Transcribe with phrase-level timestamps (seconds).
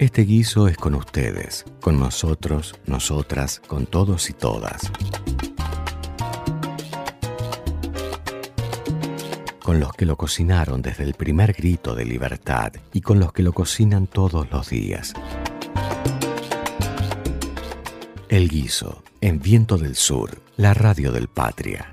[0.00, 4.90] Este guiso es con ustedes, con nosotros, nosotras, con todos y todas.
[9.62, 13.42] Con los que lo cocinaron desde el primer grito de libertad y con los que
[13.42, 15.12] lo cocinan todos los días.
[18.30, 21.92] El guiso, en Viento del Sur, la radio del Patria.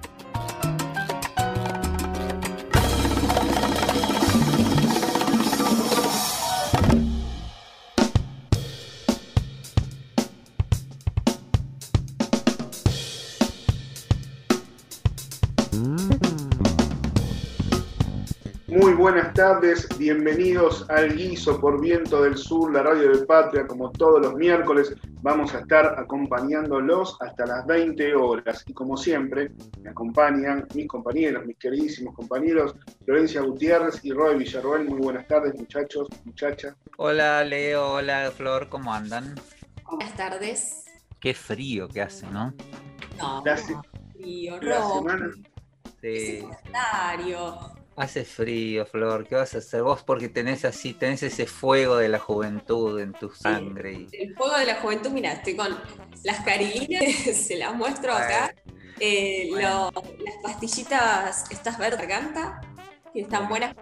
[19.53, 24.33] Tardes, bienvenidos al Guiso por Viento del Sur, la radio del Patria, como todos los
[24.33, 24.93] miércoles.
[25.21, 28.65] Vamos a estar acompañándolos hasta las 20 horas.
[28.67, 34.83] Y como siempre, me acompañan mis compañeros, mis queridísimos compañeros, Florencia Gutiérrez y Roy Villarroel.
[34.83, 36.75] Muy buenas tardes, muchachos, muchachas.
[36.97, 39.33] Hola Leo, hola Flor, ¿cómo andan?
[39.85, 40.83] Buenas tardes.
[41.21, 42.53] Qué frío que hace, ¿no?
[43.17, 45.31] No, La frío, La semana,
[46.01, 46.45] Sí.
[47.97, 50.03] Hace frío, Flor, ¿qué vas a hacer vos?
[50.03, 54.05] Porque tenés así, tenés ese fuego de la juventud en tu sangre.
[54.11, 55.75] El fuego de la juventud, mira, estoy con
[56.23, 57.03] las carilinas,
[57.33, 58.53] se las muestro acá.
[58.99, 59.91] Eh, Bueno.
[59.95, 62.61] lo- las pastillitas, estas verde garganta,
[63.13, 63.75] que están buenas,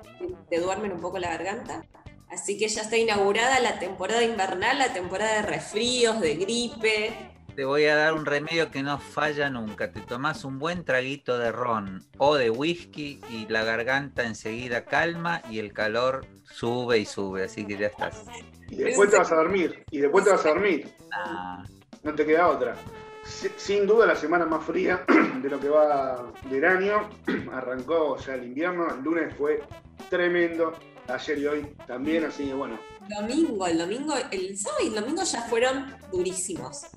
[0.49, 1.83] te duermen un poco la garganta.
[2.30, 7.13] Así que ya está inaugurada la temporada invernal, la temporada de resfríos, de gripe.
[7.56, 9.92] Te voy a dar un remedio que no falla nunca.
[9.92, 15.42] Te tomás un buen traguito de ron o de whisky y la garganta enseguida calma
[15.50, 18.23] y el calor sube y sube, así que ya estás.
[18.70, 20.89] y después te vas a dormir, y después te vas a dormir.
[21.14, 21.64] Ah,
[22.03, 22.76] No te queda otra.
[23.23, 25.06] Si- Sin duda la semana más fría
[25.42, 27.09] de lo que va del año.
[27.53, 29.64] Arrancó ya el invierno, el lunes fue
[30.09, 30.73] tremendo,
[31.08, 35.23] ayer y hoy también, así que bueno, Domingo, el domingo, el sábado y el domingo
[35.23, 36.88] ya fueron durísimos.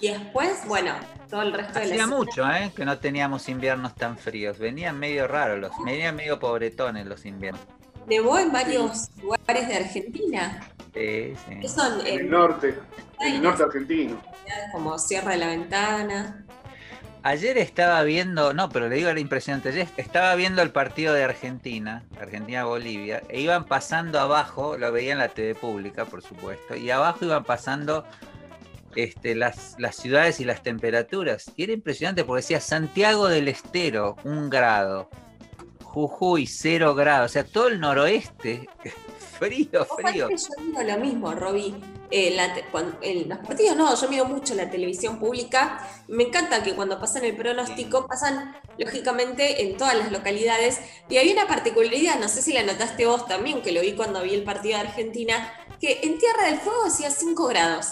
[0.00, 0.92] Y después, bueno,
[1.30, 2.72] todo el resto de la Hacía mucho, ¿eh?
[2.74, 4.58] Que no teníamos inviernos tan fríos.
[4.58, 7.62] Venían medio raros, los, venían medio pobretones los inviernos.
[8.06, 10.60] Nevó en varios lugares de Argentina.
[10.94, 11.60] Sí, sí.
[11.60, 12.78] Que son en el norte,
[13.20, 14.20] en el norte argentino.
[14.72, 16.46] como Sierra de la Ventana.
[17.22, 21.24] Ayer estaba viendo, no, pero le digo era impresionante, ayer estaba viendo el partido de
[21.24, 26.88] Argentina, Argentina-Bolivia, e iban pasando abajo, lo veía en la TV pública, por supuesto, y
[26.88, 28.04] abajo iban pasando
[28.96, 31.52] este, las, las ciudades y las temperaturas.
[31.56, 35.08] Y era impresionante porque decía Santiago del Estero, un grado,
[35.82, 38.68] Jujuy, cero grados, o sea, todo el noroeste,
[39.38, 40.28] frío, frío.
[40.28, 41.74] que yo digo lo mismo, Roby.
[42.10, 42.54] Eh, la
[43.02, 45.84] en los partidos no, yo miro mucho la televisión pública.
[46.06, 50.80] Me encanta que cuando pasan el pronóstico, pasan lógicamente en todas las localidades.
[51.08, 54.22] Y había una particularidad, no sé si la notaste vos también, que lo vi cuando
[54.22, 57.88] vi el partido de Argentina, que en Tierra del Fuego hacía 5 grados.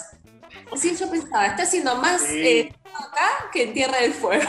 [0.71, 2.47] Así yo pensaba, está haciendo más Sí.
[2.47, 4.43] eh, acá que en Tierra del Fuego.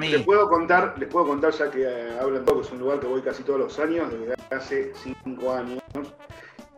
[0.00, 3.00] Les, puedo contar, les puedo contar ya que eh, hablan todo, que es un lugar
[3.00, 5.82] que voy casi todos los años, desde hace cinco años.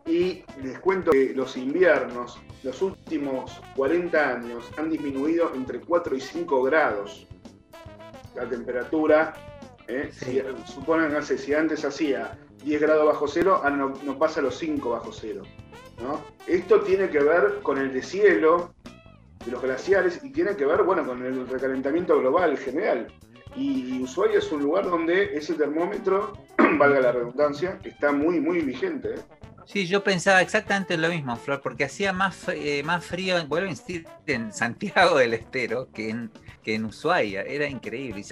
[0.06, 6.20] Y les cuento que los inviernos, los últimos 40 años, han disminuido entre 4 y
[6.20, 7.26] 5 grados
[8.34, 9.32] la temperatura.
[9.88, 10.10] ¿eh?
[10.12, 10.42] Sí.
[10.66, 14.58] Si, suponen que si antes hacía 10 grados bajo cero, ahora no, no pasa los
[14.58, 15.42] 5 bajo cero.
[16.46, 18.74] Esto tiene que ver con el deshielo
[19.44, 23.08] de los glaciares y tiene que ver, bueno, con el recalentamiento global general.
[23.56, 26.32] Y Ushuaia es un lugar donde ese termómetro,
[26.78, 29.14] valga la redundancia, está muy, muy vigente.
[29.14, 29.20] ¿eh?
[29.64, 33.70] Sí, yo pensaba exactamente lo mismo, Flor, porque hacía más, eh, más frío, vuelvo a
[33.70, 36.30] insistir, en Santiago del Estero que en,
[36.64, 37.42] que en Ushuaia.
[37.42, 38.24] Era increíble.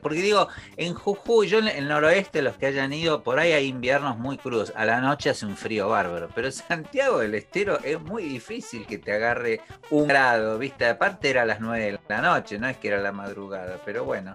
[0.00, 3.66] Porque digo, en Jujuy, yo en el noroeste, los que hayan ido, por ahí hay
[3.66, 4.72] inviernos muy crudos.
[4.76, 6.28] A la noche hace un frío bárbaro.
[6.34, 9.60] Pero Santiago del Estero es muy difícil que te agarre
[9.90, 10.86] un grado, ¿viste?
[10.86, 14.04] Aparte era a las 9 de la noche, no es que era la madrugada, pero
[14.04, 14.32] bueno.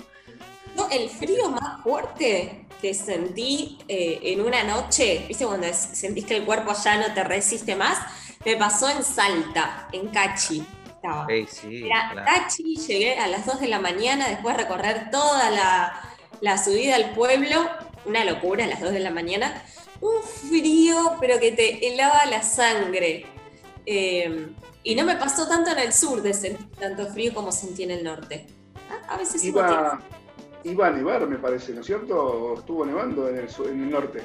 [0.76, 5.46] No, el frío más fuerte que sentí eh, en una noche, ¿viste?
[5.46, 8.00] Cuando sentís que el cuerpo ya no te resiste más,
[8.44, 10.66] me pasó en Salta, en Cachi.
[11.04, 11.28] Estaba.
[11.50, 12.32] Sí, Era claro.
[12.34, 16.02] Cachi, llegué a las 2 de la mañana después de recorrer toda la,
[16.42, 17.58] la subida al pueblo.
[18.06, 19.62] Una locura a las 2 de la mañana.
[20.02, 23.26] Un frío, pero que te helaba la sangre.
[23.86, 24.48] Eh,
[24.84, 27.92] y no me pasó tanto en el sur de sentir tanto frío como sentí en
[27.92, 28.46] el norte.
[28.90, 30.02] Ah, A veces Iba,
[30.64, 32.16] iba a nevar, me parece, ¿no es cierto?
[32.18, 34.24] ¿O estuvo nevando en el, en el norte?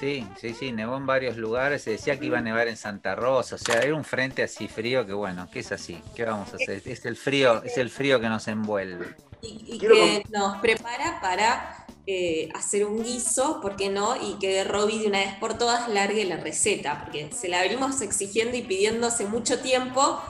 [0.00, 3.14] Sí, sí, sí, nevó en varios lugares, se decía que iba a nevar en Santa
[3.14, 6.52] Rosa, o sea, era un frente así frío que bueno, que es así, ¿qué vamos
[6.54, 6.82] a hacer?
[6.86, 9.14] Es el frío, es el frío que nos envuelve.
[9.40, 14.16] y, y que nos prepara para eh, hacer un guiso, ¿por qué no?
[14.20, 18.00] Y que Robbie de una vez por todas largue la receta, porque se la venimos
[18.02, 20.20] exigiendo y pidiendo hace mucho tiempo,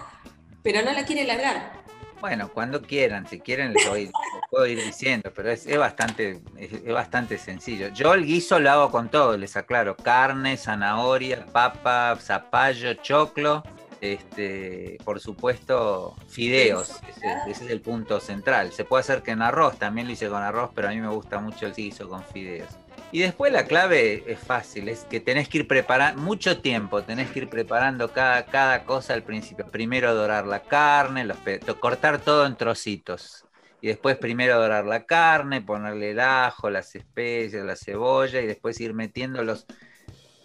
[0.63, 1.82] pero no la quiere largar.
[2.23, 4.13] Bueno, cuando quieran, si quieren les,
[4.49, 7.89] puedo ir diciendo, pero es, bastante, es, bastante sencillo.
[7.89, 13.65] Yo el guiso lo hago con todo, les aclaro, carne, zanahoria, papa, zapallo, choclo,
[14.01, 18.71] este, por supuesto, fideos, ese, ese, es el punto central.
[18.71, 21.09] Se puede hacer que en arroz, también lo hice con arroz, pero a mí me
[21.09, 22.69] gusta mucho el guiso con fideos.
[23.13, 27.31] Y después la clave es fácil, es que tenés que ir preparando, mucho tiempo, tenés
[27.31, 29.67] que ir preparando cada, cada cosa al principio.
[29.71, 31.37] Primero dorar la carne, los,
[31.79, 33.45] cortar todo en trocitos.
[33.83, 38.81] Y después primero dorar la carne, ponerle el ajo, las especias, la cebolla y después
[38.81, 39.67] ir metiendo los,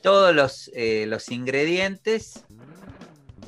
[0.02, 2.44] todos los, eh, los ingredientes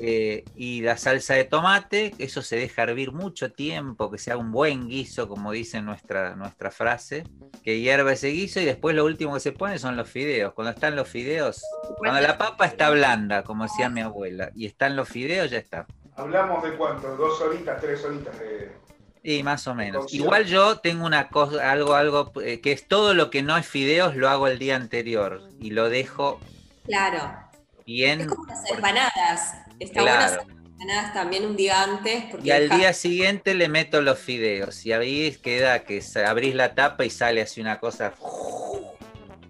[0.00, 4.50] eh, y la salsa de tomate, eso se deja hervir mucho tiempo, que sea un
[4.50, 7.24] buen guiso, como dice nuestra, nuestra frase,
[7.62, 10.54] que hierva ese guiso y después lo último que se pone son los fideos.
[10.54, 11.62] Cuando están los fideos,
[11.98, 15.86] cuando la papa está blanda, como decía mi abuela, y están los fideos, ya está.
[16.16, 17.16] ¿Hablamos de cuánto?
[17.16, 18.72] ¿Dos horitas, tres horitas de,
[19.22, 20.12] y más o menos.
[20.14, 23.66] Igual yo tengo una cosa, algo, algo, eh, que es todo lo que no es
[23.66, 26.40] fideos, lo hago el día anterior y lo dejo.
[26.86, 27.34] Claro.
[27.84, 28.22] Bien.
[28.22, 29.69] Es como las empanadas.
[29.80, 32.24] Está bueno hacer empanadas también un día antes.
[32.30, 34.86] Porque y al día siguiente le meto los fideos.
[34.86, 38.14] Y ahí queda que abrís la tapa y sale así una cosa.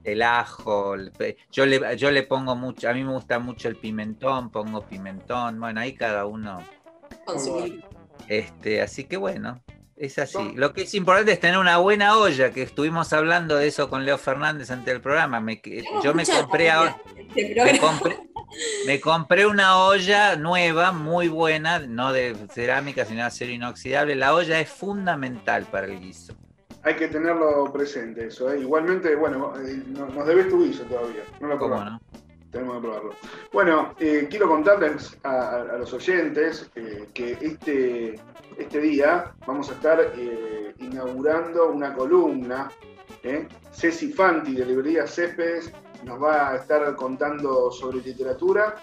[0.03, 0.95] El ajo.
[1.53, 2.89] Yo le, yo le pongo mucho.
[2.89, 4.51] A mí me gusta mucho el pimentón.
[4.51, 5.61] Pongo pimentón.
[5.61, 6.65] Bueno, ahí cada uno.
[8.29, 9.63] Este, así que bueno,
[10.01, 10.53] es así.
[10.55, 14.07] Lo que es importante es tener una buena olla, que estuvimos hablando de eso con
[14.07, 15.41] Leo Fernández ante el programa.
[15.41, 15.61] Me,
[16.03, 16.97] yo me compré ahora.
[18.87, 24.17] Me compré, una olla nueva, muy buena, no de cerámica, sino de acero inoxidable.
[24.17, 26.35] La olla es fundamental para el guiso.
[26.83, 28.51] Hay que tenerlo presente eso.
[28.51, 28.59] ¿eh?
[28.59, 31.23] Igualmente, bueno, eh, nos debes tu guiso todavía.
[31.41, 32.01] No lo ¿Cómo no?
[32.51, 33.15] Tenemos que probarlo.
[33.53, 36.71] Bueno, eh, quiero contarles a, los oyentes
[37.15, 38.21] que este,
[38.59, 40.13] este día vamos a estar
[40.79, 42.71] inaugurando una columna.
[43.73, 45.71] Ceci Fanti de Librería Céspedes
[46.05, 48.77] nos va a estar contando sobre literatura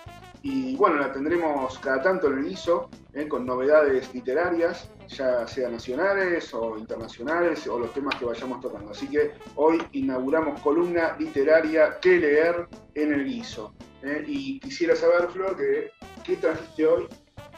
[0.44, 3.28] y bueno, la tendremos cada tanto en el ISO, ¿eh?
[3.28, 8.92] con novedades literarias, ya sea nacionales o internacionales o los temas que vayamos tocando.
[8.92, 13.74] Así que hoy inauguramos columna literaria que leer en el ISO.
[14.04, 14.24] ¿eh?
[14.28, 15.92] Y quisiera saber, Flor, que,
[16.24, 17.08] ¿qué trajiste hoy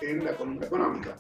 [0.02, 1.16] en la columna económica?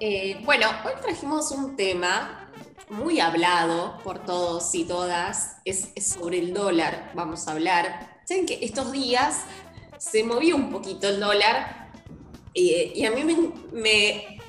[0.00, 2.50] Eh, bueno, hoy trajimos un tema
[2.88, 8.20] muy hablado por todos y todas, es, sobre el dólar, vamos a hablar.
[8.24, 9.44] Saben que estos días
[9.98, 11.90] se movió un poquito el dólar
[12.54, 13.24] eh, y a mí
[13.72, 14.40] me,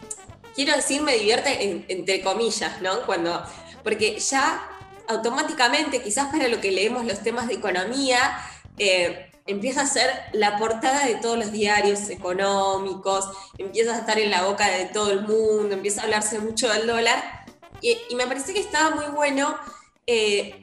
[0.56, 3.06] quiero decir, me divierte entre comillas, ¿no?
[3.06, 3.44] Cuando,
[3.84, 4.70] porque ya
[5.08, 8.38] automáticamente, quizás para lo que leemos los temas de economía,
[8.78, 14.32] eh, empieza a ser la portada de todos los diarios económicos, empieza a estar en
[14.32, 17.44] la boca de todo el mundo, empieza a hablarse mucho del dólar
[17.82, 19.56] y, me parece que estaba muy bueno
[20.08, 20.60] eh,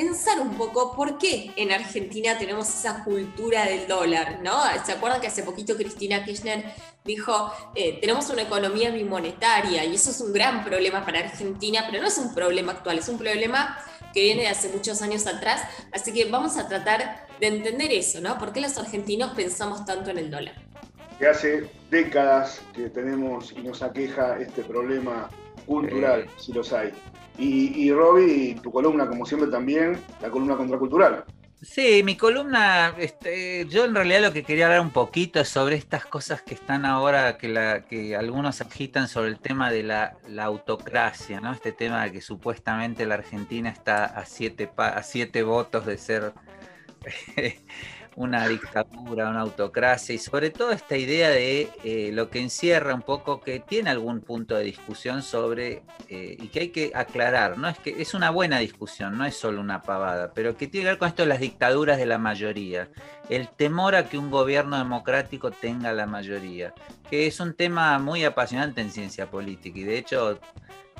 [0.00, 4.58] pensar un poco por qué en Argentina tenemos esa cultura del dólar, ¿no?
[4.84, 6.64] ¿Se acuerdan que hace poquito Cristina Kirchner
[7.04, 12.00] dijo, eh, tenemos una economía bimonetaria y eso es un gran problema para Argentina, pero
[12.00, 13.78] no es un problema actual, es un problema
[14.14, 15.62] que viene de hace muchos años atrás,
[15.92, 18.38] así que vamos a tratar de entender eso, ¿no?
[18.38, 20.54] ¿Por qué los argentinos pensamos tanto en el dólar?
[21.18, 25.28] Que hace décadas que tenemos y nos aqueja este problema
[25.66, 26.90] cultural, si los hay.
[27.40, 31.24] Y, y Robbie, tu columna, como siempre, también, la columna contracultural.
[31.62, 35.76] Sí, mi columna, este, yo en realidad lo que quería hablar un poquito es sobre
[35.76, 41.52] estas cosas que están ahora, que, algunos agitan sobre el tema de la, autocracia, ¿no?
[41.52, 46.32] Este tema de que supuestamente la Argentina está a siete, a siete votos de ser
[48.20, 53.00] una dictadura, una autocracia y sobre todo esta idea de eh, lo que encierra un
[53.00, 57.66] poco que tiene algún punto de discusión sobre eh, y que hay que aclarar, no
[57.66, 60.90] es que es una buena discusión, no es solo una pavada, pero que tiene que
[60.90, 62.90] ver con esto de las dictaduras de la mayoría,
[63.30, 66.74] el temor a que un gobierno democrático tenga la mayoría,
[67.08, 70.38] que es un tema muy apasionante en ciencia política y de hecho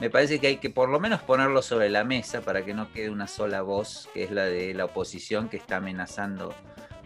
[0.00, 2.90] me parece que hay que por lo menos ponerlo sobre la mesa para que no
[2.90, 6.54] quede una sola voz, que es la de la oposición que está amenazando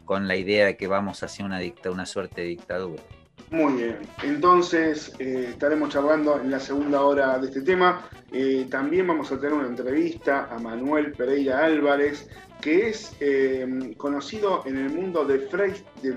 [0.04, 3.02] con la idea de que vamos hacia una, dicta, una suerte de dictadura.
[3.50, 8.08] Muy bien, entonces eh, estaremos charlando en la segunda hora de este tema.
[8.32, 12.28] Eh, también vamos a tener una entrevista a Manuel Pereira Álvarez,
[12.60, 15.48] que es eh, conocido en el mundo del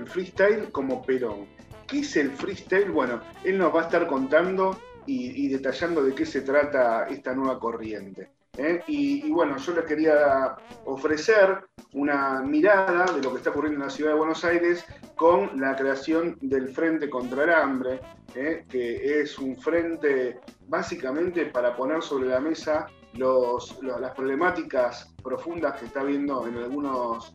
[0.06, 1.46] freestyle como Perón.
[1.86, 2.90] ¿Qué es el freestyle?
[2.90, 7.34] Bueno, él nos va a estar contando y, y detallando de qué se trata esta
[7.34, 8.30] nueva corriente.
[8.58, 8.82] ¿Eh?
[8.86, 13.90] Y, bueno, yo les quería ofrecer una mirada de lo que está ocurriendo en la
[13.90, 14.84] ciudad de Buenos Aires
[15.14, 18.00] con la creación del Frente contra el Hambre,
[18.34, 18.64] ¿eh?
[18.68, 26.00] que es un frente básicamente para poner sobre la mesa las problemáticas profundas que está
[26.00, 27.34] habiendo en algunos,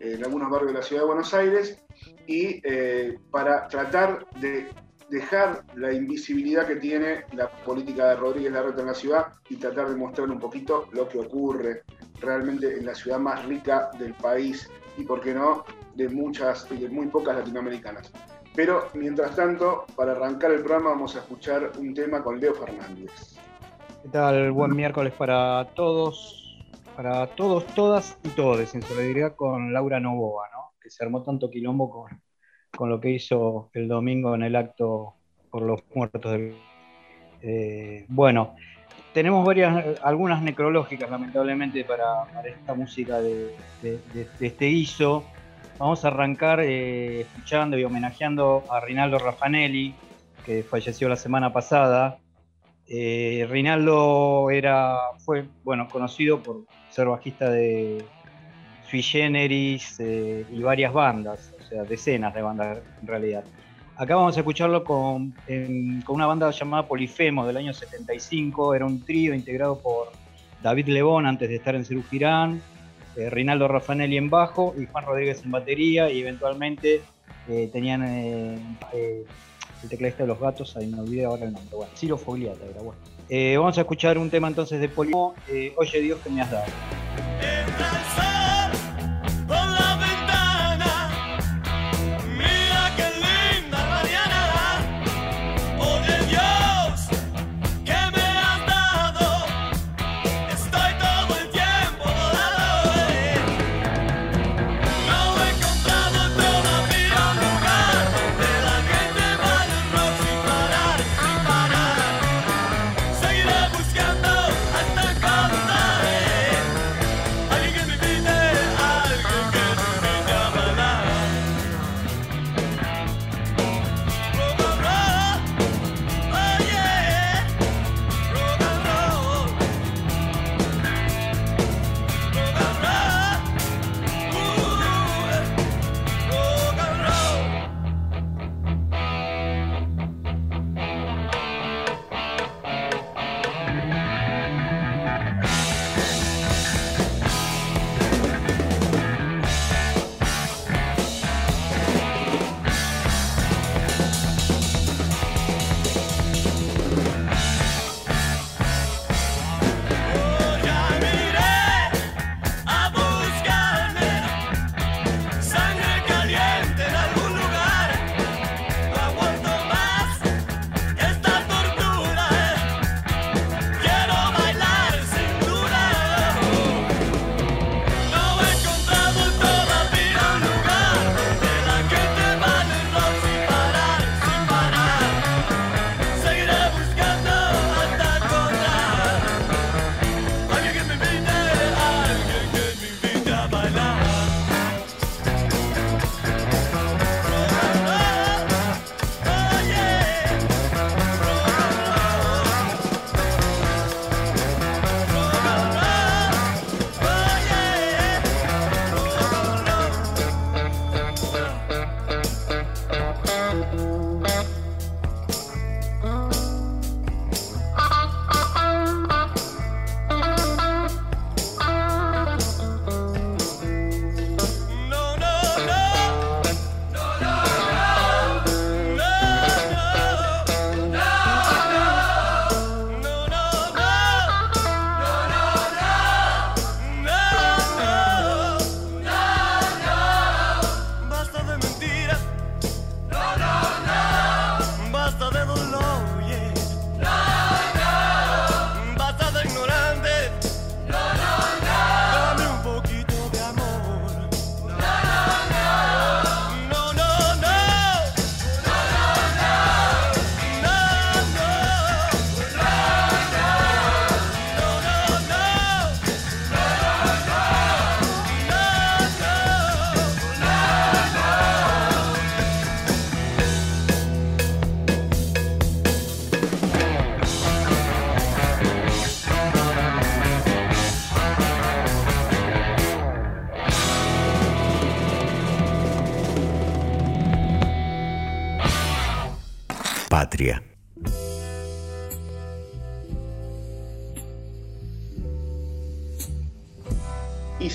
[0.00, 1.82] en algunos barrios de la ciudad de Buenos Aires
[2.26, 4.68] y eh, para tratar de
[5.08, 9.88] dejar la invisibilidad que tiene la política de Rodríguez Larreta en la ciudad y tratar
[9.88, 11.82] de mostrar un poquito lo que ocurre
[12.20, 16.88] realmente en la ciudad más rica del país y, por qué no, de muchas, de
[16.88, 18.12] muy pocas latinoamericanas.
[18.54, 23.38] Pero, mientras tanto, para arrancar el programa vamos a escuchar un tema con Leo Fernández.
[24.02, 24.52] ¿Qué tal?
[24.52, 26.58] Buen miércoles para todos,
[26.96, 30.72] para todos, todas y todos, en solidaridad con Laura Novoa, ¿no?
[30.80, 32.20] que se armó tanto quilombo con,
[32.76, 35.14] con lo que hizo el domingo en el acto
[35.50, 36.54] por los muertos del...
[37.42, 38.54] Eh, bueno,
[39.12, 43.54] tenemos varias, algunas necrológicas lamentablemente para, esta música de,
[44.40, 45.24] este guiso.
[45.78, 49.94] Vamos a arrancar eh, escuchando y homenajeando a Rinaldo Raffanelli,
[50.44, 52.18] que falleció la semana pasada.
[52.88, 58.04] Eh, Rinaldo era, fue bueno, conocido por ser bajista de
[58.88, 63.44] Sui Generis y varias bandas sea, decenas de bandas en realidad.
[63.98, 65.34] Acá vamos a escucharlo con,
[66.08, 70.12] una banda llamada Polifemo del año 75, era un trío integrado por
[70.62, 72.62] David Lebón antes de estar en Cerú Girán,
[73.16, 73.28] eh,
[74.18, 77.02] en bajo y Juan Rodríguez en batería y eventualmente
[77.48, 78.56] eh, tenían eh,
[79.82, 82.80] el tecladista de los gatos, ahí me olvidé ahora el nombre, bueno, Ciro Fogliata era
[82.80, 83.00] bueno.
[83.60, 85.34] vamos a escuchar un tema entonces de Polifemo,
[85.76, 86.66] Oye Dios que me has dado.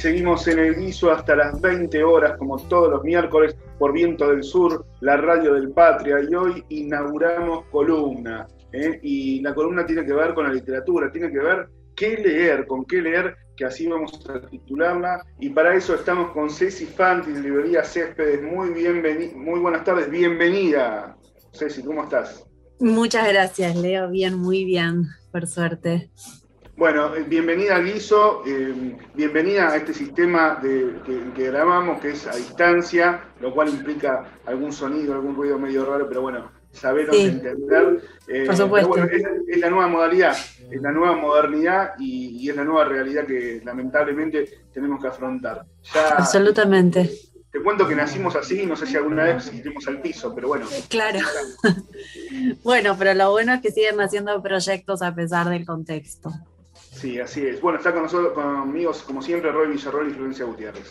[0.03, 4.43] Seguimos en el guiso hasta las 20 horas, como todos los miércoles, por Viento del
[4.43, 6.17] Sur, la radio del Patria.
[6.29, 8.45] Y hoy inauguramos columna.
[8.73, 8.99] ¿eh?
[9.01, 12.83] Y la columna tiene que ver con la literatura, tiene que ver qué leer, con
[12.83, 15.25] qué leer, que así vamos a titularla.
[15.39, 18.41] Y para eso estamos con Ceci Fanti de Librería Céspedes.
[18.43, 18.71] Muy,
[19.35, 21.15] muy buenas tardes, bienvenida.
[21.53, 22.45] Ceci, ¿cómo estás?
[22.77, 24.09] Muchas gracias, Leo.
[24.09, 26.11] Bien, muy bien, por suerte.
[26.83, 30.99] Bueno, eh, bienvenida al guiso, eh, bienvenida a este sistema de,
[31.33, 36.09] que, grabamos, que es a distancia, lo cual implica algún sonido, algún ruido medio raro,
[36.09, 38.01] pero bueno, saberlo entender.
[38.27, 38.97] Eh, Por supuesto.
[38.97, 40.35] es, la nueva modalidad,
[40.69, 45.65] es la nueva modernidad y, es la nueva realidad que lamentablemente tenemos que afrontar.
[46.17, 47.09] Absolutamente.
[47.49, 50.65] Te cuento que nacimos así, no sé si alguna vez iremos al piso, pero bueno.
[50.89, 51.19] Claro.
[52.65, 56.29] bueno, pero lo bueno es que siguen haciendo proyectos a pesar del contexto.
[57.03, 57.59] Sí, así es.
[57.59, 60.89] Bueno, está con nosotros, conmigo, como siempre, Roy Villarroel y Florencia Gutiérrez.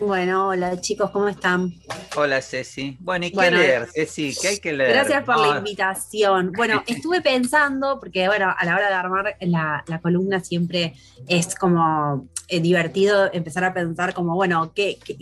[0.00, 1.72] Bueno, hola chicos, ¿cómo están?
[2.16, 2.96] Hola Ceci.
[2.98, 4.34] Bueno, ¿y qué leer, Ceci?
[4.42, 4.90] ¿Qué hay que leer?
[4.90, 6.50] Gracias por la invitación.
[6.50, 10.94] Bueno, estuve pensando, porque bueno, a la hora de armar la, columna siempre
[11.28, 15.16] es como eh, divertido empezar a pensar como, bueno, ¿qué, qué,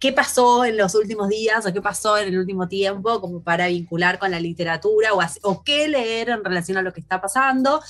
[0.00, 3.66] qué pasó en los últimos días o qué pasó en el último tiempo, como para
[3.66, 5.10] vincular con la literatura
[5.42, 7.80] o, qué leer en relación a lo que está pasando.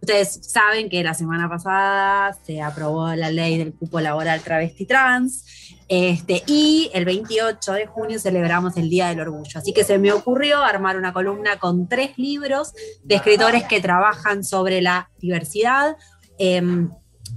[0.00, 5.44] Ustedes saben que la semana pasada se aprobó la ley del cupo laboral travesti trans.
[5.86, 9.58] Este, y el 28 de junio celebramos el Día del Orgullo.
[9.58, 12.72] Así que se me ocurrió armar una columna con tres libros
[13.04, 15.96] de escritores que trabajan sobre la diversidad.
[16.38, 16.90] Em,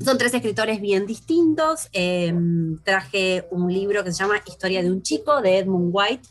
[0.03, 1.89] son tres escritores bien distintos.
[1.91, 6.27] Em, traje un libro que se llama Historia de un chico, de Edmund White.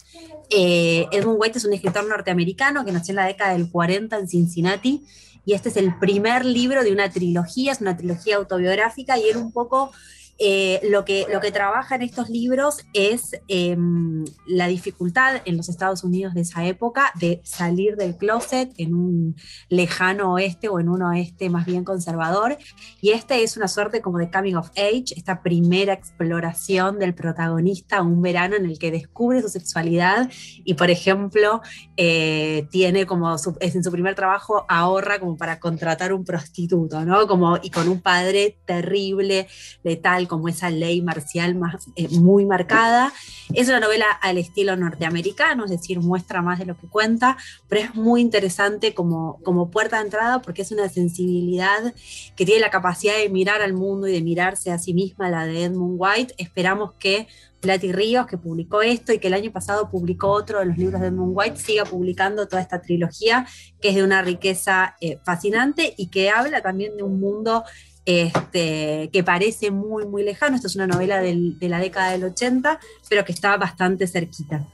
[0.50, 4.28] Eh, Edmund White es un escritor norteamericano que nació en la década del 40 en
[4.28, 5.04] Cincinnati.
[5.44, 9.36] Y este es el primer libro de una trilogía, es una trilogía autobiográfica y él
[9.36, 9.90] un poco
[10.38, 15.68] eh, lo, que, lo que trabaja en estos libros es em, la dificultad en los
[15.68, 19.36] Estados Unidos de esa época de salir del closet en un
[19.68, 22.56] lejano oeste o en un oeste más bien conservador.
[23.00, 28.02] Y este es una suerte como de coming of age, esta primera exploración del protagonista
[28.02, 30.30] un verano en el que descubre su sexualidad
[30.64, 31.62] y, por ejemplo,
[31.96, 37.26] eh, tiene como, es en su primer trabajo, ahorra como para contratar un prostituto, ¿no?
[37.26, 39.48] Como, y con un padre terrible,
[39.82, 43.12] letal, como esa ley marcial más, eh, muy marcada.
[43.54, 47.36] Es una novela al estilo norteamericano, es decir, muestra más de lo que cuenta,
[47.68, 51.94] pero es muy interesante como, como puerta de entrada porque es una sensibilidad
[52.36, 55.46] que tiene la capacidad de mirar al mundo y de mirarse a sí misma, la
[55.46, 56.34] de Edmund White.
[56.38, 57.28] Esperamos que
[57.62, 61.00] Plati Ríos, que publicó esto y que el año pasado publicó otro de los libros
[61.00, 63.46] de Edmund White, siga publicando toda esta trilogía
[63.80, 67.62] que es de una riqueza eh, fascinante y que habla también de un mundo
[68.04, 70.56] este, que parece muy, muy lejano.
[70.56, 74.66] Esto es una novela de la década del 80, pero que está bastante cerquita.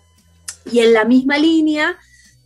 [0.70, 1.96] Y en la misma línea,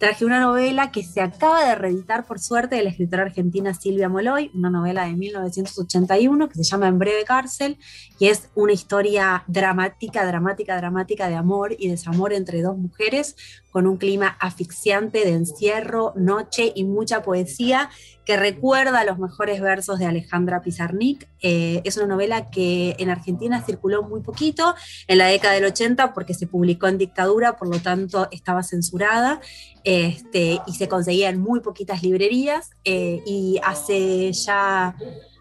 [0.02, 4.08] traje una novela que se acaba de reeditar por suerte de la escritora argentina Silvia
[4.08, 7.78] Moloy, una novela de 1981 que se llama En breve cárcel,
[8.18, 13.36] y es una historia dramática, dramática, dramática de amor y desamor entre dos mujeres,
[13.72, 17.90] con un clima asfixiante de encierro, noche y mucha poesía
[18.24, 21.28] que recuerda los mejores versos de Alejandra Pizarnik.
[21.40, 24.74] Eh, es una novela que en Argentina circuló muy poquito,
[25.08, 29.40] en la década del 80, porque se publicó en dictadura, por lo tanto estaba censurada
[29.82, 32.70] este, y se conseguía en muy poquitas librerías.
[32.84, 34.94] Eh, y hace ya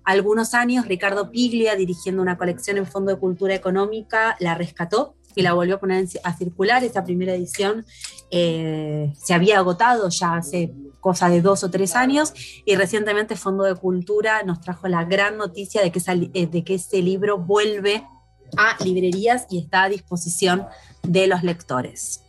[0.04, 5.42] algunos años, Ricardo Piglia, dirigiendo una colección en Fondo de Cultura Económica, la rescató y
[5.42, 6.84] la volvió a poner a circular.
[6.84, 7.86] Esa primera edición
[8.32, 12.34] eh, se había agotado ya hace cosa de dos o tres años
[12.66, 16.02] y recientemente Fondo de Cultura nos trajo la gran noticia de que,
[16.34, 18.08] eh, de que ese libro vuelve
[18.58, 20.66] a librerías y está a disposición
[21.04, 22.24] de los lectores.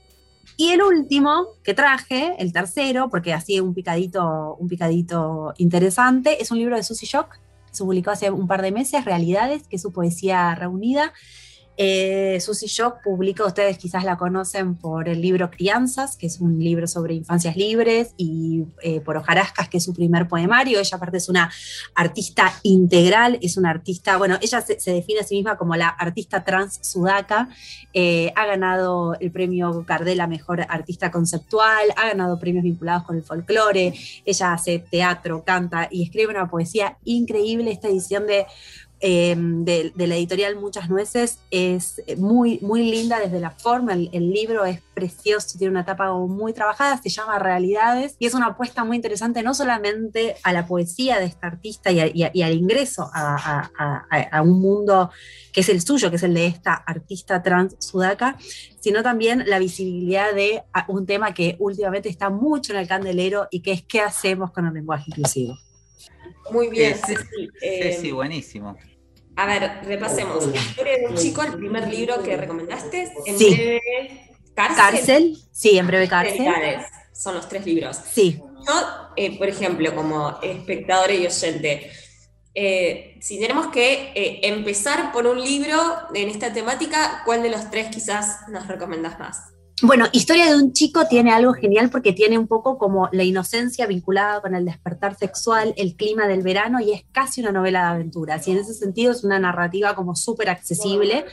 [0.57, 6.51] Y el último que traje, el tercero, porque así un picadito, un picadito interesante, es
[6.51, 7.38] un libro de Susie Shock,
[7.71, 11.12] se publicó hace un par de meses, Realidades, que es su poesía reunida.
[11.76, 16.58] Eh, Susie Shock publica, ustedes quizás la conocen por el libro Crianzas, que es un
[16.58, 20.78] libro sobre infancias libres, y eh, por Ojarascas, que es su primer poemario.
[20.78, 21.50] Ella aparte es una
[21.94, 26.44] artista integral, es una artista, bueno, ella se, define a sí misma como la artista
[26.44, 27.48] trans sudaca,
[27.94, 33.16] eh, ha ganado el premio Gardel a Mejor Artista Conceptual, ha ganado premios vinculados con
[33.16, 38.46] el folclore, ella hace teatro, canta y escribe una poesía increíble, esta edición de
[39.03, 44.09] eh, de, de la editorial Muchas Nueces es muy, muy linda desde la forma, el,
[44.12, 48.47] el libro es precioso, tiene una tapa muy trabajada, se llama Realidades y es una
[48.47, 52.31] apuesta muy interesante no solamente a la poesía de esta artista y, a- y a-
[52.33, 53.35] y al ingreso a,
[53.79, 55.11] a- a- a un mundo
[55.53, 58.38] que es el suyo, que es el de esta artista trans sudaca,
[58.81, 63.49] sino también la visibilidad de a- un tema que últimamente está mucho en el candelero
[63.51, 65.59] y que es qué hacemos con el lenguaje inclusivo.
[66.51, 67.25] Muy bien, Sí, Ceci.
[67.27, 68.77] Sí, Eh, sí, buenísimo.
[69.37, 70.47] A ver, repasemos.
[70.47, 73.12] La historia de un chico, el primer libro que recomendaste.
[73.27, 73.55] En Sí.
[73.55, 73.81] breve,
[74.55, 74.77] cárcel.
[74.77, 76.45] Cárcel, sí, en breve cárcel.
[77.12, 77.99] Son los tres libros.
[78.12, 78.75] Sí, Yo,
[79.16, 81.90] eh, por ejemplo, como espectadora y oyente,
[82.55, 85.77] eh, si tenemos que eh, empezar por un libro
[86.14, 89.53] en esta temática, ¿cuál de los tres quizás nos recomendás más?
[89.85, 93.85] Bueno, Historia de un chico tiene algo genial porque tiene un poco como la inocencia
[93.88, 97.87] vinculada con el despertar sexual, el clima del verano y es casi una novela de
[97.95, 98.47] aventuras.
[98.47, 101.25] Y en ese sentido es una narrativa como súper accesible.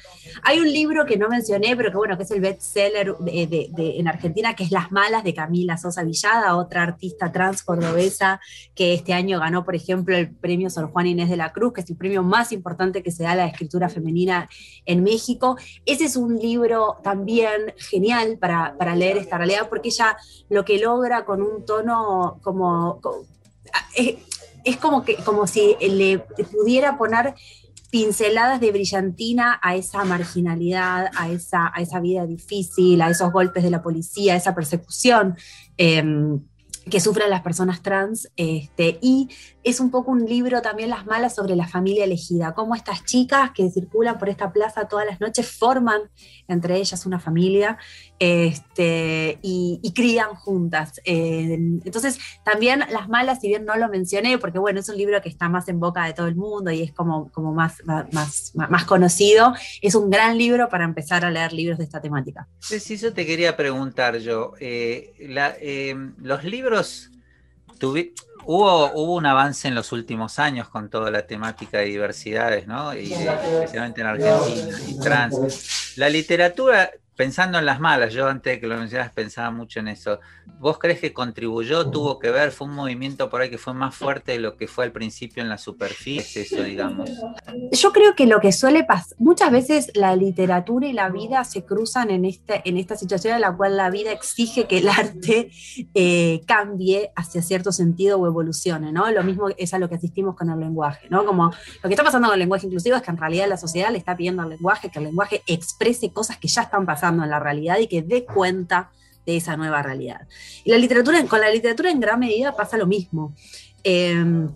[0.42, 4.08] Hay un libro que no mencioné, pero que bueno, que es el bestseller de, en
[4.08, 8.42] Argentina, que es Las Malas de Camila Sosa Villada, otra artista trans cordobesa
[8.74, 11.82] que este año ganó, por ejemplo, el premio Sor Juan Inés de la Cruz, que
[11.82, 14.50] es el premio más importante que se da a la escritura femenina
[14.88, 15.56] en México.
[15.86, 20.18] Ese es un libro también genial para, para leer esta realidad, porque ella
[20.50, 23.00] lo que logra con un tono como...
[23.02, 23.26] co-
[23.96, 24.16] es,
[24.64, 26.20] es como, que, como si le
[26.52, 27.34] pudiera poner
[27.92, 33.64] pinceladas de brillantina a esa marginalidad, a esa, a esa vida difícil, a esos golpes
[33.64, 35.38] de la policía, a esa persecución.
[35.78, 36.42] em,
[36.90, 39.30] que sufren las personas trans, este, y
[39.64, 43.52] es un poco un libro también Las Malas sobre la familia elegida, cómo estas chicas
[43.52, 46.02] que circulan por esta plaza todas las noches forman
[46.48, 47.78] entre ellas una familia
[48.20, 51.02] este, y, crían juntas.
[51.04, 55.22] Eh, entonces, también Las Malas, si bien no lo mencioné, porque bueno, es un libro
[55.22, 58.54] que está más en boca de todo el mundo y es como, como más, más,
[58.54, 62.48] más, conocido, es un gran libro para empezar a leer libros de esta temática.
[62.60, 64.54] Sí, eso te quería preguntar yo.
[64.60, 67.12] Eh, eh, los libros,
[68.52, 72.96] hubo, hubo un avance en los últimos años con toda la temática de diversidades, ¿no?
[72.96, 75.94] Y, eh, especialmente en Argentina y trans.
[75.98, 79.90] La literatura, pensando en las malas, yo antes de que lo mencionas pensaba mucho en
[79.90, 80.22] eso.
[80.58, 83.94] ¿Vos crees que contribuyó, tuvo que ver, fue un movimiento por ahí que fue más
[83.94, 87.10] fuerte de lo que fue al principio en la superficie, eso, digamos?
[87.74, 91.66] Yo creo que lo que suele pasar, muchas veces la literatura y la vida se
[91.66, 95.52] cruzan en, este, en esta situación en la cual la vida exige que el arte
[95.94, 99.12] eh, cambie hacia cierto sentido o evolucione, ¿no?
[99.12, 101.26] Lo mismo es a lo que asistimos con el lenguaje, ¿no?
[101.26, 103.92] Como lo que está pasando con el lenguaje inclusivo es que en realidad la sociedad
[103.92, 107.30] le está pidiendo al lenguaje que el lenguaje exprese cosas que ya están pasando en
[107.30, 108.92] la realidad y que dé cuenta
[109.26, 110.28] de esa nueva realidad.
[110.64, 113.34] Y la literatura, con la literatura en gran medida pasa lo mismo.
[113.84, 114.48] Eh,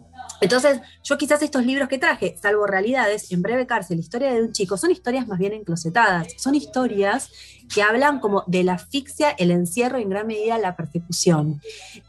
[0.44, 4.52] entonces, yo quizás estos libros que traje, salvo realidades, en breve cárcel, historia de un
[4.52, 7.30] chico, son historias más bien enclosetadas, son historias
[7.74, 11.62] que hablan como de la asfixia, el encierro y en gran medida la persecución.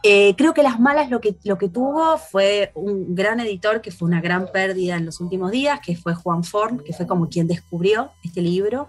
[0.02, 3.92] Eh, creo que Las Malas lo que, lo que tuvo fue un gran editor que
[3.92, 7.28] fue una gran pérdida en los últimos días, que fue Juan Forn, que fue como
[7.28, 8.88] quien descubrió este libro.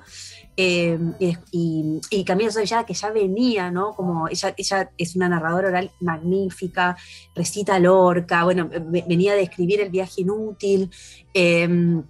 [0.57, 2.49] Eh, y, y, Camila
[2.85, 3.93] que ya venía, ¿no?
[3.93, 6.95] Como ella, ella es una narradora oral magnífica,
[7.35, 10.89] recita Lorca, bueno, ve- venía de escribir El viaje inútil,
[11.33, 12.01] eh,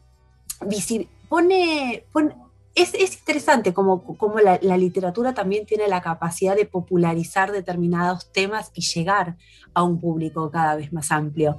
[2.12, 2.36] pone-
[2.76, 8.32] es, es interesante como, como la, la literatura también tiene la capacidad de popularizar determinados
[8.32, 9.38] temas y llegar
[9.74, 11.58] a un público cada vez más amplio.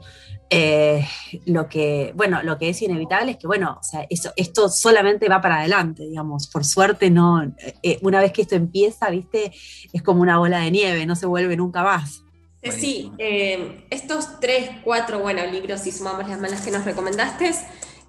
[0.50, 1.04] Eh,
[1.46, 5.28] lo que, bueno, lo que es inevitable es que, bueno, o sea, eso, esto solamente
[5.28, 7.42] va para adelante, digamos, por suerte no,
[7.82, 9.52] eh, una vez que esto empieza, viste,
[9.92, 12.22] es como una bola de nieve, no se vuelve nunca más.
[12.62, 17.52] Eh, Sí, eh, estos tres, cuatro, bueno, libros, si sumamos las malas que nos recomendaste,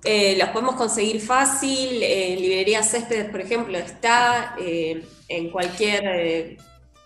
[0.04, 2.02] eh, los podemos conseguir fácil.
[2.02, 6.58] En librería Céspedes, por ejemplo, está eh, en cualquier eh,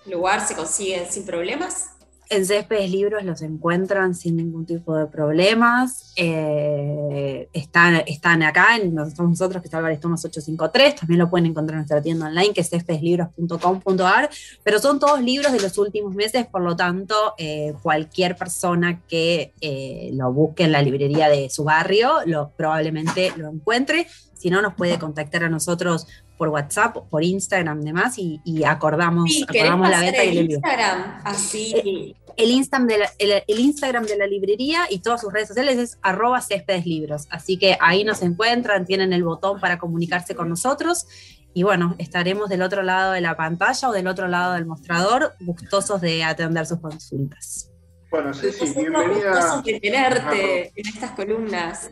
[0.05, 1.91] lugar, se consiguen sin problemas.
[2.31, 6.13] En Céspedes Libros los encuentran sin ningún tipo de problemas.
[6.15, 10.95] eh, están, están acá, en, somos nosotros, que está Álvarez Tomás 853.
[10.95, 14.29] También lo pueden encontrar en nuestra tienda online, que es céspedeslibros.com.ar.
[14.63, 19.51] Pero son todos libros de los últimos meses, por lo tanto, eh, cualquier persona que
[19.59, 24.07] eh, lo busque en la librería de su barrio lo, probablemente lo encuentre.
[24.41, 29.31] Si no, nos puede contactar a nosotros por WhatsApp, por Instagram, demás, y, y acordamos,
[29.31, 31.21] Sí, ¿querés acordamos la pasar venta y el el Instagram?
[31.23, 32.15] Así.
[32.35, 35.77] el, Instagram de la, el, el Instagram de la librería y todas sus redes sociales
[35.77, 37.27] es arroba céspedes libros.
[37.29, 41.05] Así que ahí nos encuentran, tienen el botón para comunicarse con nosotros.
[41.53, 45.35] Y bueno, estaremos del otro lado de la pantalla o del otro lado del mostrador,
[45.41, 47.69] gustosos de atender sus consultas.
[48.09, 49.35] Bueno, Ceci, bienvenida.
[49.35, 51.91] gustosos de tenerte en estas columnas.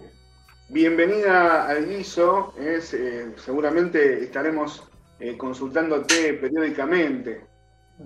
[0.69, 2.53] Bienvenida al guiso.
[2.59, 4.83] Es, eh, seguramente estaremos
[5.19, 7.41] eh, consultándote periódicamente.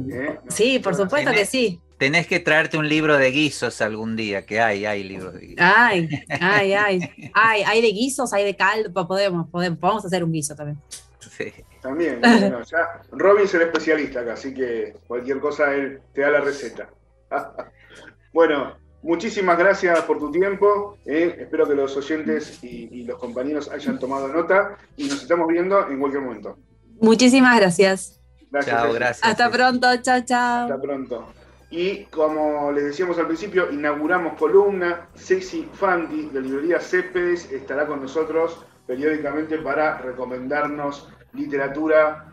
[0.10, 0.40] ¿eh?
[0.48, 1.80] Sí, por supuesto que sí.
[1.98, 5.60] Tenés que traerte un libro de guisos algún día, que hay, hay libros de guisos.
[5.60, 7.32] Ay, ay, ay.
[7.34, 10.82] Hay, hay de guisos, hay de caldo, podemos, podemos, podemos hacer un guiso también.
[11.20, 11.54] Sí.
[11.82, 16.32] También, bueno, ya, Robin es el especialista acá, así que cualquier cosa él te da
[16.32, 16.90] la receta.
[18.34, 20.98] bueno, muchísimas gracias por tu tiempo.
[21.06, 25.48] eh, espero que los oyentes y, y los compañeros hayan tomado nota y nos estamos
[25.48, 26.58] viendo en cualquier momento.
[27.00, 28.20] Muchísimas gracias.
[28.50, 28.76] Gracias.
[28.76, 29.28] Chao, gracias.
[29.30, 30.64] Hasta pronto, chao, chao.
[30.64, 31.28] Hasta pronto.
[31.70, 35.10] Y como les decíamos al principio, inauguramos columna.
[35.16, 42.28] Ceci Fanti de Librería Céspedes estará con nosotros periódicamente para recomendarnos literatura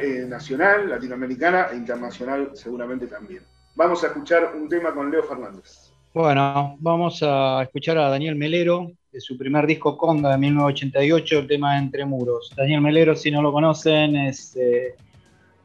[0.00, 3.44] eh, nacional, latinoamericana e internacional seguramente también.
[3.76, 5.89] Vamos a escuchar un tema con Leo Fernández.
[6.12, 11.46] Bueno, vamos a escuchar a Daniel Melero de su primer disco Conga de 1988, el
[11.46, 12.52] tema Entre Muros.
[12.56, 14.96] Daniel Melero, si no lo conocen, es eh,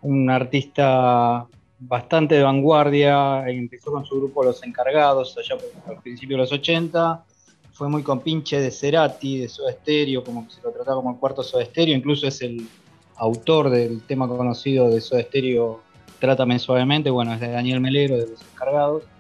[0.03, 1.47] un artista
[1.79, 7.25] bastante de vanguardia, empezó con su grupo Los Encargados allá al principio de los 80,
[7.73, 11.17] fue muy compinche de Cerati, de Soda Stereo, como que se lo trataba como el
[11.17, 12.67] cuarto Soda Stereo, incluso es el
[13.15, 15.81] autor del tema conocido de Soda Stereo,
[16.19, 19.14] Trátame Suavemente, bueno, es de Daniel Melero, de Los Encargados.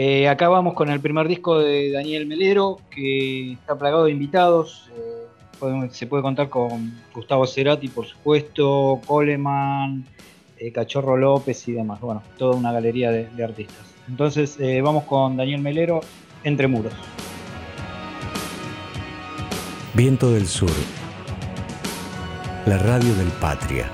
[0.00, 4.88] Eh, acá vamos con el primer disco de Daniel Melero, que está plagado de invitados.
[4.96, 10.04] eh, se puede contar con Gustavo Cerati, por supuesto, Coleman,
[10.56, 12.00] eh, Cachorro López y demás.
[12.00, 13.92] Bueno, toda una galería de, de artistas.
[14.08, 15.98] Entonces, vamos con Daniel Melero,
[16.44, 16.94] Entre Muros.
[19.94, 20.70] Viento del Sur.
[22.66, 23.90] La radio del Patria.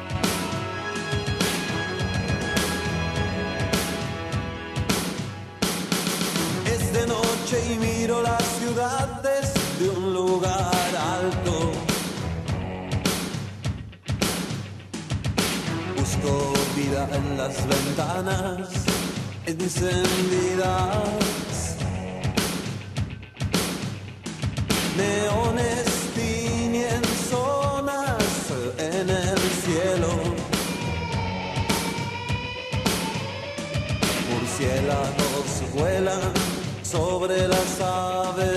[17.47, 18.69] Las ventanas
[19.45, 20.67] encendidas.
[24.97, 28.25] Neones tiñen zonas
[28.79, 30.13] en el cielo.
[34.31, 36.33] Murciélagos vuelan
[36.83, 38.54] sobre las avenidas.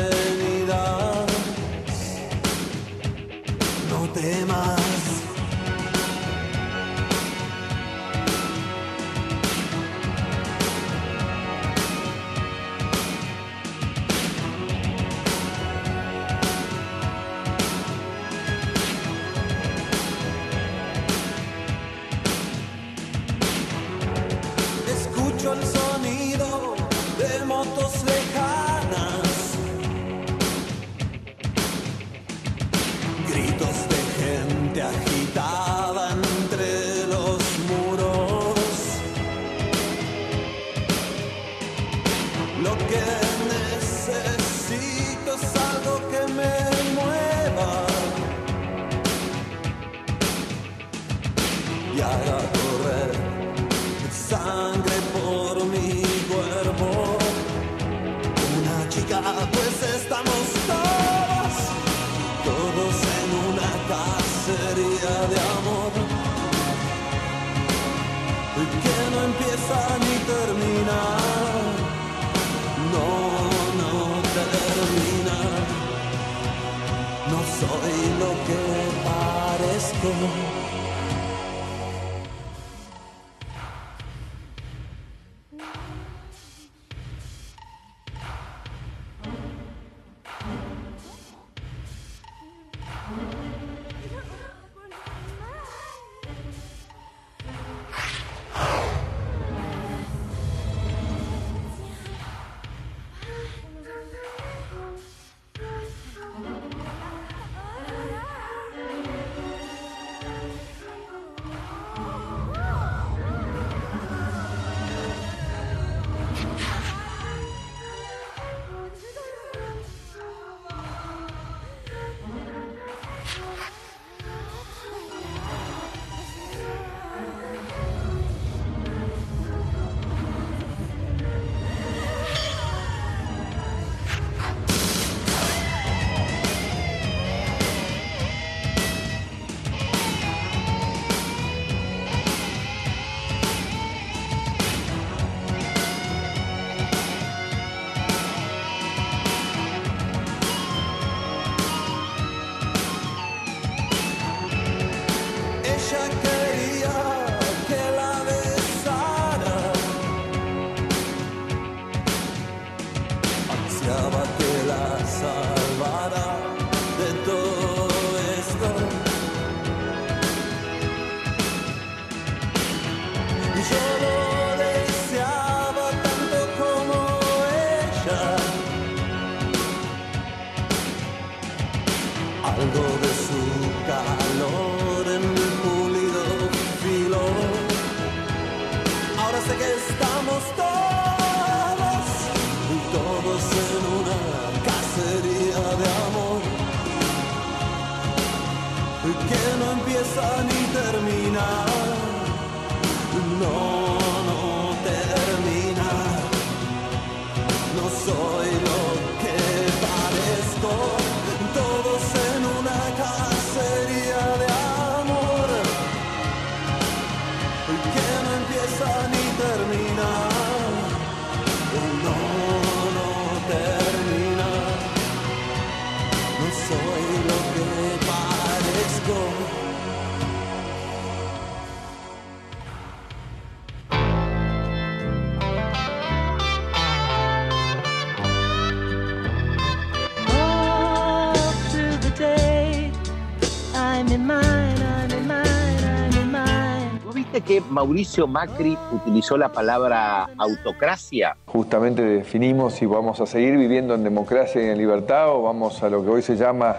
[247.47, 251.37] Que Mauricio Macri utilizó la palabra autocracia?
[251.45, 255.89] Justamente definimos si vamos a seguir viviendo en democracia y en libertad o vamos a
[255.89, 256.75] lo que hoy se llama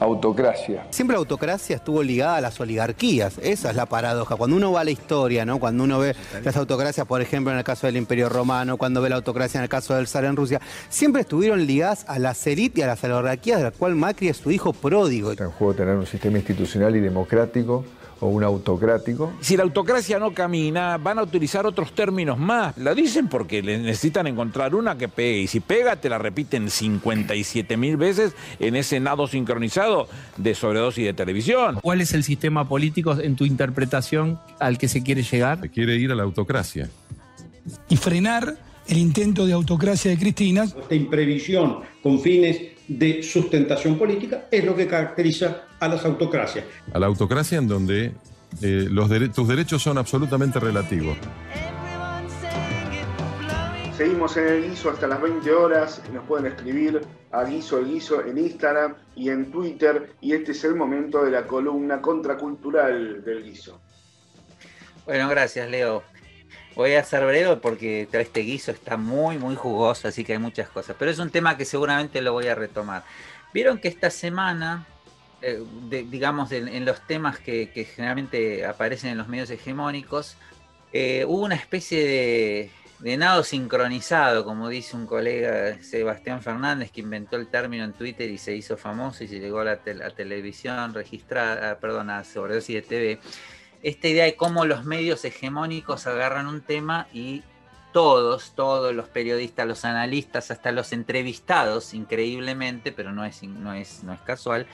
[0.00, 0.86] autocracia.
[0.90, 4.36] Siempre la autocracia estuvo ligada a las oligarquías, esa es la paradoja.
[4.36, 5.58] Cuando uno va a la historia, ¿no?
[5.58, 9.10] cuando uno ve las autocracias, por ejemplo, en el caso del Imperio Romano, cuando ve
[9.10, 12.78] la autocracia en el caso del zar en Rusia, siempre estuvieron ligadas a las élites
[12.78, 15.32] y a las oligarquías, de la cual Macri es su hijo pródigo.
[15.32, 17.84] Está en juego tener un sistema institucional y democrático
[18.20, 19.32] o un autocrático.
[19.40, 22.76] Si la autocracia no camina, van a utilizar otros términos más.
[22.76, 25.38] Lo dicen porque le necesitan encontrar una que pegue.
[25.40, 31.04] Y si pega, te la repiten 57 mil veces en ese nado sincronizado de sobredosis
[31.04, 31.78] de televisión.
[31.82, 35.60] ¿Cuál es el sistema político en tu interpretación al que se quiere llegar?
[35.60, 36.88] Se quiere ir a la autocracia.
[37.88, 38.56] y frenar
[38.88, 40.64] el intento de autocracia de Cristina.
[40.64, 46.64] Esta imprevisión con fines de sustentación política es lo que caracteriza a las autocracias.
[46.92, 48.12] A la autocracia en donde
[48.62, 51.16] eh, los dere- tus derechos son absolutamente relativos.
[53.96, 56.00] Seguimos en el guiso hasta las 20 horas.
[56.12, 57.00] Nos pueden escribir
[57.32, 60.12] a guiso el guiso en Instagram y en Twitter.
[60.20, 63.80] Y este es el momento de la columna contracultural del guiso.
[65.04, 66.04] Bueno, gracias, Leo.
[66.74, 70.68] Voy a ser breve porque este guiso está muy, muy jugoso, así que hay muchas
[70.68, 70.94] cosas.
[70.98, 73.02] Pero es un tema que seguramente lo voy a retomar.
[73.52, 74.86] Vieron que esta semana,
[75.42, 80.36] eh, de- digamos, en, en los temas que, generalmente aparecen en los medios hegemónicos,
[80.92, 87.36] eh, hubo una especie de, nado sincronizado, como dice un colega Sebastián Fernández, que inventó
[87.36, 91.78] el término en Twitter y se hizo famoso y se llegó a la, televisión registrada,
[91.78, 93.20] perdón, a sobredosis de TV
[93.82, 97.42] esta idea de cómo los medios hegemónicos agarran un tema y
[97.92, 104.04] todos, todos los periodistas, los analistas, hasta los entrevistados, increíblemente, pero no es, no es,
[104.04, 104.66] no es casual,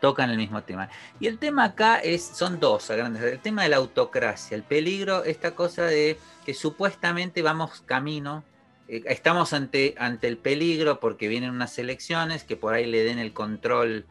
[0.00, 0.88] tocan el mismo tema.
[1.20, 3.22] Y el tema acá es, son dos grandes.
[3.22, 8.44] El tema de la autocracia, el peligro, esta cosa de que supuestamente vamos camino,
[8.88, 13.18] eh, estamos ante, ante el peligro porque vienen unas elecciones que por ahí le den
[13.18, 14.06] el control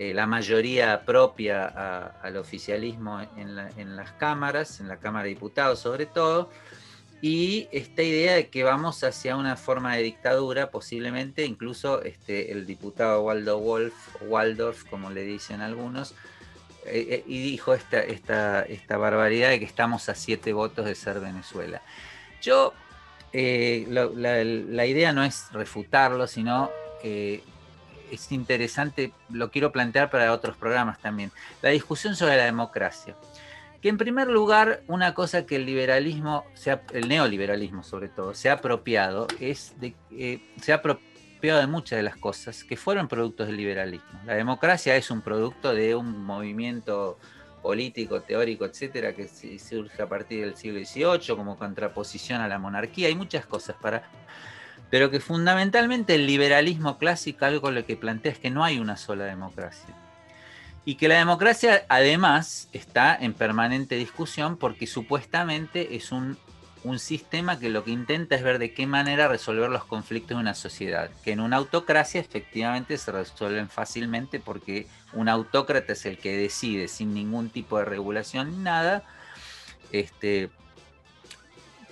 [0.00, 1.66] eh, la mayoría propia
[2.22, 6.48] al oficialismo en, la- en las cámaras, en la Cámara de Diputados sobre todo,
[7.22, 12.64] y esta idea de que vamos hacia una forma de dictadura, posiblemente incluso este, el
[12.66, 16.12] diputado Waldo Wolf, Waldorf, como le dicen algunos,
[16.86, 20.94] eh, eh, y dijo esta, esta, esta barbaridad de que estamos a siete votos de
[20.94, 21.82] ser Venezuela.
[22.40, 22.72] Yo,
[23.34, 26.70] la idea no es refutarlo, sino
[27.04, 27.42] eh,
[28.10, 31.30] es interesante, lo quiero plantear para otros programas también,
[31.62, 33.14] la discusión sobre la democracia.
[33.80, 38.50] Que en primer lugar, una cosa que el liberalismo, ha- el neoliberalismo sobre todo, se
[38.50, 43.08] ha apropiado, es de, eh, se ha apropiado de muchas de las cosas que fueron
[43.08, 44.20] productos del liberalismo.
[44.26, 47.18] La democracia es un producto de un movimiento
[47.62, 53.08] político, teórico, etcétera, que surge a partir del siglo XVIII como contraposición a la monarquía.
[53.08, 54.02] Hay muchas cosas para
[54.90, 58.96] pero que fundamentalmente el liberalismo clásico algo lo que plantea es que no hay una
[58.96, 59.94] sola democracia.
[60.84, 66.36] Y que la democracia además está en permanente discusión porque supuestamente es un,
[66.82, 70.40] un sistema que lo que intenta es ver de qué manera resolver los conflictos de
[70.40, 76.18] una sociedad, que en una autocracia efectivamente se resuelven fácilmente porque un autócrata es el
[76.18, 79.04] que decide sin ningún tipo de regulación ni nada,
[79.92, 80.50] este,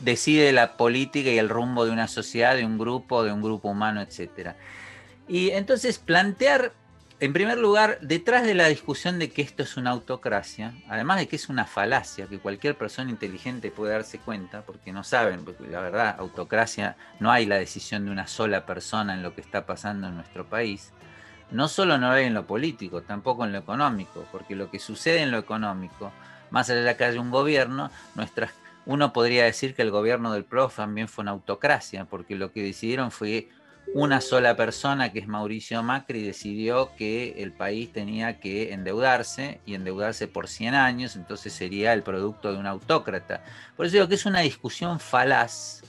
[0.01, 3.69] decide la política y el rumbo de una sociedad, de un grupo, de un grupo
[3.69, 4.55] humano, etc.
[5.27, 6.73] Y entonces plantear,
[7.21, 11.29] en primer lugar, detrás de la discusión de que esto es una autocracia, además de
[11.29, 15.67] que es una falacia, que cualquier persona inteligente puede darse cuenta, porque no saben, porque
[15.67, 19.67] la verdad, autocracia, no hay la decisión de una sola persona en lo que está
[19.67, 20.93] pasando en nuestro país.
[21.51, 25.23] No solo no hay en lo político, tampoco en lo económico, porque lo que sucede
[25.23, 26.13] en lo económico,
[26.51, 28.53] más allá de que haya un gobierno, nuestras
[28.89, 32.63] uno podría decir que el gobierno del PRO también fue una autocracia, porque lo que
[32.63, 33.51] decidieron fue
[33.93, 39.75] una sola persona, que es Mauricio Macri, decidió que el país tenía que endeudarse y
[39.75, 43.45] endeudarse por 100 años, entonces sería el producto de un autócrata.
[43.77, 45.83] Por eso digo que es una discusión falaz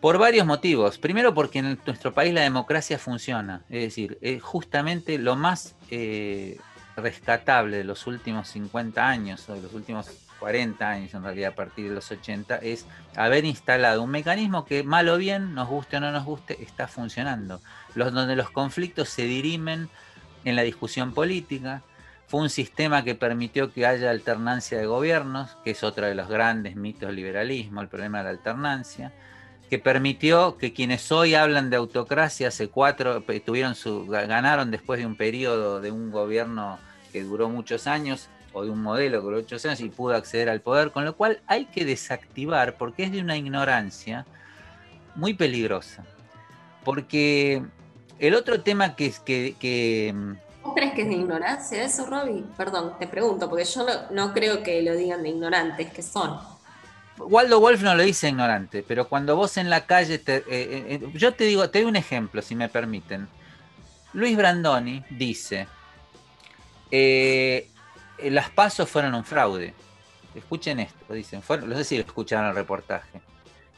[0.00, 0.98] por varios motivos.
[0.98, 6.60] Primero porque en nuestro país la democracia funciona, es decir, es justamente lo más eh,
[6.96, 11.54] rescatable de los últimos 50 años o de los últimos 40 años en realidad a
[11.54, 15.96] partir de los 80 es haber instalado un mecanismo que mal o bien, nos guste
[15.96, 17.60] o no nos guste, está funcionando,
[17.94, 19.88] los, donde los conflictos se dirimen
[20.44, 21.82] en la discusión política.
[22.28, 26.28] Fue un sistema que permitió que haya alternancia de gobiernos, que es otro de los
[26.28, 29.12] grandes mitos del liberalismo, el problema de la alternancia,
[29.70, 35.06] que permitió que quienes hoy hablan de autocracia hace cuatro, tuvieron su, ganaron después de
[35.06, 36.78] un periodo de un gobierno
[37.12, 40.48] que duró muchos años, o de un modelo que duró ocho años y pudo acceder
[40.48, 44.24] al poder, con lo cual hay que desactivar porque es de una ignorancia
[45.14, 46.04] muy peligrosa.
[46.82, 47.62] Porque
[48.18, 50.14] el otro tema que es que,
[50.62, 52.44] ¿Vos crees que es de ignorancia eso, Robbie?
[52.56, 56.38] Perdón, te pregunto, porque yo no, creo que lo digan de ignorantes, que son.
[57.18, 60.84] Waldo Wolf no lo dice ignorante, pero cuando vos en la calle, te, eh, eh,
[60.88, 63.28] eh, yo te digo, te doy un ejemplo, si me permiten.
[64.14, 65.68] Luis Brandoni dice,
[66.90, 67.68] eh,
[68.24, 69.74] las pasos fueron un fraude.
[70.34, 73.20] Escuchen esto, dicen, fueron, no sé si escucharon el reportaje.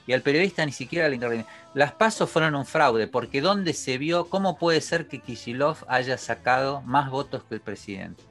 [0.06, 1.44] Y al periodista ni siquiera le intervino.
[1.74, 6.16] Las pasos fueron un fraude, porque ¿dónde se vio cómo puede ser que Kishilov haya
[6.16, 8.22] sacado más votos que el presidente?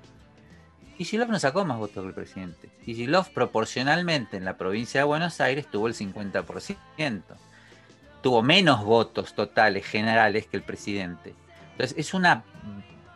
[0.98, 2.70] Kishilov no sacó más votos que el presidente.
[2.84, 7.22] Kishilov proporcionalmente en la provincia de Buenos Aires tuvo el 50%.
[8.24, 11.36] Tuvo menos votos totales, generales, que el presidente.
[11.74, 12.44] Entonces es una...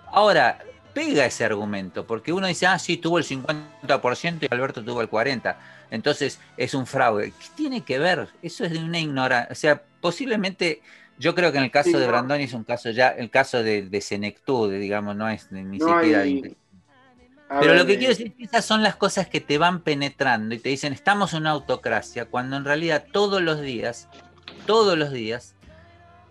[0.06, 0.60] Ahora,
[0.94, 5.10] pega ese argumento, porque uno dice, ah, sí, tuvo el 50% y Alberto tuvo el
[5.10, 5.56] 40%,
[5.90, 7.32] entonces es un fraude.
[7.32, 8.30] ¿Qué tiene que ver?
[8.42, 9.52] Eso es de una ignorancia.
[9.52, 10.82] O sea, posiblemente,
[11.18, 13.84] yo creo que en el caso de Brandoni es un caso ya, el caso de,
[13.84, 16.24] de senectud, digamos, no es ni, siquiera...
[17.60, 20.56] Pero lo que quiero decir es que esas son las cosas que te van penetrando
[20.56, 24.08] y te dicen, estamos en una autocracia, cuando en realidad todos los días,
[24.66, 25.54] todos los días,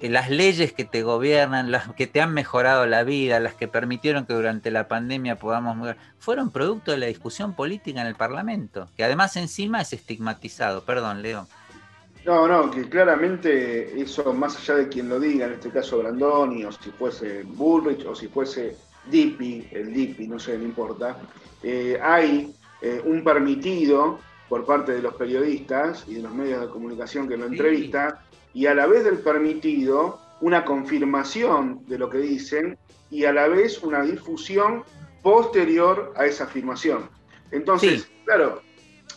[0.09, 4.25] las leyes que te gobiernan, las que te han mejorado la vida, las que permitieron
[4.25, 9.05] que durante la pandemia podamos fueron producto de la discusión política en el Parlamento, que
[9.05, 10.85] además encima es estigmatizado.
[10.85, 11.47] Perdón, Leo.
[12.25, 16.65] No, no, que claramente eso, más allá de quien lo diga, en este caso Brandoni,
[16.65, 18.77] o si fuese Bullrich, o si fuese
[19.11, 21.17] Dipi, el Dipi, no sé, no importa,
[21.63, 26.69] eh, hay eh, un permitido por parte de los periodistas y de los medios de
[26.69, 28.15] comunicación que lo entrevistan,
[28.55, 32.79] y a la vez del permitido una confirmación de lo que dicen
[33.11, 34.85] y a la vez una difusión
[35.23, 37.11] posterior a esa afirmación.
[37.51, 38.63] Entonces, claro,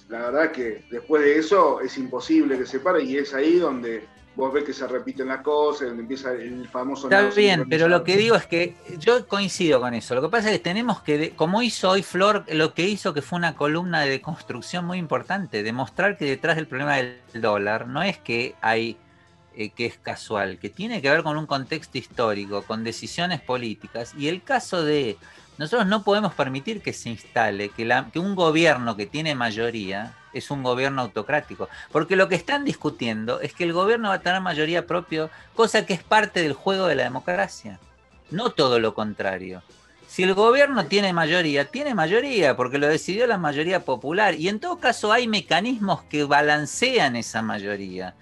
[0.10, 4.06] la verdad que después de eso es imposible que se pare y es ahí donde
[4.36, 7.08] vos ves que se repiten las cosas, donde empieza el famoso...
[7.08, 10.16] Está bien, pero lo que digo es que yo coincido con eso.
[10.16, 13.22] Lo que pasa es que tenemos que, como hizo hoy Flor, lo que hizo que
[13.22, 18.02] fue una columna de construcción muy importante, demostrar que detrás del problema del dólar no
[18.02, 18.98] es que hay
[19.56, 24.14] eh, que es casual, que tiene que ver con un contexto histórico, con decisiones políticas.
[24.18, 25.18] Y el caso de,
[25.60, 30.50] nosotros no podemos permitir que se instale, que, que un gobierno que tiene mayoría es
[30.50, 31.70] un gobierno autocrático.
[31.92, 35.86] Porque lo que están discutiendo es que el gobierno va a tener mayoría propia, cosa
[35.86, 37.80] que es parte del juego de la democracia.
[38.32, 39.62] No todo lo contrario.
[40.08, 44.34] Si el gobierno tiene mayoría, tiene mayoría, porque lo decidió la mayoría popular.
[44.34, 48.16] Y en todo caso hay mecanismos que balancean esa mayoría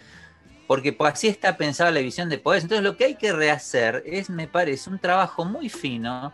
[0.71, 2.63] porque así está pensada la división de poderes.
[2.63, 6.31] Entonces lo que hay que rehacer es, me parece, un trabajo muy fino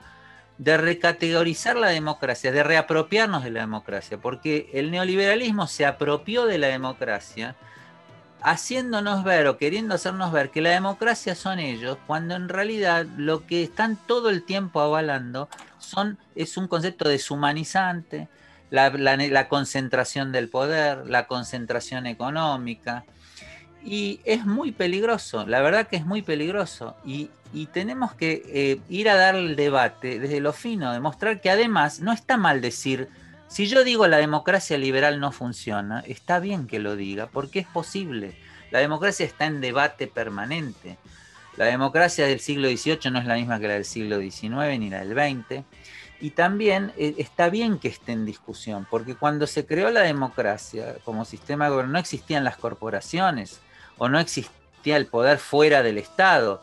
[0.59, 6.59] de recategorizar la democracia, de reapropiarnos de la democracia, porque el neoliberalismo se apropió de
[6.59, 7.55] la democracia,
[8.43, 13.47] haciéndonos ver o queriendo hacernos ver que la democracia son ellos, cuando en realidad lo
[13.47, 18.27] que están todo el tiempo avalando son, es un concepto deshumanizante,
[18.69, 23.03] la concentración del poder, la concentración económica,
[23.87, 26.97] y es muy peligroso, la verdad que es muy peligroso.
[27.05, 27.29] Y,
[27.71, 32.11] tenemos que eh, ir a dar el debate desde lo fino, demostrar que además no
[32.11, 33.07] está mal decir,
[33.47, 37.67] si yo digo la democracia liberal no funciona, está bien que lo diga, porque es
[37.67, 38.35] posible.
[38.69, 40.97] La democracia está en debate permanente.
[41.55, 44.89] La democracia del siglo XVIII no es la misma que la del siglo XIX ni
[44.89, 45.63] la del XX.
[46.19, 50.95] Y también eh, está bien que esté en discusión, porque cuando se creó la democracia
[51.05, 53.61] como sistema de gobierno no existían las corporaciones,
[53.97, 56.61] o no existía el poder fuera del Estado.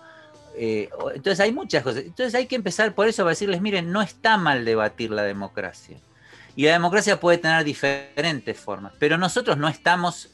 [0.57, 2.05] Eh, entonces hay muchas cosas.
[2.05, 5.99] Entonces hay que empezar por eso para decirles, miren, no está mal debatir la democracia.
[6.57, 10.31] Y la democracia puede tener diferentes formas, pero nosotros no estamos,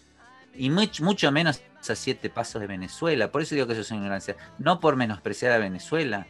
[0.54, 3.32] y mucho, mucho menos a siete pasos de Venezuela.
[3.32, 4.36] Por eso digo que eso es ignorancia.
[4.58, 6.26] No por menospreciar a Venezuela.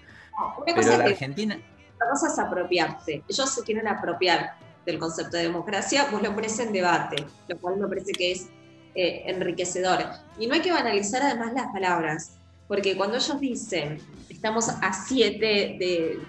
[0.57, 1.59] Una Pero cosa la que- Argentina.
[1.99, 3.25] La cosa es apropiarse.
[3.29, 4.55] Ellos se quieren apropiar
[4.87, 8.49] del concepto de democracia, vos lo pones en debate, lo cual me parece que es
[8.95, 10.05] eh, enriquecedor.
[10.37, 15.77] Y no hay que banalizar además las palabras, porque cuando ellos dicen estamos a siete
[15.79, 16.27] de,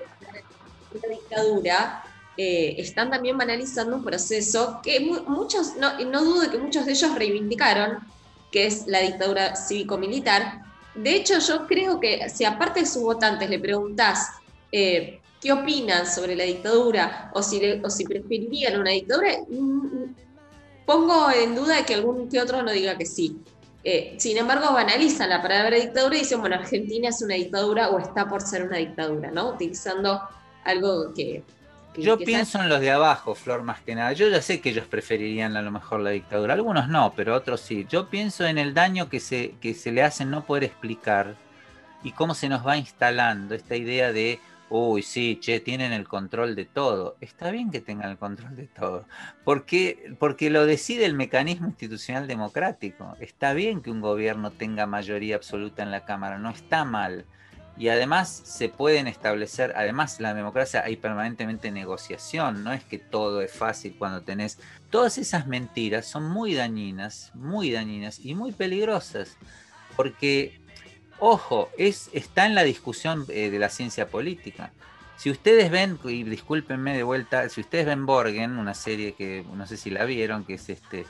[0.89, 2.03] una dictadura,
[2.35, 6.93] eh, están también banalizando un proceso que mu- muchos, no, no dudo que muchos de
[6.93, 7.97] ellos reivindicaron,
[8.49, 10.61] que es la dictadura cívico-militar.
[10.93, 14.27] De hecho, yo creo que si aparte de sus votantes le preguntás
[14.71, 19.29] eh, qué opinan sobre la dictadura o si, le- o si preferirían una dictadura,
[20.85, 23.37] pongo en duda que algún que otro no diga que sí.
[23.83, 27.99] Eh, sin embargo, banalizan la palabra dictadura y dicen, bueno, Argentina es una dictadura o
[27.99, 29.49] está por ser una dictadura, ¿no?
[29.49, 30.21] Utilizando
[30.63, 31.43] algo que...
[31.93, 34.13] que- Yo que pienso en los de abajo, Flor, más que nada.
[34.13, 36.53] Yo ya sé que ellos preferirían a lo mejor la dictadura.
[36.53, 37.87] Algunos no, pero otros sí.
[37.89, 41.35] Yo pienso en el daño que se, que se le hace no poder explicar
[42.03, 44.39] y cómo se nos va instalando esta idea de,
[44.71, 47.17] uy, sí, che, tienen el control de todo.
[47.19, 49.05] Está bien que tengan el control de todo,
[49.43, 53.17] porque, porque lo decide el mecanismo institucional democrático.
[53.19, 57.25] Está bien que un gobierno tenga mayoría absoluta en la Cámara, no está mal.
[57.77, 63.41] Y además se pueden establecer, además la democracia hay permanentemente negociación, no es que todo
[63.41, 64.57] es fácil cuando tenés...
[64.89, 69.37] Todas esas mentiras son muy dañinas, muy dañinas y muy peligrosas,
[69.97, 70.60] porque,
[71.21, 74.71] ojo, es, está en la discusión eh, de la ciencia política.
[75.17, 79.67] Si ustedes ven, y discúlpenme de vuelta, si ustedes ven Borgen, una serie que no
[79.67, 81.05] sé si la vieron, que es este,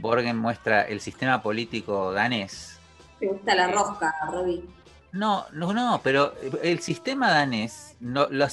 [0.00, 2.78] Borgen muestra el sistema político danés,
[3.20, 4.64] Te gusta la rosca, Robbie.
[5.12, 6.34] no, no, no, pero
[6.64, 8.52] el sistema danés, no- los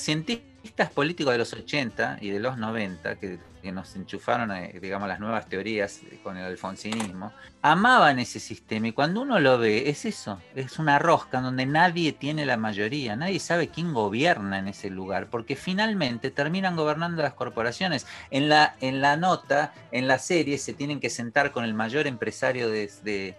[0.62, 3.40] cientistas políticos de los 80 y de los 90, que,
[3.72, 7.32] nos enchufaron, eh, digamos, las nuevas teorías con el alfonsinismo,
[7.62, 12.12] amaban ese sistema y cuando uno lo ve, es eso, es una rosca donde nadie
[12.14, 17.34] tiene la mayoría, nadie sabe quién gobierna en ese lugar, porque finalmente terminan gobernando las
[17.34, 18.08] corporaciones.
[18.32, 22.08] En la, en la nota, en la serie, se tienen que sentar con el mayor
[22.08, 23.38] empresario de- de,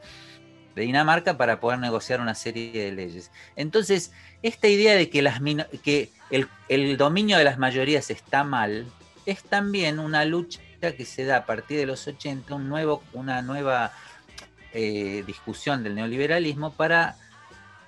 [0.74, 3.30] de Dinamarca para poder negociar una serie de leyes.
[3.56, 4.12] Entonces,
[4.42, 6.10] esta idea de que,
[6.68, 8.86] el dominio de las mayorías está mal
[9.26, 13.42] es también una lucha que se da a partir de los 80, un nuevo, una
[13.42, 13.92] nueva
[14.72, 17.16] eh, discusión del neoliberalismo para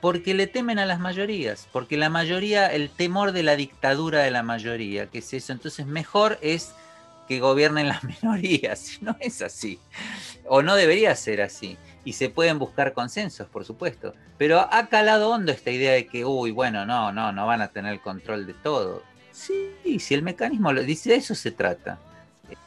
[0.00, 4.30] porque le temen a las mayorías, porque la mayoría, el temor de la dictadura de
[4.30, 6.74] la mayoría, que es eso, entonces mejor es
[7.26, 9.78] que gobiernen las minorías, no es así,
[10.44, 15.30] o no debería ser así, y se pueden buscar consensos, por supuesto, pero ha calado
[15.30, 18.46] hondo esta idea de que, uy, bueno, no, no, no van a tener el control
[18.46, 19.02] de todo.
[19.32, 21.98] Sí, si el mecanismo lo dice, de eso se trata.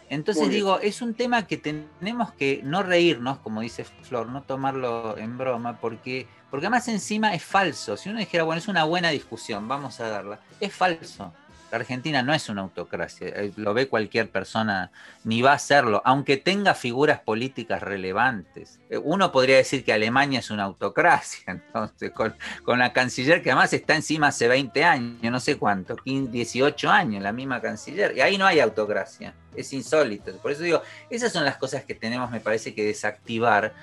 [0.10, 5.18] Entonces digo, es un tema que tenemos que no reírnos, como dice Flor, no tomarlo
[5.18, 7.98] en broma, porque, porque además encima es falso.
[7.98, 11.34] Si uno dijera, bueno, es una buena discusión, vamos a darla, es falso.
[11.70, 14.90] La Argentina no es una autocracia, eh, lo ve cualquier persona,
[15.26, 18.80] ni va a serlo, aunque tenga figuras políticas relevantes.
[18.90, 23.74] Eh, Uno podría decir que Alemania es una autocracia, entonces, con, la canciller que además
[23.74, 28.22] está encima hace 20 años, no sé cuánto, 15, 18 años, la misma canciller, y
[28.22, 30.32] ahí no hay autocracia, es insólito.
[30.38, 33.74] Por eso digo, esas son las cosas que tenemos, me parece, que desactivar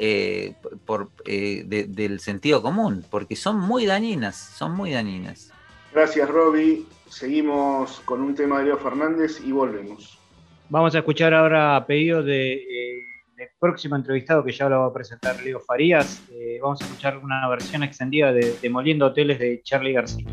[0.00, 0.54] eh,
[0.86, 5.52] por, de- del sentido común, porque son muy dañinas, son muy dañinas.
[5.92, 6.86] Gracias, Roby.
[7.10, 10.18] Seguimos con un tema de Leo Fernández y volvemos.
[10.68, 12.98] Vamos a escuchar ahora a pedido de, eh,
[13.36, 16.22] del próximo entrevistado que ya lo va a presentar Leo Farías.
[16.30, 20.26] eh, vamos a escuchar una versión extendida de Demoliendo Hoteles de Charlie García.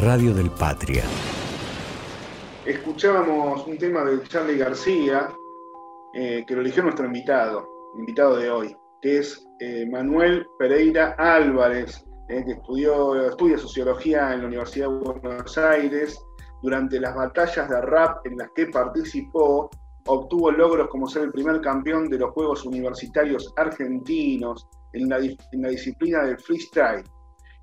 [0.00, 1.04] Radio del Patria.
[2.64, 5.30] Escuchábamos un tema de Charlie García,
[6.14, 12.02] eh, que lo eligió nuestro invitado, invitado de hoy, que es eh, Manuel Pereira Álvarez,
[12.30, 16.18] eh, que estudió, estudia sociología en la Universidad de Buenos Aires.
[16.62, 19.68] Durante las batallas de rap en las que participó,
[20.06, 25.62] obtuvo logros como ser el primer campeón de los Juegos Universitarios Argentinos en la, en
[25.62, 27.04] la disciplina del freestyle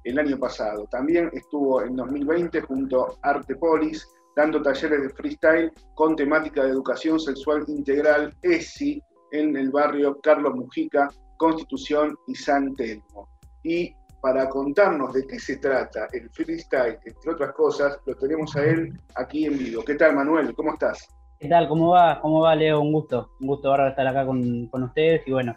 [0.08, 0.88] el año pasado.
[0.89, 7.20] También estuvo en 2020 junto a Artepolis dando talleres de freestyle con temática de educación
[7.20, 9.01] sexual integral ESI
[9.32, 13.28] en el barrio Carlos Mujica, Constitución y San Telmo.
[13.64, 18.64] Y para contarnos de qué se trata el freestyle, entre otras cosas, lo tenemos a
[18.64, 19.84] él aquí en vivo.
[19.84, 20.55] ¿Qué tal, Manuel?
[20.55, 21.08] ¿Cómo estás?
[21.39, 21.68] ¿Qué tal?
[21.68, 22.20] ¿Cómo va?
[22.22, 22.80] ¿Cómo va, Leo?
[22.80, 23.32] Un gusto.
[23.41, 25.55] Un gusto ahora estar acá con, con ustedes y bueno,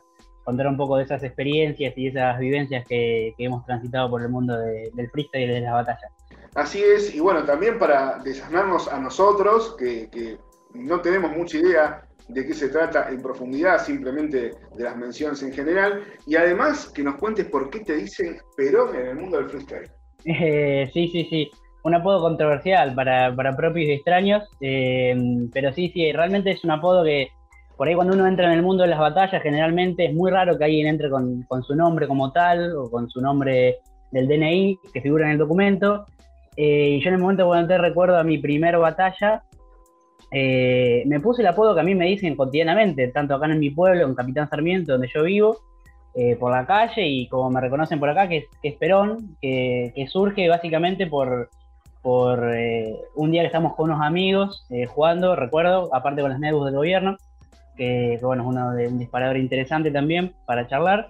[0.50, 4.28] contar un poco de esas experiencias y esas vivencias que, que hemos transitado por el
[4.28, 6.10] mundo de- del freestyle y de las batallas.
[6.54, 10.36] Así es, y bueno, también para desasnarnos a nosotros, que, que
[10.74, 15.52] no tenemos mucha idea de qué se trata en profundidad, simplemente de las menciones en
[15.52, 19.48] general, y además que nos cuentes por qué te dicen Perón en el mundo del
[19.48, 19.90] freestyle.
[20.24, 21.50] Eh, sí, sí, sí.
[21.82, 25.16] Un apodo controversial para, para propios y extraños, eh,
[25.52, 27.30] pero sí, sí, realmente es un apodo que
[27.80, 30.58] por ahí cuando uno entra en el mundo de las batallas, generalmente es muy raro
[30.58, 33.78] que alguien entre con, con su nombre como tal o con su nombre
[34.10, 36.04] del DNI que figura en el documento.
[36.58, 39.44] Eh, y yo en el momento cuando entré recuerdo a mi primera batalla,
[40.30, 43.70] eh, me puse el apodo que a mí me dicen cotidianamente, tanto acá en mi
[43.70, 45.56] pueblo, en Capitán Sarmiento, donde yo vivo,
[46.14, 49.38] eh, por la calle y como me reconocen por acá, que es, que es Perón,
[49.40, 51.48] que, que surge básicamente por,
[52.02, 56.40] por eh, un día que estamos con unos amigos eh, jugando, recuerdo, aparte con las
[56.40, 57.16] nebus del gobierno,
[57.80, 61.08] que, bueno, es uno de un disparador interesante también para charlar,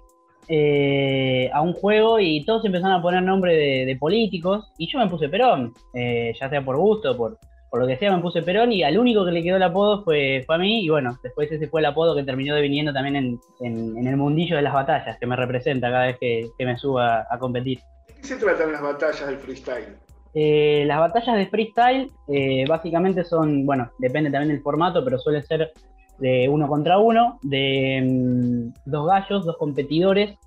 [0.48, 4.98] eh, a un juego y todos empezaron a poner nombre de, de políticos y yo
[5.00, 7.38] me puse Perón, eh, ya sea por gusto, por,
[7.70, 10.04] por lo que sea, me puse Perón y al único que le quedó el apodo
[10.04, 13.16] fue, fue a mí y bueno, después ese fue el apodo que terminó deviniendo también
[13.16, 16.66] en, en- en el mundillo de las batallas, que me representa cada vez que, que
[16.66, 17.80] me suba a competir.
[18.08, 19.96] ¿De qué se tratan las batallas del freestyle?
[20.34, 25.42] Eh, las batallas de freestyle eh, básicamente son, bueno, depende también del formato, pero suele
[25.42, 25.72] ser
[26.20, 30.38] de uno contra uno, de mm, dos gallos, dos competidores,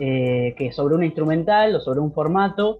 [0.00, 2.78] eh, que sobre una instrumental o sobre un formato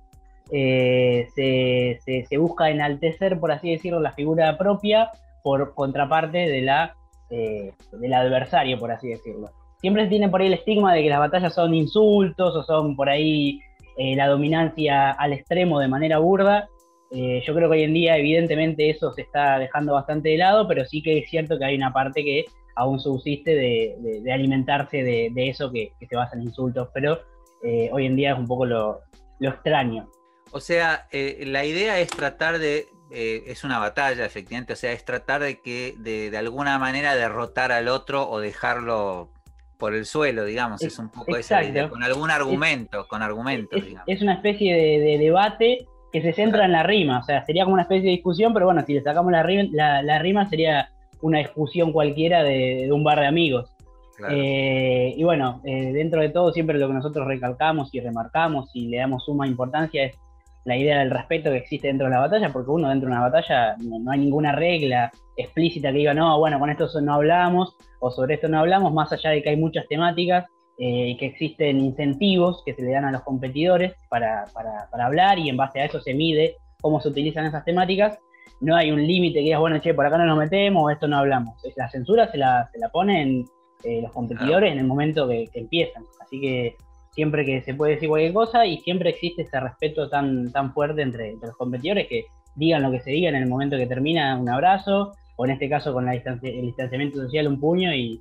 [0.50, 5.10] eh, se, se- busca enaltecer, por así decirlo, la figura propia
[5.42, 6.94] por contraparte de la,
[7.30, 9.50] eh, del adversario, por así decirlo.
[9.80, 12.96] Siempre se tiene por ahí el estigma de que las batallas son insultos o son
[12.96, 13.60] por ahí
[13.96, 16.66] la dominancia al extremo de manera burda.
[17.14, 20.66] Eh, yo creo que hoy en día, evidentemente, eso se está dejando bastante de lado,
[20.66, 22.44] pero sí que es cierto que hay una parte que
[22.76, 26.88] aún subsiste de, de- de alimentarse de, de eso que, que se basa en insultos,
[26.92, 27.20] pero
[27.62, 29.00] eh, hoy en día es un poco lo,
[29.38, 30.10] lo extraño.
[30.50, 34.90] O sea, eh, la idea es tratar de, eh, es una batalla, efectivamente, o sea,
[34.92, 39.30] es tratar de que de, de alguna manera derrotar al otro o dejarlo
[39.78, 41.92] por el suelo, digamos, es un poco esa la idea, Exacto.
[41.94, 44.08] con algún argumento, con argumentos, es, digamos.
[44.08, 47.64] es una especie de, de debate que se centra en la rima, o sea, sería
[47.64, 50.48] como una especie de discusión, pero bueno, si le sacamos la rima, la, la rima
[50.48, 50.88] sería
[51.22, 53.74] una discusión cualquiera de, de un bar de amigos.
[54.16, 54.32] Claro.
[54.32, 58.86] Eh, y bueno, eh, dentro de todo siempre lo que nosotros recalcamos y remarcamos y
[58.86, 60.16] le damos suma importancia es
[60.64, 63.28] la idea del respeto que existe dentro de la batalla, porque uno dentro de una
[63.28, 67.76] batalla no, no hay ninguna regla explícita que diga, no, bueno, con esto no hablamos
[67.98, 70.46] o sobre esto no hablamos, más allá de que hay muchas temáticas
[70.78, 75.06] eh, y que existen incentivos que se le dan a los competidores para, para- para
[75.06, 78.18] hablar y en base a eso se mide cómo se utilizan esas temáticas.
[78.60, 81.18] No hay un límite que digas, bueno, che, por acá no nos metemos esto no
[81.18, 81.54] hablamos.
[81.76, 83.44] La censura se la, se la ponen
[83.84, 86.04] eh, los competidores en el momento que, que empiezan.
[86.20, 86.76] Así que
[87.10, 91.02] siempre que se puede decir cualquier cosa y siempre existe ese respeto tan, tan fuerte
[91.02, 92.24] entre, entre los competidores que
[92.56, 95.68] digan lo que se diga en el momento que termina, un abrazo, o en este
[95.68, 98.20] caso con la distancia- el distanciamiento social, un puño y,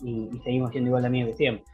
[0.00, 1.64] y- y seguimos siendo igual de amigos que siempre.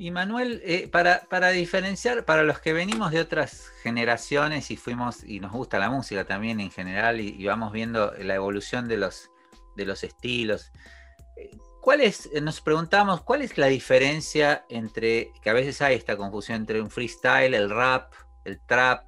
[0.00, 5.22] Y Manuel, eh, para, para diferenciar, para los que venimos de otras generaciones y fuimos,
[5.24, 8.96] y nos gusta la música también en general, y, y vamos viendo la evolución de
[8.96, 9.30] los,
[9.76, 10.72] de los estilos,
[11.36, 11.50] eh,
[11.82, 16.16] ¿cuál es, eh, nos preguntamos, cuál es la diferencia entre, que a veces hay esta
[16.16, 18.14] confusión entre un freestyle, el rap,
[18.46, 19.06] el trap,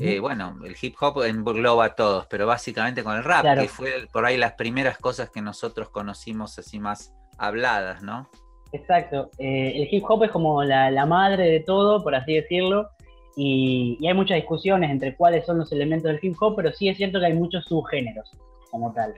[0.00, 3.62] eh, bueno, el hip hop engloba a todos, pero básicamente con el rap, Claro.
[3.62, 8.30] que fue por ahí las primeras cosas que nosotros conocimos así más habladas, ¿no?
[8.74, 9.30] Exacto.
[9.38, 12.88] Eh, el hip hop es como la, la madre de todo, por así decirlo,
[13.36, 16.88] y, y hay muchas discusiones entre cuáles son los elementos del hip hop, pero sí
[16.88, 18.30] es cierto que hay muchos subgéneros
[18.72, 19.14] como tal.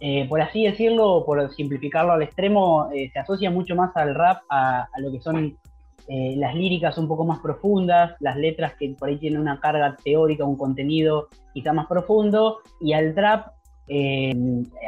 [0.00, 4.42] Eh, por así decirlo, por simplificarlo al extremo, eh, se asocia mucho más al rap,
[4.50, 5.56] a, a lo que son
[6.08, 9.96] eh, las líricas un poco más profundas, las letras que por ahí tienen una carga
[10.02, 13.52] teórica, un contenido quizá más profundo, y al trap,
[13.88, 14.34] eh,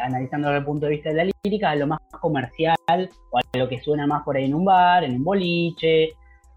[0.03, 2.77] analizando desde el punto de vista de la lírica, a lo más comercial
[3.31, 6.11] o a lo que suena más por ahí en un bar, en un boliche,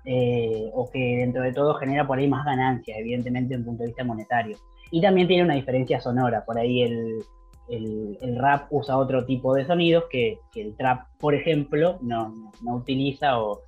[0.06, 3.84] eh, o que dentro de todo genera por ahí más ganancias, evidentemente desde un punto
[3.84, 4.58] de vista monetario.
[4.90, 7.24] Y también tiene una diferencia sonora, por ahí el,
[7.70, 12.30] el- el rap usa otro tipo de sonidos que, que el trap, por ejemplo, no,
[12.30, 13.62] no- no utiliza o,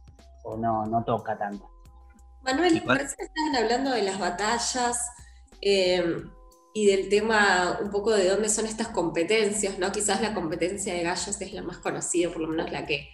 [0.43, 1.69] o no, no toca tanto.
[2.43, 4.99] Manuel, parece que estaban hablando de las batallas
[5.61, 6.03] eh,
[6.73, 9.91] y del tema un poco de dónde son estas competencias, ¿no?
[9.91, 13.13] Quizás la competencia de gallos es la más conocida, por lo menos la que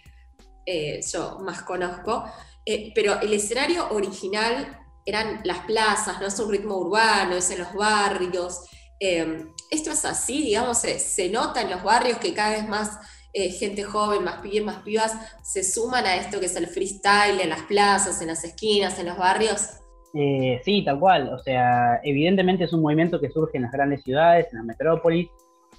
[0.64, 2.24] eh, yo más conozco.
[2.64, 6.26] Eh, pero el escenario original eran las plazas, ¿no?
[6.26, 8.62] Es un ritmo urbano, es en los barrios.
[8.98, 12.98] Eh, esto es así, digamos, se, se nota en los barrios que cada vez más
[13.32, 15.12] gente joven, más pibes, más pibas,
[15.44, 19.06] se suman a esto que es el freestyle en las plazas, en las esquinas, en
[19.06, 19.68] los barrios.
[20.14, 21.32] Eh, sí, tal cual.
[21.32, 25.28] O sea, evidentemente es un movimiento que surge en las grandes ciudades, en las metrópolis,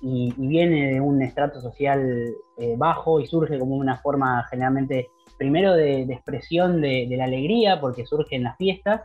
[0.01, 5.73] y, viene de un estrato social eh, bajo y surge como una forma generalmente, primero
[5.73, 9.01] de, expresión de, la alegría, porque surge en las fiestas,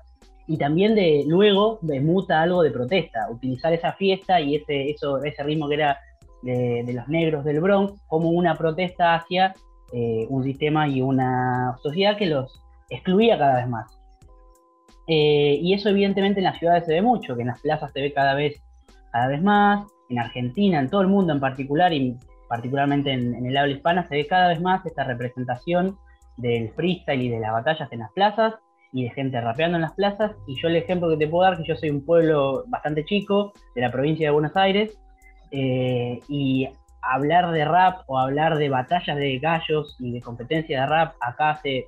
[0.48, 5.22] y también de luego de muta algo de protesta, utilizar esa fiesta y ese, eso,
[5.24, 5.98] ese ritmo que era
[6.42, 9.54] de, de los negros del Bronx como una protesta hacia
[9.92, 12.60] eh, un sistema y una sociedad que los
[12.90, 13.95] excluía cada vez más.
[15.06, 18.00] Eh, y eso evidentemente en las ciudades se ve mucho, que en las plazas se
[18.00, 18.62] ve cada vez,
[19.12, 22.16] cada vez más, en Argentina, en todo el mundo en particular, y
[22.48, 25.96] particularmente en, el habla hispana, se ve cada vez más esta representación
[26.36, 28.54] del freestyle y de las batallas en las plazas,
[28.92, 31.58] y de gente rapeando en las plazas, y yo el ejemplo que te puedo dar,
[31.58, 34.98] que yo soy un pueblo bastante chico, de la provincia de Buenos Aires,
[35.52, 36.68] eh, y
[37.02, 41.50] hablar de rap o hablar de batallas de gallos y de competencia de rap acá
[41.50, 41.86] hace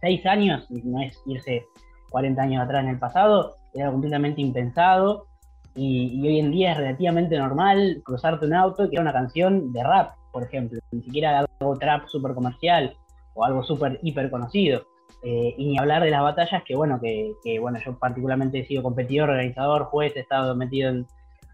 [0.00, 1.64] seis años, no es irse
[2.10, 5.26] 40 años atrás en el pasado, era completamente impensado
[5.74, 9.82] y, hoy en día es relativamente normal cruzarte un auto y era una canción de
[9.82, 12.94] rap, por ejemplo, ni siquiera algo trap súper comercial
[13.34, 14.82] o algo súper hiper conocido.
[15.22, 18.82] Eh, y ni hablar de las batallas que bueno, que, bueno, yo particularmente he sido
[18.82, 21.06] competidor, organizador, juez, he estado metido en,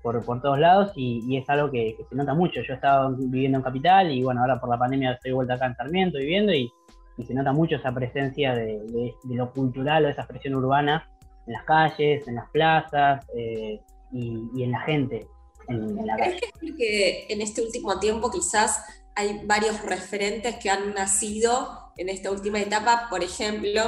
[0.02, 2.61] por, por todos lados y, es algo que, se nota mucho.
[2.62, 5.66] Yo he estado viviendo en Capital y bueno, ahora por la pandemia estoy vuelta acá
[5.66, 6.72] en Sarmiento viviendo y,
[7.19, 11.09] y se nota mucho esa presencia de, de- de lo cultural o esa expresión urbana
[11.47, 13.81] en las calles, en las plazas eh,
[14.12, 15.27] y, y en la gente,
[15.69, 16.41] en, en la calle.
[16.59, 22.31] ¿Crees que en este último tiempo quizás hay varios referentes que han nacido en esta
[22.31, 23.07] última etapa?
[23.09, 23.81] Por ejemplo,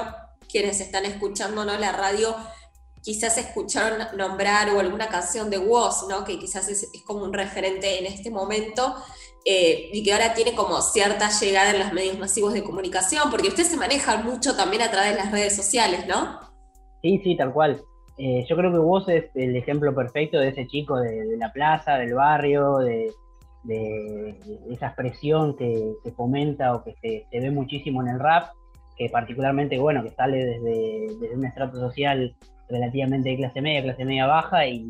[0.51, 1.77] quienes están escuchando ¿no?
[1.79, 2.35] la radio
[3.03, 6.25] quizás escucharon nombrar o alguna canción de Woz, ¿no?
[6.25, 8.95] que quizás es, es como un referente en este momento
[9.45, 13.49] eh, y que ahora tiene como cierta llegada en los medios masivos de comunicación, porque
[13.49, 16.41] ustedes se manejan mucho también a través de las redes sociales, ¿no?
[17.03, 17.81] Sí, sí, tal cual.
[18.19, 21.99] Eh, yo creo que vos es el ejemplo perfecto de ese chico de, la plaza,
[21.99, 23.13] del barrio, de,
[23.63, 28.19] de- de esa expresión que, que fomenta o que se, se ve muchísimo en el
[28.19, 28.51] rap,
[28.97, 32.35] que particularmente, bueno, que sale desde, un estrato social
[32.69, 34.85] relativamente de clase media, clase media baja y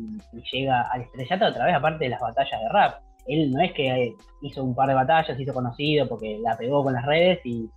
[0.51, 3.01] llega al estrellato a través, aparte de las batallas de rap.
[3.29, 6.83] Él no es que eh, hizo un par de batallas, hizo conocido porque la pegó
[6.83, 7.69] con las redes y,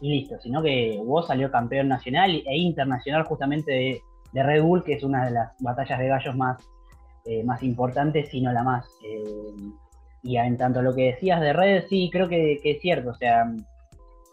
[0.00, 3.72] listo, sino que vos salió campeón nacional e internacional justamente
[4.32, 6.56] de, Red Bull, que es una de las batallas de gallos más,
[7.26, 8.86] eh, más importantes, si no la más.
[9.04, 9.72] Eh,
[10.22, 13.44] y en tanto lo que decías de redes, sí, creo que, es cierto, o sea,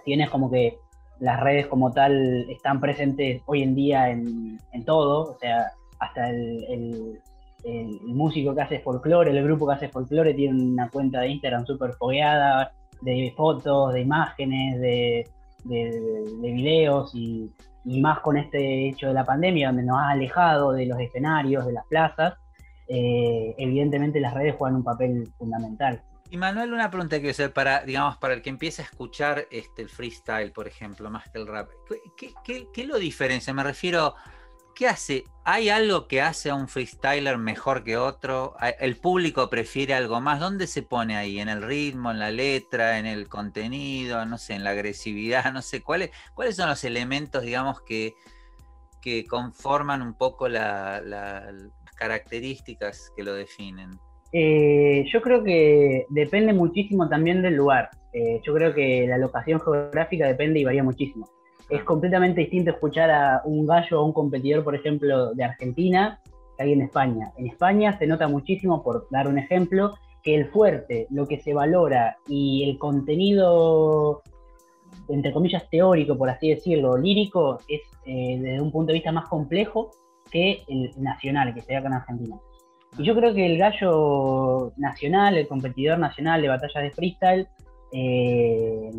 [0.05, 0.77] tienes como que
[1.19, 6.29] las redes como tal están presentes hoy en día en, en todo, o sea, hasta
[6.29, 7.19] el-
[7.63, 11.65] el músico que hace folclore, el grupo que hace folclore tiene una cuenta de Instagram
[11.65, 15.29] súper fogueada, de fotos, de imágenes, de,
[15.65, 17.51] de, de videos y,
[17.85, 21.73] más con este hecho de la pandemia donde nos ha alejado de los escenarios, de
[21.73, 22.35] las plazas.
[22.87, 26.01] eh, evidentemente las redes juegan un papel fundamental.
[26.31, 29.81] Y Manuel, una pregunta que hacer para, digamos, para el que empiece a escuchar este,
[29.81, 31.69] el freestyle, por ejemplo, más que el rap.
[32.17, 33.51] ¿Qué, qué- qué lo diferencia?
[33.53, 34.13] Me refiero,
[34.79, 35.25] ¿qué hace?
[35.43, 38.55] ¿Hay algo que hace a un freestyler mejor que otro?
[38.59, 40.39] ¿Hay- ¿El público prefiere algo más?
[40.39, 41.39] ¿Dónde se pone ahí?
[41.39, 45.51] ¿En el ritmo, en la letra, en el contenido, no sé, en la agresividad?
[45.51, 48.13] No sé, ¿cuáles, cuáles son los elementos, digamos, que,
[49.01, 53.99] que conforman un poco la- la- las características que lo definen?
[54.31, 57.89] Eh, yo creo que depende muchísimo también del lugar.
[58.13, 61.29] Eh, yo creo que la locación geográfica depende y varía muchísimo.
[61.69, 66.19] Es completamente distinto escuchar a un gallo o un competidor, por ejemplo, de Argentina,
[66.57, 67.31] que hay en España.
[67.37, 69.93] En España se nota muchísimo, por dar un ejemplo,
[70.23, 74.21] que el fuerte, lo que se valora y el contenido,
[75.07, 79.27] entre comillas, teórico, por así decirlo, lírico, es eh, desde un punto de vista más
[79.29, 79.91] complejo
[80.31, 82.35] que el nacional, que se da acá en Argentina.
[82.97, 87.47] Y yo creo que el gallo nacional, el competidor nacional de batallas de freestyle,
[87.91, 88.91] eh,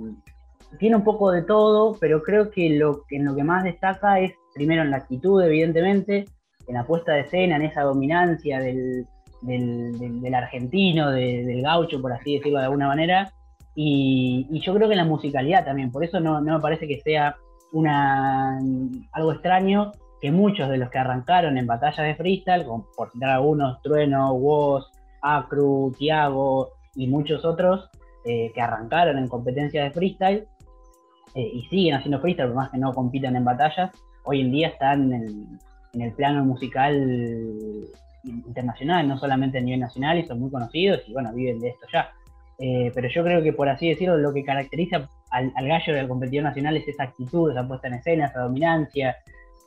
[0.79, 4.33] tiene un poco de todo, pero creo que lo, en lo que más destaca es,
[4.55, 6.27] primero, en la actitud, evidentemente,
[6.67, 9.07] en la puesta de escena, en esa dominancia del,
[9.43, 13.33] del- argentino, de- del gaucho, por así decirlo de alguna manera,
[13.75, 17.37] y, yo creo que en la musicalidad también, por eso no, me parece que sea
[17.73, 18.59] una,
[19.13, 22.67] algo extraño que muchos de los que arrancaron en batallas de freestyle,
[22.97, 24.87] por citar algunos, Trueno, Woz,
[25.23, 27.89] Acru, Tiago y muchos otros
[28.27, 30.47] eh, que arrancaron en competencias de freestyle
[31.35, 33.91] eh, y siguen haciendo freestyle, por más que no compitan en batallas,
[34.25, 35.59] hoy en día están en,
[36.01, 36.95] el plano musical
[38.23, 41.87] internacional, no solamente a nivel nacional, y son muy conocidos y bueno, viven de esto
[41.93, 42.13] ya.
[42.59, 46.07] Eh, pero yo creo que por así decirlo, lo que caracteriza al, al gallo del
[46.07, 49.17] competidor nacional es esa actitud, esa puesta en escena, esa dominancia,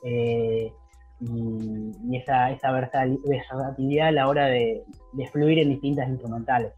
[0.03, 0.71] eh,
[1.19, 4.83] y, esa, versatilidad a la hora de
[5.31, 6.73] fluir en distintas instrumentales.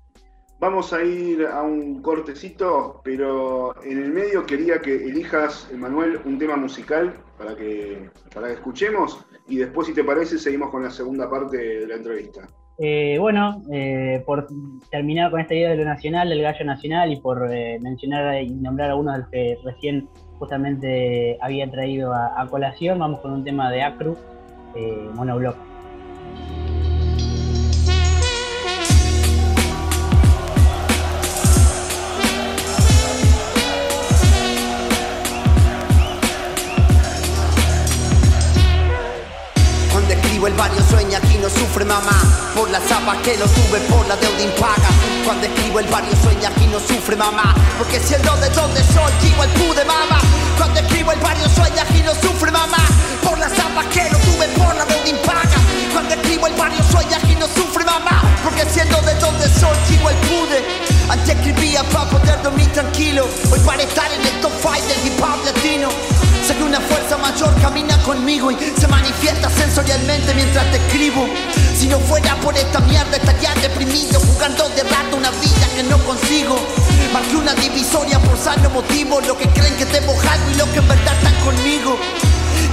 [0.60, 6.40] Vamos a ir a un cortecito, pero en el medio quería que elijas, Manuel, un
[6.40, 10.90] tema musical para que, para que escuchemos y después, si te parece, seguimos con la
[10.90, 12.48] segunda parte de la entrevista.
[12.78, 14.48] Eh, bueno, eh, por
[14.90, 18.50] terminar con esta idea de lo nacional, del gallo nacional, y por eh, mencionar y
[18.50, 23.44] nombrar algunos de los que recién justamente había traído a, a colación, vamos con un
[23.44, 24.18] tema de Acru,
[24.76, 25.56] eh, Monoblock.
[41.76, 42.18] Sufre mamá
[42.56, 44.90] Por las zapas que lo sube, por la deuda impaga.
[45.26, 49.50] Cuando escribo el barrio sueña, aquí no sufre mamá Porque siendo de donde soy, igual
[49.50, 50.20] pude mamá.
[50.58, 52.78] Cuando escribo el barrio sueña, aquí no sufre mamá
[53.22, 55.60] Por las zapas que lo sube, por la deuda impaga.
[55.92, 60.16] Cuando escribo el barrio sueña, aquí no sufre mamá Porque siendo de donde soy, igual
[60.30, 60.64] pude.
[61.10, 65.22] Antes escribía para poder dormir tranquilo Hoy para estar en el top 5 del hip
[65.22, 70.78] hop latino Sé que una fuerza mayor camina conmigo y se manifiesta sensorialmente mientras te
[70.78, 71.28] escribo.
[71.76, 75.98] Si no fuera por esta mierda estaría deprimido, jugando de rato una vida que no
[76.06, 76.56] consigo.
[77.12, 80.78] Marqué una divisoria por sano motivo, lo que creen que debo algo y lo que
[80.78, 81.98] en verdad están conmigo.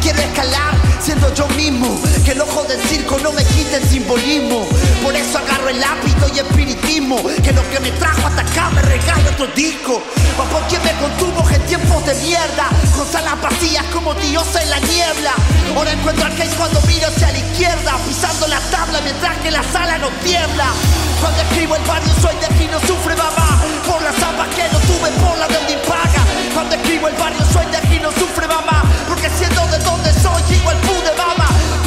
[0.02, 4.66] Quiero escalar siendo yo mismo, que el ojo del circo no me quite el simbolismo.
[5.02, 8.82] Por eso agarro el hábito y espiritismo, que lo que me trajo hasta acá me
[8.82, 10.02] regala otro disco.
[10.36, 14.70] Pa' por quien me contuvo en tiempos de mierda, con salas vacías como diosa en
[14.70, 15.32] la niebla.
[15.76, 19.62] Ahora encuentro al Case cuando miro hacia la izquierda, pisando la tabla mientras que la
[19.72, 20.66] sala no tiembla.
[21.20, 24.78] Cuando escribo el barrio soy de aquí no sufre mamá, por las zapas que no
[24.80, 26.22] tuve, por la deuda impaga.
[26.54, 28.82] Cuando escribo el barrio soy de aquí no sufre mamá,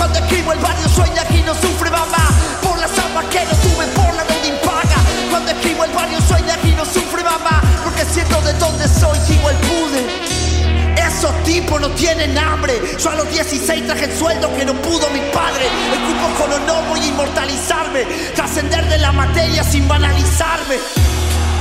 [0.06, 2.30] Cuando escribo el barrio de aquí no sufre mamá,
[2.62, 4.98] por las zapas que no tuve, por la deuda impaga.
[5.32, 9.56] Cuando escribo el barrio de aquí no sufre mamá, porque siendo de donde soy igual
[9.62, 10.06] pude.
[10.96, 12.80] Esos tipos no tienen hambre.
[13.00, 15.66] Yo a los 16 traje el sueldo que no pudo mi padre.
[15.92, 18.06] El cupo con honor voy a inmortalizarme.
[18.36, 20.78] Trascender de la materia sin banalizarme.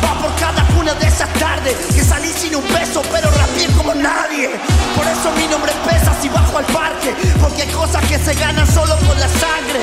[0.03, 3.95] Va por cada una de esas tardes que salí sin un peso, pero rapié como
[3.95, 4.51] nadie.
[4.97, 7.15] Por eso mi nombre pesa si bajo al parque.
[7.41, 9.81] Porque hay cosas que se ganan solo con la sangre.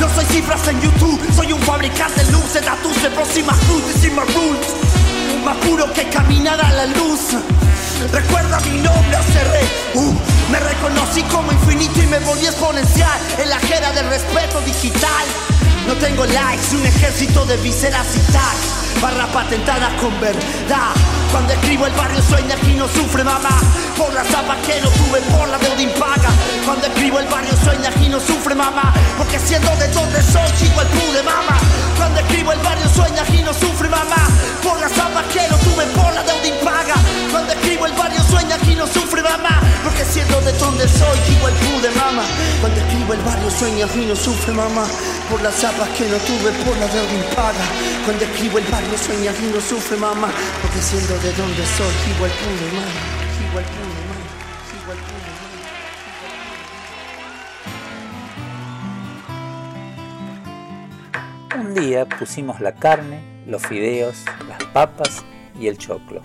[0.00, 4.10] No soy cifras en YouTube, soy un fabricante de luces, tatuajes de próximas cruces y
[4.10, 4.66] más rules.
[5.44, 7.20] Más puro que caminar a la luz.
[8.12, 9.62] Recuerda mi nombre, cerré.
[9.94, 10.14] Uh,
[10.50, 15.24] me reconocí como infinito y me volví exponencial en la jera del respeto digital.
[15.86, 18.83] No tengo likes un ejército de viseras y tags.
[19.00, 20.92] Barras patentadas con verdad.
[21.30, 23.50] Cuando escribo el barrio sueña aquí no sufre mamá.
[23.96, 26.30] Por las zapas que no tuve, por la deuda impaga.
[26.64, 28.92] Cuando escribo el barrio sueña aquí no sufre mamá.
[29.18, 31.58] Porque siendo de donde soy chico el pude mamá.
[31.96, 34.28] Cuando escribo el barrio sueña aquí no sufre mamá.
[34.62, 36.94] Por las zapas que no tuve, por la deuda impaga.
[37.30, 39.60] Cuando escribo el barrio sueña aquí no sufre mamá.
[39.82, 42.22] Porque siendo de donde soy chico el pude mamá.
[42.60, 44.84] Cuando escribo el barrio sueña aquí no sufre mamá.
[45.28, 47.64] Por las zapas que no tuve, por la deuda impaga.
[48.04, 50.30] Cuando escribo el barrio sueña aquí no mamá
[50.62, 52.30] Porque siendo de donde soy igual
[53.50, 53.64] Igual
[61.56, 65.24] Un día pusimos la carne, los fideos, las papas
[65.58, 66.20] y el choclo,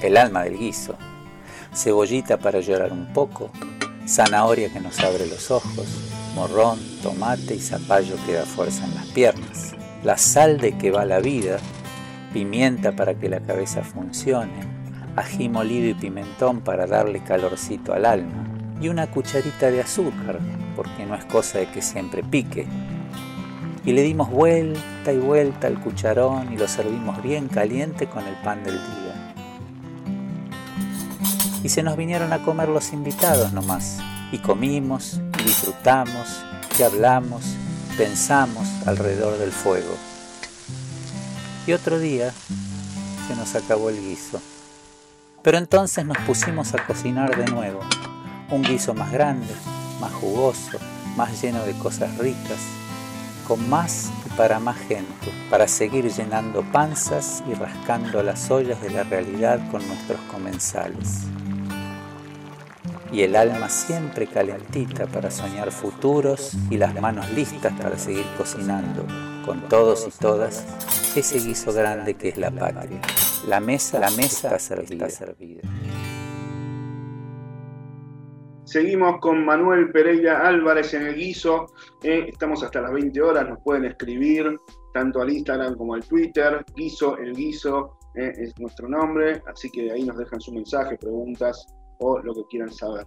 [0.00, 0.96] el alma del guiso,
[1.74, 3.50] cebollita para llorar un poco,
[4.06, 5.86] zanahoria que nos abre los ojos,
[6.34, 9.72] morrón, tomate y zapallo que da fuerza en las piernas,
[10.02, 11.58] la sal de que va la vida,
[12.32, 14.52] pimienta para que la cabeza funcione,
[15.16, 18.44] ají molido y pimentón para darle calorcito al alma,
[18.80, 20.38] y una cucharita de azúcar,
[20.74, 22.66] porque no es cosa de que siempre pique.
[23.84, 28.34] Y le dimos vuelta y vuelta al cucharón y lo servimos bien caliente con el
[28.36, 29.34] pan del día.
[31.62, 33.98] Y se nos vinieron a comer los invitados nomás,
[34.32, 36.44] y comimos, y disfrutamos,
[36.78, 37.42] y hablamos,
[37.96, 40.11] pensamos alrededor del fuego.
[41.66, 42.32] Y otro día
[43.28, 44.40] se nos acabó el guiso.
[45.42, 47.80] Pero entonces nos pusimos a cocinar de nuevo.
[48.50, 49.54] Un guiso más grande,
[50.00, 50.78] más jugoso,
[51.16, 52.58] más lleno de cosas ricas,
[53.46, 58.90] con más y para más gente, para seguir llenando panzas y rascando las ollas de
[58.90, 61.22] la realidad con nuestros comensales.
[63.12, 69.06] Y el alma siempre calentita para soñar futuros y las manos listas para seguir cocinando,
[69.44, 70.66] con todos y todas,
[71.16, 73.00] ese guiso grande que es la patria.
[73.46, 75.10] La mesa, la mesa está servida.
[75.10, 75.62] servida.
[78.64, 81.66] Seguimos con Manuel Pereira Álvarez en el guiso.
[82.02, 84.58] Eh, estamos hasta las 20 horas, nos pueden escribir
[84.94, 86.64] tanto al Instagram como al Twitter.
[86.74, 91.66] Guiso, el guiso eh, es nuestro nombre, así que ahí nos dejan su mensaje, preguntas
[91.98, 93.04] o lo que quieran saber.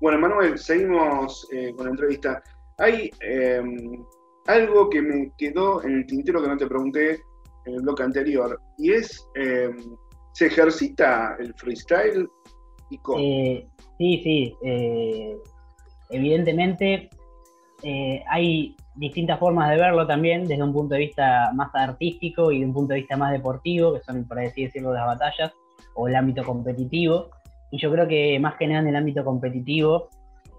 [0.00, 2.42] Bueno, Manuel, seguimos eh, con la entrevista.
[2.78, 4.04] Hay em,
[4.46, 7.20] algo que me quedó en el tintero que no te pregunté
[7.66, 9.76] en el bloque anterior, y es, em,
[10.32, 12.28] ¿se ejercita el freestyle
[12.90, 13.18] y cómo?
[13.18, 13.66] Eh,
[13.98, 14.56] sí, sí.
[14.62, 15.36] eh,
[16.10, 17.10] evidentemente
[17.82, 22.60] eh, hay distintas formas de verlo también, desde un punto de vista más artístico y
[22.60, 25.52] de un punto de vista más deportivo, que son, por así decirlo, las batallas
[25.94, 27.30] o el ámbito competitivo.
[27.70, 30.08] Y yo creo que más que nada en el ámbito competitivo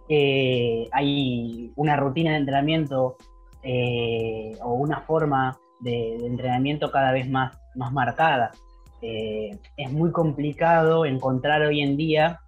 [0.09, 3.17] hay una rutina de entrenamiento
[3.69, 8.51] eh, o una forma de, entrenamiento cada vez más, más marcada.
[9.01, 12.39] Eh, es muy complicado encontrar hoy en día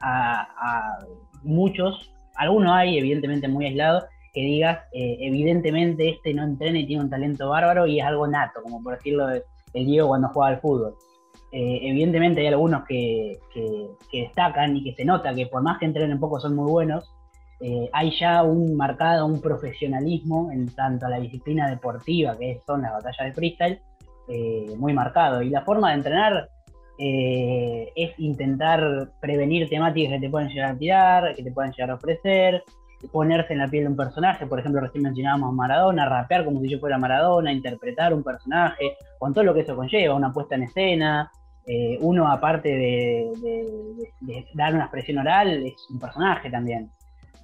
[0.00, 0.98] a, a
[1.42, 7.02] muchos, algunos hay evidentemente muy aislados, que digas, eh, evidentemente este no entrena y tiene
[7.04, 9.42] un talento bárbaro y es algo nato, como por decirlo de-
[9.74, 10.94] el Diego cuando juega al fútbol.
[11.52, 15.84] Evidentemente hay algunos que, que- que destacan y que se nota que por más que
[15.86, 17.14] entrenen poco son muy buenos,
[17.60, 22.82] eh, hay ya un marcado, un profesionalismo en tanto a la disciplina deportiva que son
[22.82, 23.80] las batallas de freestyle,
[24.28, 25.42] eh, muy marcado.
[25.42, 26.48] Y la forma de entrenar
[26.98, 31.90] eh, es intentar prevenir temáticas que te pueden llegar a tirar, que te pueden llegar
[31.90, 32.62] a ofrecer,
[33.12, 36.68] ponerse en la piel de un personaje, por ejemplo, recién mencionábamos Maradona, rapear como si
[36.68, 40.64] yo fuera Maradona, interpretar un personaje, con todo lo que eso conlleva, una puesta en
[40.64, 41.30] escena,
[42.00, 43.30] uno aparte de
[44.54, 46.90] dar una expresión oral, es un personaje también.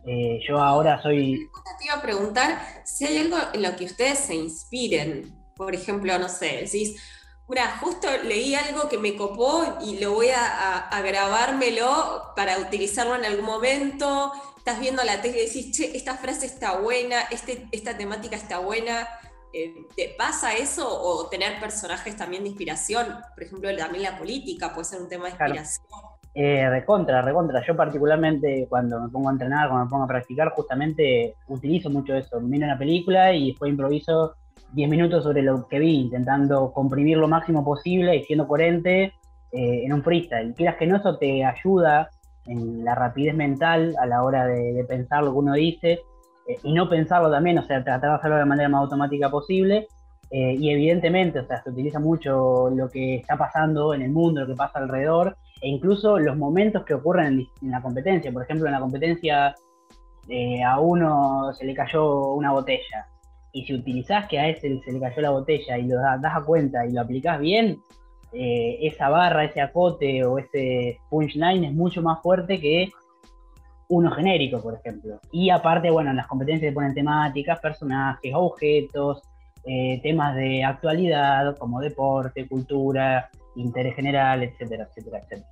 [0.06, 1.48] Eh, yo ahora soy...
[1.78, 5.34] Te iba a preguntar si hay algo en lo que ustedes se inspiren.
[5.56, 7.00] Por ejemplo, no sé, decís,
[7.48, 12.58] mira, justo leí algo que me copó y lo voy a, a- a grabármelo para
[12.58, 14.32] utilizarlo en algún momento.
[14.58, 18.58] Estás viendo la tele y decís, che, esta frase está buena, este, esta temática está
[18.58, 19.08] buena.
[19.52, 23.20] Eh, ¿Te pasa eso o tener personajes también de inspiración?
[23.34, 25.54] Por ejemplo, también la política puede ser un tema de Claro.
[26.34, 27.64] Eh, recontra, recontra.
[27.64, 32.14] Yo particularmente cuando me pongo a entrenar, cuando me pongo a practicar, justamente utilizo mucho
[32.14, 32.40] eso.
[32.40, 34.34] Miro una película y después improviso
[34.72, 39.12] 10 minutos sobre lo que vi, intentando comprimir lo máximo posible y siendo coherente
[39.52, 40.54] eh, en un freestyle.
[40.54, 42.10] Quieras que no, eso te ayuda
[42.46, 46.00] en la rapidez mental a la hora de, de pensar lo que uno dice
[46.46, 49.30] eh, y no pensarlo también, o sea, tratar de hacerlo de la manera más automática
[49.30, 49.86] posible.
[50.30, 54.40] Eh, y evidentemente, o sea, se utiliza mucho lo que está pasando en el mundo,
[54.40, 58.30] lo que pasa alrededor, e incluso los momentos que ocurren en, la competencia.
[58.30, 59.54] Por ejemplo, en la competencia
[60.28, 63.06] eh, a uno se le cayó una botella.
[63.50, 66.36] y si utilizás que a ese se le cayó la botella y lo da- das
[66.36, 67.78] a cuenta y lo aplicás bien,
[68.34, 72.90] eh, esa barra, ese acote o ese punchline es mucho más fuerte que
[73.88, 75.18] uno genérico, por ejemplo.
[75.32, 79.22] Y aparte, bueno, en las competencias se ponen temáticas, personajes, objetos,
[79.64, 85.48] eh, temas de actualidad como deporte, cultura, interés general, etcétera, etcétera, etcétera.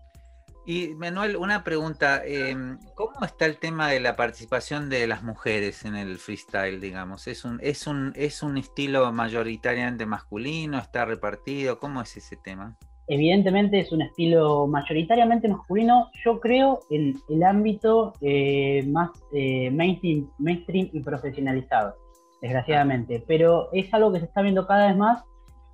[0.64, 2.54] Y Manuel, una pregunta, eh,
[2.94, 7.26] ¿cómo está el tema de la participación de las mujeres en el freestyle, digamos?
[7.26, 10.78] ¿Es un, es un, es un estilo mayoritariamente masculino?
[10.78, 11.80] ¿Está repartido?
[11.80, 12.76] ¿Cómo es ese tema?
[13.08, 20.30] Evidentemente es un estilo mayoritariamente masculino, yo creo en el ámbito eh, más eh, mainstream,
[20.38, 21.96] mainstream y profesionalizado,
[22.40, 25.24] desgraciadamente, pero es algo que se está viendo cada vez más,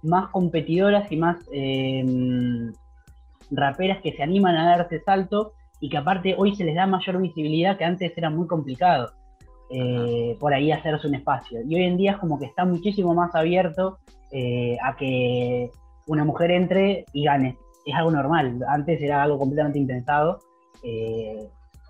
[0.02, 2.04] más competidoras y más eh,
[3.50, 6.86] raperas que se animan a dar ese salto y que aparte hoy se les da
[6.86, 9.12] mayor visibilidad que antes era muy complicado
[9.70, 11.60] eh, por ahí hacerse un espacio.
[11.66, 13.98] Y hoy en día es como que está muchísimo más abierto
[14.32, 15.70] eh, a que
[16.06, 17.56] una mujer entre y gane.
[17.84, 18.58] Es algo normal.
[18.68, 20.40] Antes era algo completamente impensado.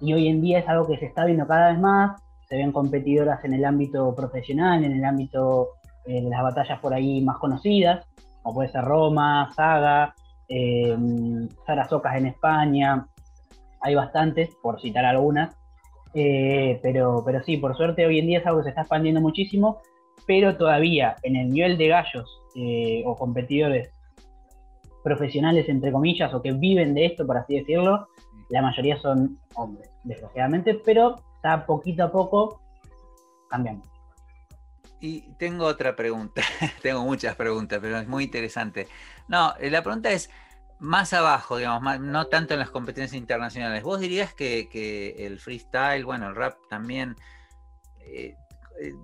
[0.01, 2.21] y hoy en día es algo que se está viendo cada vez más.
[2.49, 5.78] Se ven competidoras en el ámbito profesional, en el ámbito
[6.09, 8.07] eh, las batallas por ahí más conocidas,
[8.43, 10.15] como puede ser Roma, Saga,
[10.49, 10.97] eh,
[11.67, 13.07] Sara Socas en España.
[13.81, 15.55] Hay bastantes, por citar algunas.
[16.15, 19.21] Eh, pero, pero sí, por suerte hoy en día es algo que se está expandiendo
[19.21, 19.79] muchísimo,
[20.27, 23.91] pero todavía en el nivel de gallos eh, o competidores
[25.05, 28.09] profesionales, entre comillas, o que viven de esto, por así decirlo,
[28.49, 32.61] la mayoría son hombres, desgraciadamente, pero está poquito a poco
[33.49, 33.85] cambiando.
[35.01, 36.43] Y tengo otra pregunta,
[36.83, 38.89] tengo muchas preguntas, pero es muy interesante.
[39.29, 40.31] No, eh, la pregunta es
[40.81, 43.83] más abajo, digamos, no tanto en las competencias internacionales.
[43.83, 47.17] ¿Vos dirías que, que el freestyle, bueno, el rap también,
[48.01, 48.37] eh,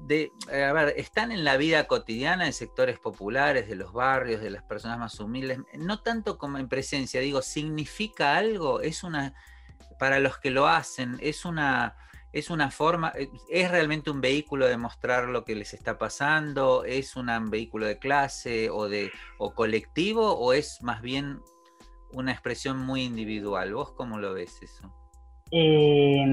[0.08, 0.30] eh,
[0.64, 4.62] a ver, están en la vida cotidiana, en sectores populares, de los barrios, de las
[4.62, 8.80] personas más humildes, no tanto como en presencia, digo, ¿significa algo?
[8.80, 9.34] ¿Es una,
[9.98, 11.96] para los que lo hacen, es una,
[12.34, 16.84] es una forma, eh, es realmente un vehículo de mostrar lo que les está pasando,
[16.84, 21.38] es un vehículo de clase o de o colectivo o es más bien
[22.12, 23.72] una expresión muy individual.
[23.72, 24.92] ¿Vos cómo lo ves eso?
[25.52, 26.24] Eh,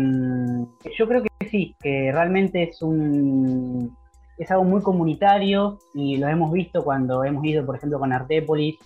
[0.98, 3.96] yo creo que sí, que realmente es un
[4.40, 8.80] es algo muy comunitario y lo hemos visto cuando hemos ido, por ejemplo, con Artépolis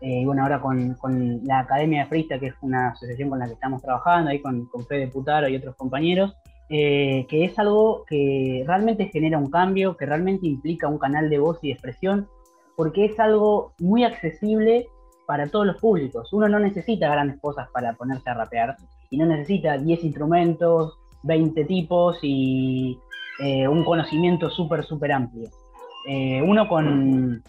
[0.00, 3.38] eh, y bueno, ahora con, con la Academia de Freestyle, que es una asociación con
[3.38, 6.34] la que estamos trabajando, ahí con, con Fede Putaro y otros compañeros,
[6.68, 11.38] eh, que es algo que realmente genera un cambio, que realmente implica un canal de
[11.38, 12.28] voz y de expresión,
[12.76, 14.88] porque es algo muy accesible
[15.26, 16.32] para todos los públicos.
[16.32, 18.76] Uno no necesita grandes cosas para ponerse a rapear
[19.10, 22.98] y no necesita 10 instrumentos, 20 tipos y
[23.38, 25.48] eh, un conocimiento súper, súper amplio.
[26.08, 27.42] Eh, uno con,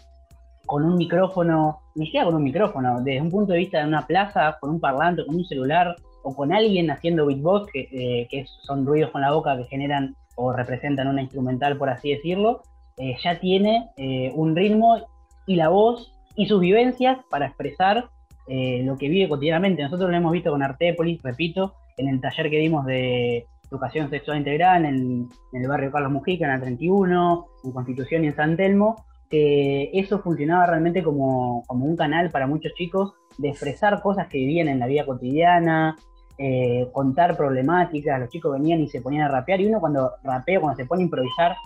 [0.66, 4.06] con un micrófono, ni siquiera con un micrófono, desde un punto de vista de una
[4.06, 8.44] plaza, con un parlante, con un celular o con alguien haciendo beatbox, que, eh, que
[8.62, 12.62] son ruidos con la boca que generan o representan una instrumental, por así decirlo,
[12.96, 14.98] eh, ya tiene eh, un ritmo
[15.46, 18.08] y la voz y sus vivencias para expresar
[18.48, 19.82] eh, lo que vive cotidianamente.
[19.82, 24.38] Nosotros lo hemos visto con Artépolis, repito, en el taller que dimos de educación sexual
[24.38, 28.56] integral en, en el barrio Carlos Mujica, en la 31, en Constitución y en San
[28.56, 34.28] Telmo, que eso funcionaba realmente como, como un canal para muchos chicos de expresar cosas
[34.28, 35.96] que vivían en la vida cotidiana,
[36.36, 40.60] eh, contar problemáticas, los chicos venían y se ponían a rapear, y uno cuando rapea,
[40.60, 41.56] cuando se pone a improvisar,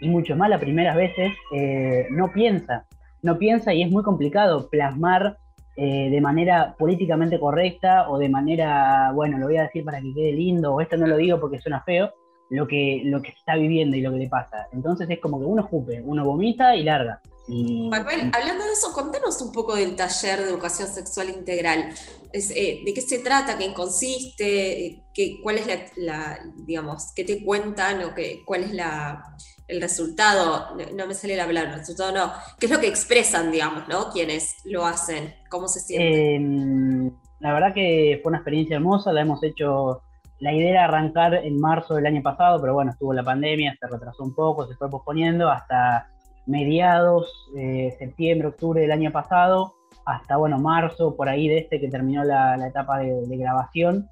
[0.00, 2.86] y mucho más las primeras veces, eh, no piensa,
[3.22, 5.38] no piensa y es muy complicado plasmar
[5.76, 10.12] eh, de manera políticamente correcta o de manera, bueno, lo voy a decir para que
[10.12, 12.10] quede lindo, o esto no lo digo porque suena feo,
[12.50, 14.66] lo que, lo que está viviendo y lo que le pasa.
[14.72, 17.20] Entonces es como que uno escupe, uno vomita y larga.
[17.48, 21.90] Y, Manuel, hablando de eso, contanos un poco del taller de educación sexual integral.
[22.32, 23.58] Es, eh, ¿De qué se trata?
[23.58, 24.86] ¿Qué consiste?
[24.86, 29.22] Eh, ¿Qué, ¿Cuál es la, la, digamos, qué te cuentan o qué, cuál es la,
[29.66, 30.76] el resultado?
[30.76, 32.32] No, no me sale la palabra, el resultado no.
[32.58, 34.10] ¿Qué es lo que expresan, digamos, ¿no?
[34.10, 37.08] Quienes lo hacen, ¿cómo se sienten?
[37.08, 40.02] Eh, la verdad que fue una experiencia hermosa, la hemos hecho,
[40.38, 43.86] la idea era arrancar en marzo del año pasado, pero bueno, estuvo la pandemia, se
[43.88, 46.06] retrasó un poco, se fue posponiendo hasta
[46.46, 49.74] mediados, eh, septiembre, octubre del año pasado,
[50.04, 54.08] hasta bueno, marzo, por ahí de este que terminó la, etapa de, grabación.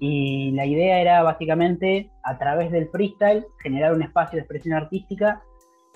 [0.00, 5.42] Y la idea era básicamente, a través del freestyle, generar un espacio de expresión artística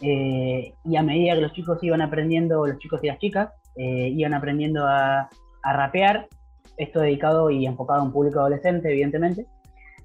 [0.00, 4.08] eh, y a medida que los chicos iban aprendiendo, los chicos y las chicas, eh,
[4.08, 5.28] iban aprendiendo a
[5.62, 6.28] rapear,
[6.76, 9.46] esto dedicado y enfocado a un público adolescente, evidentemente,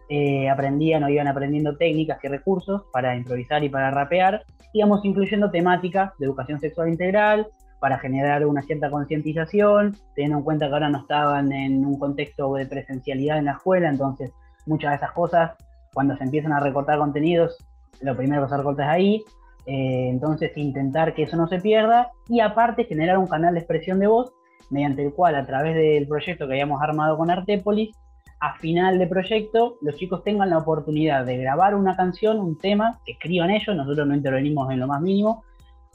[0.09, 4.43] eh, aprendían o iban aprendiendo técnicas y recursos para improvisar y para rapear,
[4.73, 7.47] íbamos incluyendo temáticas de educación sexual integral
[7.79, 12.53] para generar una cierta concientización, teniendo en cuenta que ahora no estaban en un contexto
[12.55, 14.31] de presencialidad en la escuela, entonces
[14.65, 15.51] muchas de esas cosas,
[15.93, 17.57] cuando se empiezan a recortar contenidos,
[18.01, 19.23] lo primero que se recorta es ahí,
[19.65, 23.99] eh, entonces intentar que eso no se pierda y aparte generar un canal de expresión
[23.99, 24.31] de voz
[24.69, 27.91] mediante el cual a través del proyecto que habíamos armado con Artépolis,
[28.39, 32.99] a final de proyecto los chicos tengan la oportunidad de grabar una canción, un tema,
[33.05, 35.43] que escriban ellos, nosotros no intervenimos en lo más mínimo,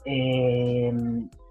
[0.05, 0.91] eh,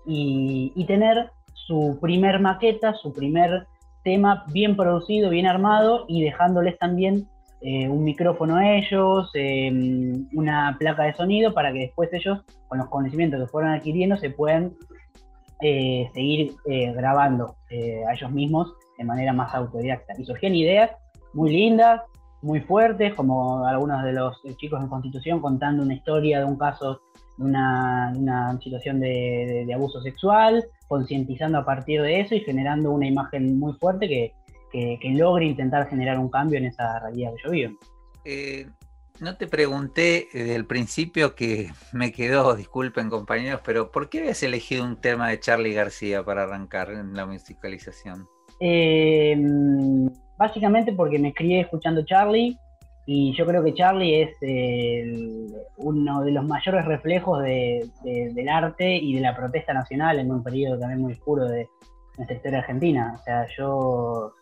[0.07, 3.67] y, tener su primer maqueta, su primer
[4.03, 7.29] tema bien producido, bien armado y dejándoles también
[7.61, 9.71] eh, un micrófono a ellos, eh,
[10.33, 14.31] una placa de sonido para que después ellos, con los conocimientos que fueron adquiriendo, se
[14.31, 14.73] puedan
[15.63, 17.55] eh, seguir grabando
[18.07, 20.15] a ellos mismos de manera más autodidacta.
[20.19, 20.91] Y surgían ideas
[21.35, 22.03] muy lindas,
[22.41, 27.01] muy fuertes, como algunos de los chicos en Constitución contando una historia de un caso
[27.37, 33.07] de una, una situación de, abuso sexual, concientizando a partir de eso y generando una
[33.07, 34.33] imagen muy fuerte que,
[34.73, 37.73] que- logre intentar generar un cambio en esa realidad que yo vivo.
[38.25, 38.67] Eh,
[39.21, 44.43] no te pregunté desde el principio que me quedó, disculpen compañeros, pero ¿por qué habías
[44.43, 48.29] elegido un tema de Charlie García para arrancar en la musicalización?
[48.65, 49.37] Eh,
[50.39, 52.57] básicamente porque me crié escuchando Charlie
[53.07, 55.03] y yo creo que Charlie es eh,
[55.79, 60.31] uno de los mayores reflejos de- de- del arte y de la protesta nacional en
[60.31, 61.67] un periodo también muy oscuro de
[62.17, 63.17] nuestra historia argentina.
[63.19, 64.33] O sea, yo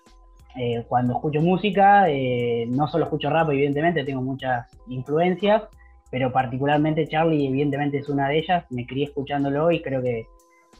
[0.56, 5.62] eh, cuando escucho música, eh, no solo escucho rap, evidentemente, tengo muchas influencias,
[6.10, 8.64] pero particularmente Charlie, evidentemente, es una de ellas.
[8.70, 10.26] Me crié escuchándolo y creo que,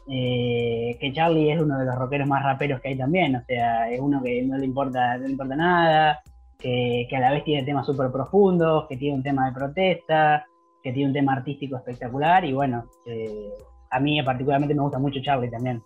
[0.09, 3.37] eh, que Charlie es uno de los rockeros más raperos que hay también.
[3.37, 6.23] O sea, es uno que no le importa, no le importa nada,
[6.59, 10.47] que, a la vez tiene temas súper profundos, que tiene un tema de protesta,
[10.83, 12.45] que tiene un tema artístico espectacular.
[12.45, 13.53] Y bueno, eh,
[13.91, 15.83] a mí particularmente me gusta mucho Charlie también.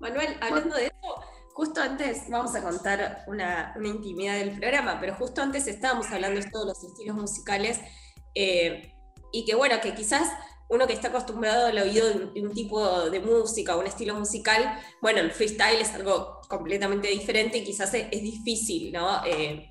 [0.00, 1.14] Manuel, hablando de eso,
[1.54, 6.40] justo antes vamos a contar una, una intimidad del programa, pero justo antes estábamos hablando
[6.40, 7.80] de todos los estilos musicales
[8.34, 8.92] eh,
[9.32, 10.28] y que bueno, que quizás
[10.68, 15.20] uno que está acostumbrado al oído de un, tipo de música un estilo musical, bueno,
[15.20, 19.24] el freestyle es algo completamente diferente y quizás es, difícil, ¿no?
[19.24, 19.70] Eh,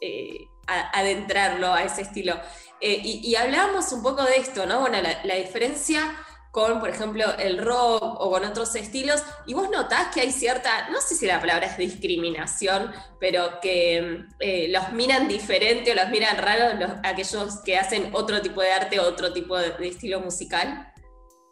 [0.00, 2.34] eh, adentrarlo a ese estilo.
[2.80, 4.80] Eh, y, y hablábamos un poco de esto, ¿no?
[4.80, 6.23] Bueno, la diferencia
[6.54, 10.88] con, por ejemplo, el rock o con otros estilos, y vos notás que hay cierta,
[10.92, 16.08] no sé si la palabra es discriminación, pero que eh, los miran diferente o los
[16.10, 20.20] miran raro los, aquellos que hacen otro tipo de arte o otro tipo de, estilo
[20.20, 20.92] musical.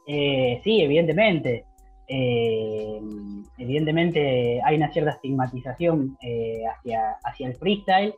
[0.07, 1.65] Eh, sí, evidentemente.
[2.07, 3.01] Eh,
[3.59, 8.15] evidentemente hay una cierta estigmatización eh, hacia, hacia el freestyle.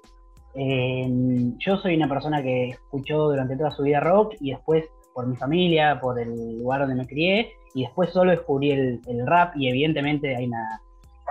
[0.55, 4.85] Yo soy una persona que escuchó durante toda su vida rock y después
[5.15, 9.57] por mi familia, por el lugar donde me crié, y después solo descubrí el, rap
[9.57, 10.81] y evidentemente hay una,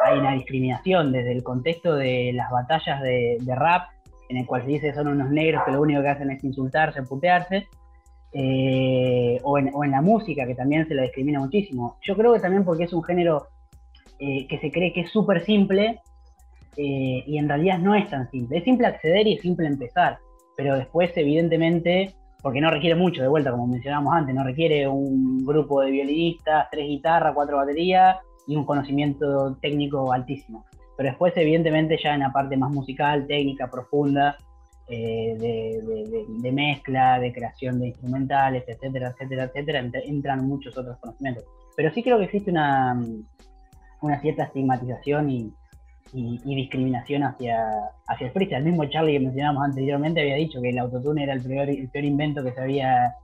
[0.04, 3.90] hay una discriminación desde el contexto de las batallas de, de rap,
[4.30, 6.44] en el cual se dice que son unos negros que lo único que hacen es
[6.44, 7.68] insultarse, putearse,
[8.36, 11.98] eh, o, en, o en la música, que también se la discrimina muchísimo.
[12.02, 13.48] Yo creo que también porque es un género
[14.20, 16.00] eh, que se cree que es súper simple
[16.78, 18.58] eh, y en realidad no es tan simple.
[18.58, 20.18] Es simple acceder y es simple empezar,
[20.58, 25.44] pero después evidentemente, porque no requiere mucho, de vuelta, como mencionábamos antes, no requiere un
[25.46, 30.66] grupo de violinistas, tres guitarras, cuatro baterías y un conocimiento técnico altísimo.
[30.98, 34.38] Pero después evidentemente ya en la parte más musical, técnica, profunda,
[34.88, 40.46] eh, de, de- de- de mezcla, de creación de instrumentales, etcétera, etcétera, etcétera, ent- entran
[40.46, 41.46] muchos otros conocimientos.
[41.78, 43.02] Pero sí creo que existe una,
[44.02, 45.54] una cierta estigmatización y,
[46.14, 47.58] y- y discriminación hacia,
[48.08, 48.60] hacia el freestyle.
[48.60, 51.90] El mismo Charlie que mencionamos anteriormente había dicho que el autotune era el peor, el
[51.90, 53.16] peor invento que se había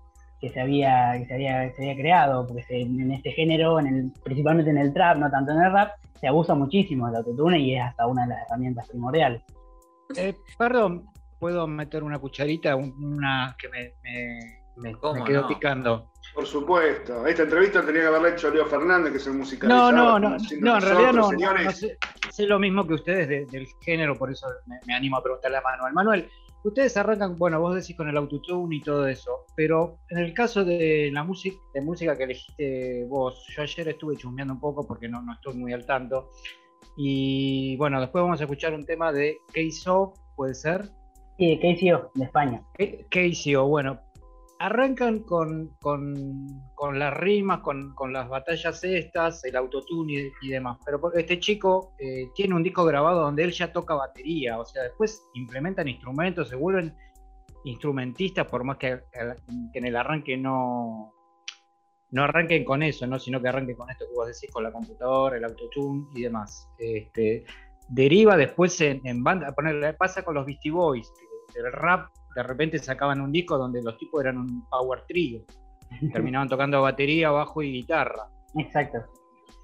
[0.41, 3.87] que se había, que se había, se había creado, porque se- en este género, en
[3.87, 7.59] el, principalmente en el trap, no tanto en el rap, se abusa muchísimo del autotune
[7.59, 9.41] y es hasta una de las herramientas primordiales.
[10.15, 11.07] Eh, perdón,
[11.39, 12.73] ¿puedo meter una cucharita?
[12.77, 14.39] Un- Una que me, me,
[14.77, 15.47] me- me quedó no?
[15.49, 16.09] picando.
[16.39, 17.27] Por supuesto.
[17.27, 19.93] Esta entrevista tenía que haberla hecho Leo Fernández, que es el No, musicalizador.
[19.93, 21.65] no, no, siendo no, en realidad no, no, señores.
[21.65, 21.97] no sé,
[22.29, 25.57] sé lo mismo que ustedes de- del género, por eso me, me animo a preguntarle
[25.57, 25.93] a Manuel.
[25.93, 26.29] Manuel,
[26.63, 30.63] ustedes arrancan, bueno, vos decís con el autotune y todo eso, pero en el caso
[30.63, 35.09] de la música, de música que elegiste vos, yo ayer estuve chusmeando un poco porque
[35.09, 36.29] no, no estoy muy al tanto,
[36.95, 40.85] y bueno, después vamos a escuchar un tema de KSO, ¿puede ser?
[41.37, 42.61] Sí, KCO, de España.
[43.09, 43.99] KCO, bueno,
[44.59, 50.49] arrancan con, con- con las rimas, con, con las batallas estas, el autotune y, y
[50.49, 50.77] demás.
[50.85, 54.83] Pero este chico eh, tiene un disco grabado donde él ya toca batería, o sea,
[54.83, 56.93] después implementan instrumentos, se vuelven
[57.63, 58.99] instrumentistas, por más que,
[59.73, 61.13] en el arranque no,
[62.11, 63.17] no arranquen con eso, ¿no?
[63.19, 66.67] sino que arranquen con esto que vos decís, con la computadora, el autotune y demás.
[66.77, 67.45] Este,
[67.87, 71.11] deriva después en, en banda, ponerle, pasa con los Beastie Boys,
[71.53, 75.41] del rap de repente sacaban un disco donde los tipos eran un power trio,
[76.13, 78.27] terminaban tocando batería, bajo y guitarra.
[78.57, 78.97] Exacto.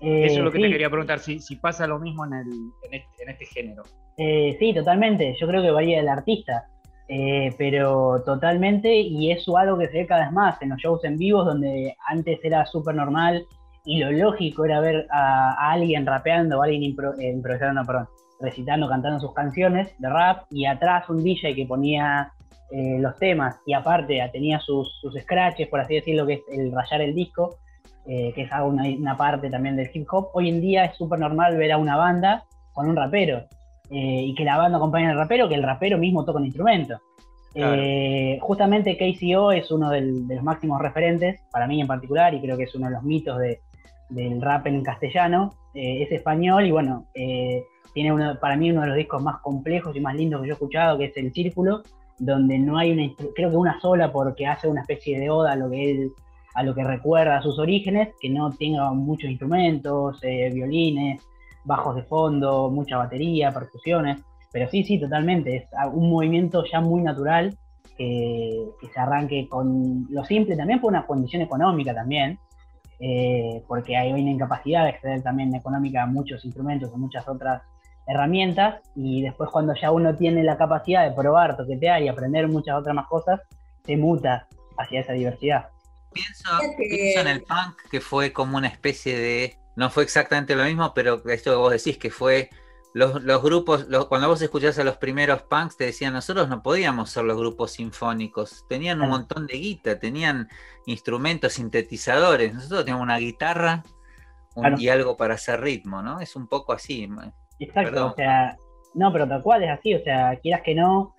[0.01, 0.63] Eso es Eh, lo que sí.
[0.63, 2.47] te quería preguntar, si, si pasa lo mismo en, el,
[2.83, 3.83] en, este, en este género.
[4.17, 5.35] Eh, sí, totalmente.
[5.39, 6.65] Yo creo que varía del artista.
[7.07, 11.03] Eh, pero totalmente, y es algo que se ve cada vez más en los shows
[11.03, 13.45] en vivos, donde antes era súper normal
[13.85, 18.07] y lo lógico era ver a, a alguien rapeando, o alguien impro- eh, improvisando, perdón,
[18.41, 22.31] recitando, cantando sus canciones de rap, y atrás un DJ que ponía
[22.71, 26.71] eh, los temas, y aparte tenía sus, sus scratches, por así decirlo, que es el
[26.71, 27.57] rayar el disco,
[28.07, 30.29] eh, que es algo- una, una parte también del hip hop.
[30.33, 33.45] Hoy en día es súper normal ver a una banda con un rapero
[33.91, 36.99] eh, y que la banda acompañe al rapero, que el rapero mismo toca un instrumento.
[37.53, 37.81] Claro.
[37.81, 42.41] Eh, justamente KCO es uno del- de los máximos referentes, para mí en particular, y
[42.41, 43.59] creo que es uno de los mitos de-
[44.09, 45.53] del rap en castellano.
[45.73, 47.63] Eh, es español y bueno, eh,
[47.93, 50.53] tiene uno, para mí uno de los discos más complejos y más lindos que yo
[50.53, 51.81] he escuchado, que es El Círculo,
[52.17, 55.55] donde no hay una, creo que una sola porque hace una especie de oda a
[55.55, 56.11] lo que él,
[56.53, 61.21] a lo que recuerda a sus orígenes, que no tenga muchos instrumentos, eh, violines,
[61.65, 64.19] bajos de fondo, mucha batería, percusiones,
[64.51, 67.57] pero sí, sí, totalmente, es un movimiento ya muy natural
[67.97, 72.39] que, que se arranque con lo simple también por una condición económica también,
[72.99, 77.61] eh, porque hay una incapacidad de acceder también económica a muchos instrumentos, a muchas otras
[78.07, 82.77] herramientas, y después cuando ya uno tiene la capacidad de probar, toquetear y aprender muchas
[82.77, 83.39] otras más cosas,
[83.85, 85.69] se muta hacia esa diversidad.
[86.13, 89.57] Pienso, pienso en el punk, que fue como una especie de.
[89.75, 92.49] No fue exactamente lo mismo, pero esto que vos decís, que fue.
[92.93, 96.63] Los, los grupos, los- cuando vos escuchás a los primeros punks, te decían, nosotros no
[96.63, 98.63] podíamos ser los grupos sinfónicos.
[98.69, 100.47] Tenían un montón de guita, tenían
[100.85, 102.53] instrumentos, sintetizadores.
[102.53, 103.83] Nosotros teníamos una guitarra
[104.55, 104.77] un- Claro.
[104.79, 106.21] y algo para hacer ritmo, ¿no?
[106.21, 107.09] Es un poco así.
[107.59, 108.11] Exacto, Perdón.
[108.11, 108.57] o sea,
[108.93, 111.13] no, pero tal cual es así, o sea, quieras que no,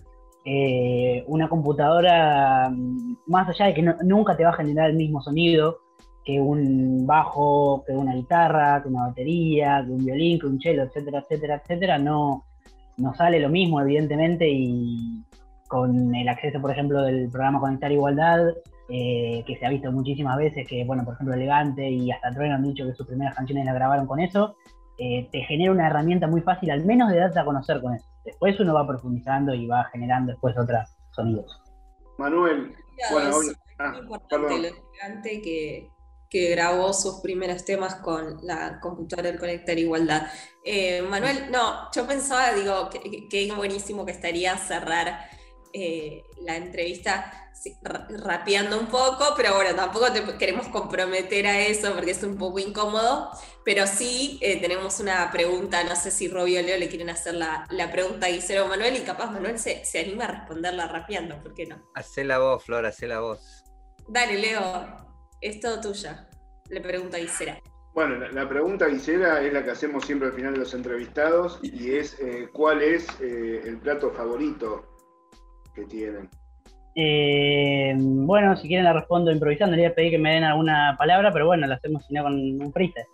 [0.45, 4.97] eh, una computadora, mm, más allá de que no- nunca te va a generar el
[4.97, 5.79] mismo sonido
[6.25, 10.83] que un bajo, que una guitarra, que una batería, que un violín, que un cello,
[10.83, 12.45] etcétera, etcétera, etcétera, no,
[12.97, 15.23] no sale lo mismo, evidentemente, y
[15.69, 18.41] con el acceso, por ejemplo, del programa Conectar Igualdad,
[18.89, 22.55] eh, que se ha visto muchísimas veces, que, bueno, por ejemplo, Elegante y hasta Trueno
[22.57, 24.57] han dicho que sus primeras canciones las grabaron con eso,
[24.99, 28.07] eh, te genera una herramienta muy fácil, al menos de darte a conocer con eso.
[28.25, 31.61] Después uno va profundizando y va generando después otros sonidos.
[32.19, 32.75] Manuel,
[33.13, 33.31] bueno,
[33.79, 34.63] ah, muy importante perdón.
[34.63, 35.91] lo elegante que,
[36.31, 40.23] que grabó sus primeros temas con la computadora del Conectar Igualdad.
[40.65, 45.29] Eh, Manuel, no, yo pensaba, digo, que, que- que buenísimo que estaría cerrar
[45.79, 47.51] eh, la entrevista
[48.23, 52.59] rapeando un poco, pero bueno, tampoco te queremos comprometer a eso porque es un poco
[52.61, 53.31] incómodo,
[53.63, 57.35] pero sí eh, tenemos una pregunta, no sé si Robbie o Leo le quieren hacer
[57.35, 60.89] la, la pregunta a Guisero o Manuel y capaz Manuel se, se anima a responderla
[60.89, 61.91] rapeando, ¿por qué no?
[61.95, 63.65] Hacé la voz, Flor, hacé la voz.
[64.09, 64.87] Dale, Leo,
[65.43, 66.29] es todo tuya.
[66.71, 67.61] Le pregunta a Gisela.
[67.95, 71.59] Bueno, la, la pregunta, Gisela, es la que hacemos siempre al final de los entrevistados
[71.63, 74.96] y es eh, ¿cuál es eh, el plato favorito
[75.77, 76.29] que tienen?
[76.95, 80.97] Eh, bueno, si quieren la respondo improvisando, le voy a pedir que me den alguna
[80.99, 83.07] palabra, pero bueno, la hacemos si no con un freestyle.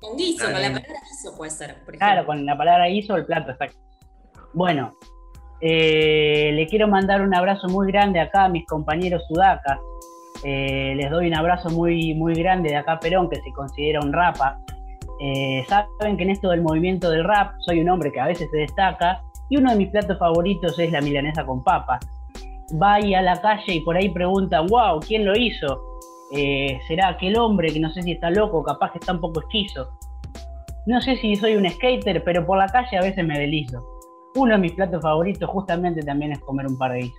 [0.00, 1.96] Con guiso, con la palabra guiso puede ser, por.
[1.96, 3.78] Claro, con la palabra hizo el plato, exacto.
[4.52, 4.92] Bueno,
[5.62, 9.78] eh, le quiero mandar un abrazo muy grande acá a mis compañeros sudacas.
[10.44, 14.00] Eh, les doy un abrazo muy, muy grande de acá a Perón, que se considera
[14.00, 14.58] un rapa.
[15.20, 18.50] Eh, saben que en esto del movimiento del rap soy un hombre que a veces
[18.50, 19.22] se destaca
[19.52, 21.98] y uno de mis platos favoritos es la milanesa con papa.
[22.82, 25.98] Va ahí a la calle y por ahí preguntan, wow, ¿quién lo hizo?
[26.34, 29.40] Eh, ¿Será aquel hombre que no sé si está loco, capaz que está un poco
[29.40, 29.90] esquizo?
[30.86, 33.86] No sé si soy un skater, pero por la calle a veces me deslizo.
[34.36, 37.18] Uno de mis platos favoritos justamente también es comer un par de guisos.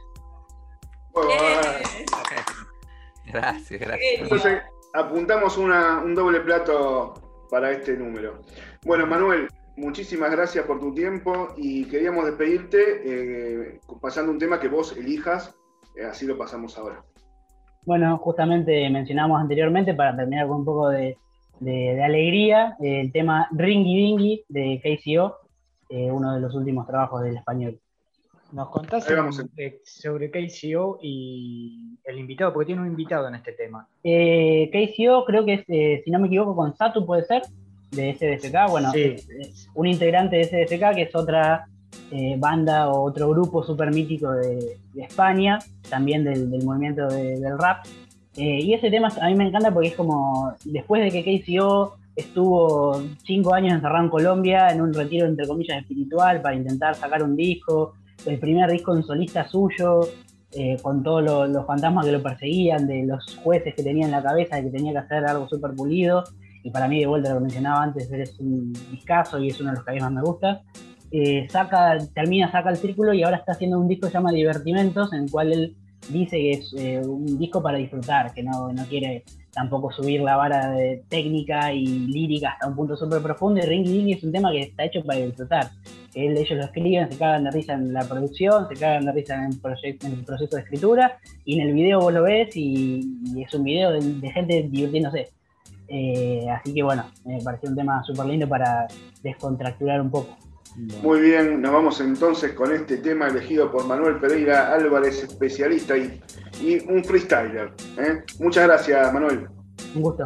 [3.26, 4.22] Gracias, gracias.
[4.22, 4.62] Entonces,
[4.94, 7.14] apuntamos una- un doble plato
[7.52, 8.42] para este número.
[8.86, 14.68] Bueno, Manuel, muchísimas gracias por tu tiempo y queríamos despedirte eh, pasando un tema que
[14.68, 15.56] vos elijas,
[15.98, 17.04] eh, así lo pasamos ahora.
[17.86, 21.18] Bueno, justamente mencionamos anteriormente, para terminar con un poco de,
[21.60, 25.38] de- de alegría, el tema Ringy Dingy de KCO,
[25.90, 27.78] eh, uno de los últimos trabajos del español.
[28.54, 29.06] Nos contás
[29.58, 33.88] eh, sobre KCO y el invitado, porque tiene un invitado en este tema.
[34.04, 37.42] Eh, KCO creo que es, eh, si no me equivoco, con Satu puede ser,
[37.96, 38.70] de SDFK.
[38.70, 39.16] Bueno, Sí.
[39.40, 41.66] es un integrante de SDFK, que es otra
[42.12, 45.60] eh, banda o otro grupo súper mítico de, de España,
[45.90, 47.86] también del, del movimiento de- del rap.
[48.36, 51.96] Eh, y ese tema a mí me encanta porque es como, después de que KCO
[52.16, 57.22] estuvo cinco años encerrado en Colombia, en un retiro entre comillas espiritual, para intentar sacar
[57.24, 57.94] un disco,
[58.26, 60.02] el primer disco en solista suyo,
[60.52, 64.12] eh, con todos lo- los fantasmas que lo perseguían, de los jueces que tenía en
[64.12, 66.24] la cabeza, de que tenía que hacer algo súper pulido.
[66.64, 69.76] Y para mí, de vuelta, lo mencionaba antes, es un discazo y es uno de
[69.76, 70.62] los que a mí más me gusta.
[71.12, 74.32] Eh, saca, termina, saca el círculo y ahora está haciendo un disco que se llama
[74.32, 75.76] Divertimentos, en el cual él
[76.10, 79.24] dice que es eh, un disco para disfrutar, que no, no quiere
[79.54, 83.60] tampoco subir la vara de técnica y lírica hasta un punto súper profundo.
[83.60, 85.70] Y Ringy Dingy es un tema que está hecho para disfrutar.
[86.16, 89.36] Él, ellos lo escriben, se cagan de risa en la producción, se cagan de risa
[89.36, 93.02] en el, en el proceso de escritura, y en el video vos lo ves y,
[93.36, 95.30] y es un video de, de gente divirtiéndose.
[95.96, 98.88] Eh, así que bueno, me pareció un tema súper lindo para
[99.22, 100.36] descontracturar un poco.
[101.04, 106.20] Muy bien, nos vamos entonces con este tema elegido por Manuel Pereira Álvarez, especialista y,
[106.60, 107.74] y un freestyler.
[108.00, 108.24] ¿eh?
[108.40, 109.48] Muchas gracias, Manuel.
[109.94, 110.26] Un gusto.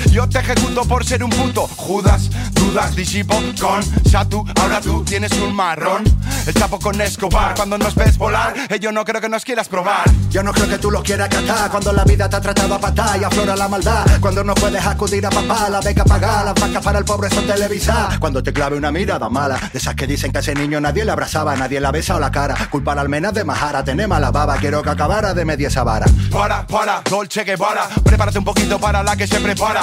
[0.11, 5.31] yo te ejecuto por ser un puto, Judas, dudas, disipo con Satu, ahora tú tienes
[5.33, 6.03] un marrón,
[6.47, 9.67] el chapo con Escobar, cuando nos ves volar, eh, yo no creo que nos quieras
[9.67, 10.09] probar.
[10.29, 12.79] Yo no creo que tú lo quieras catar cuando la vida te ha tratado a
[12.79, 14.05] patar y aflora la maldad.
[14.21, 17.45] Cuando no puedes acudir a papá, la beca pagar, las vacas para el pobre son
[17.45, 18.17] televisar.
[18.19, 21.03] Cuando te clave una mirada mala, de esas que dicen que a ese niño nadie
[21.03, 22.55] le abrazaba, nadie le ha besado la cara.
[22.69, 26.05] Culpar al menos de majara, tener mala baba, quiero que acabara de media esa vara.
[26.31, 29.81] Para, para, Dolce Guevara Prepárate un poquito para la que se prepara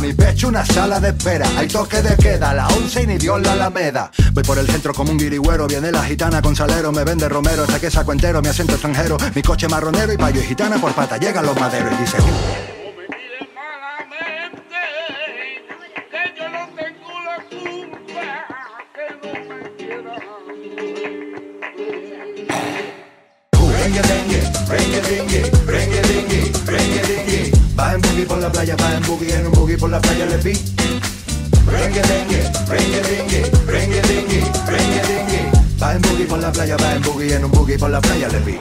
[0.00, 1.46] Mi pecho una sala de espera.
[1.58, 4.10] Hay toque de queda, la once y ni Dios la alameda.
[4.32, 5.66] Voy por el centro como un guirigüero.
[5.66, 7.64] Viene la gitana con salero, me vende romero.
[7.64, 9.18] Hasta que saco entero, mi acento extranjero.
[9.34, 11.18] Mi coche marronero y payo y gitana por pata.
[11.18, 12.16] Llegan los maderos y dice.
[12.18, 12.74] "Uh".
[24.66, 25.53] Rengue,
[27.84, 30.24] Va en boogie por la playa, va en boogie, en un boogie por la playa
[30.24, 30.54] le vi.
[31.66, 35.50] Rengue, rengue, rengue, rengue, rengue, rengue, rengue, rengue.
[35.78, 38.28] Va en boogie por la playa, va en boogie, en un boogie por la playa
[38.28, 38.58] le vi.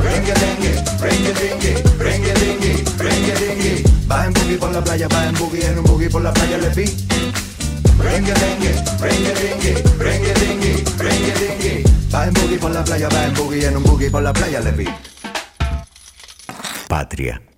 [0.00, 3.84] Rengue, rengue, rengue, rengue, rengue, rengue, rengue, rengue.
[4.10, 6.56] Va en boogie por la playa, va en boogie, en un boogie por la playa
[6.56, 6.86] le vi.
[7.98, 11.84] Rengue, rengue, rengue, rengue, rengue, rengue, rengue, rengue.
[12.14, 14.60] Va en boogie por la playa, va en boogie, en un boogie por la playa
[14.60, 14.88] le vi.
[16.88, 17.55] Patria.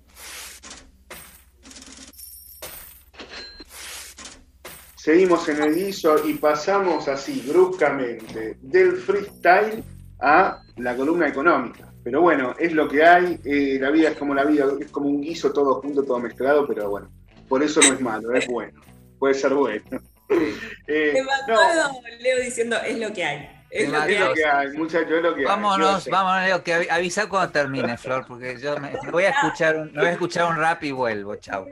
[5.09, 9.83] Seguimos en el guiso y pasamos así bruscamente del freestyle
[10.19, 11.91] a la columna económica.
[12.03, 15.09] Pero bueno, es lo que hay, eh, la vida es como la vida, es como
[15.09, 17.09] un guiso todo junto, todo mezclado, pero bueno,
[17.47, 18.79] por eso no es malo, es bueno,
[19.17, 19.83] puede ser bueno.
[20.87, 21.59] Eh, Me mató
[22.19, 23.49] Leo diciendo, es lo que hay.
[23.71, 24.33] Es lo que es lo hay.
[24.35, 25.45] que hay, muchachos, es lo que hay.
[25.47, 26.11] Vámonos, sé.
[26.11, 29.75] vámonos, Leo, que avi- avisa cuando termine, Flor, porque yo me, me voy a escuchar
[29.75, 31.65] un, me voy a escuchar un rap y vuelvo, chao.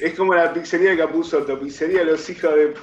[0.00, 2.74] Es como, la pizzería de Capuzotto, pizzería los hijos de...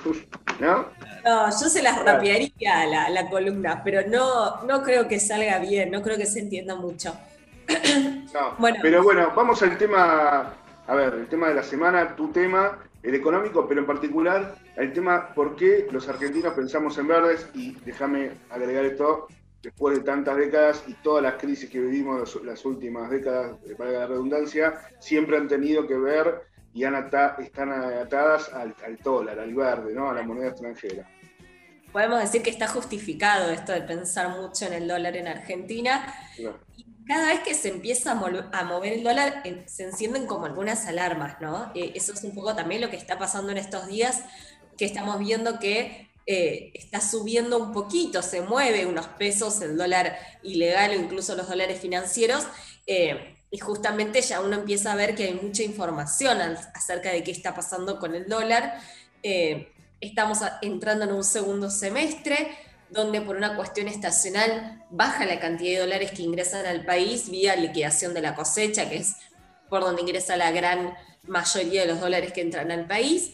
[0.60, 0.88] ¿No?
[1.26, 5.92] No, yo se las rapearía la, la columna, pero no, no creo que salga bien,
[5.92, 7.16] no creo que se entienda mucho.
[8.34, 8.78] No, Bueno.
[8.82, 10.54] Pero bueno, vamos al tema,
[10.86, 14.94] a ver, el tema de la semana, tu tema, el económico, pero en particular el
[14.94, 19.28] tema por qué los argentinos pensamos en verdes y déjame agregar esto,
[19.64, 24.08] después de tantas décadas y todas las crisis que vivimos las, últimas décadas, valga la
[24.08, 26.42] redundancia, siempre han tenido que ver
[26.78, 30.10] y han ata- están atadas al, al dólar, al verde, ¿no?
[30.12, 31.10] a la moneda extranjera.
[31.92, 36.14] Podemos decir que está justificado esto de pensar mucho en el dólar en Argentina.
[37.08, 41.42] Cada vez que se empieza a, mover el dólar, eh, se encienden como algunas alarmas,
[41.42, 41.72] ¿no?
[41.74, 44.24] Eh, eso es un poco también lo que está pasando en estos días,
[44.78, 50.18] que estamos viendo que eh, está subiendo un poquito, se mueve unos pesos el dólar
[50.44, 52.46] ilegal o incluso los dólares financieros.
[52.86, 56.40] eh, y justamente ya uno empieza a ver que hay mucha información
[56.74, 58.80] acerca de qué está pasando con el dólar.
[59.24, 59.72] Eh,
[60.02, 62.50] estamos entrando en un segundo semestre
[62.90, 67.56] donde por una cuestión estacional baja la cantidad de dólares que ingresan al país vía
[67.56, 69.16] liquidación de la cosecha, que es
[69.70, 70.94] por donde ingresa la gran
[71.24, 73.34] mayoría de los dólares que entran al país.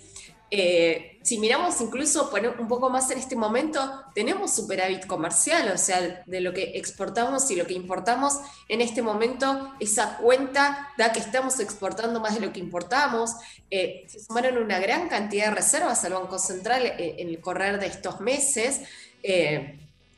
[0.56, 6.22] Eh, si miramos incluso un poco más en este momento, tenemos superávit comercial, o sea,
[6.28, 8.38] de lo que exportamos y lo que importamos,
[8.70, 13.32] en este momento esa cuenta da que estamos exportando más de lo que importamos.
[13.72, 17.80] Eh, se sumaron una gran cantidad de reservas al Banco Central eh, en el correr
[17.80, 18.82] de estos meses.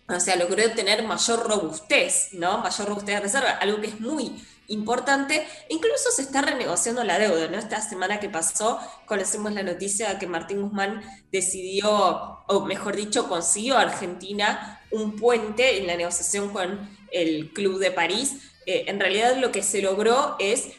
[0.10, 2.58] O sea, logró tener mayor robustez, ¿no?
[2.58, 4.36] Mayor robustez de reserva, algo que es muy
[4.68, 5.46] importante.
[5.70, 7.58] Incluso se está renegociando la deuda, ¿no?
[7.58, 11.02] Esta semana que pasó, conocimos la noticia de que Martín Guzmán
[11.32, 17.80] decidió, o mejor dicho, consiguió a Argentina un puente en la negociación con el Club
[17.80, 18.52] de París.
[18.66, 20.70] Eh, en realidad lo que se logró es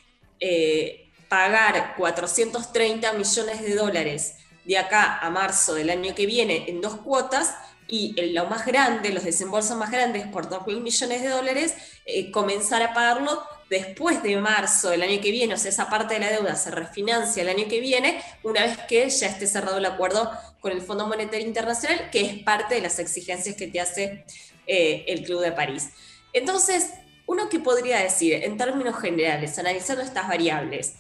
[0.41, 4.35] eh, pagar 430 millones de dólares
[4.65, 7.55] de acá a marzo del año que viene en dos cuotas
[7.89, 11.75] y en lo más grande, los desembolsos más grandes por 2 mil millones de dólares,
[12.05, 16.15] eh, comenzar a pagarlo después de marzo del año que viene, o sea, esa parte
[16.15, 19.79] de la deuda se refinancia el año que viene, una vez que ya esté cerrado
[19.79, 20.31] el acuerdo
[20.61, 24.25] con el Fondo Monetario Internacional, que es parte de las exigencias que te hace
[24.67, 25.91] eh, el Club de París.
[26.33, 26.91] Entonces,
[27.27, 30.95] uno que podría decir, en términos generales, analizando estas variables,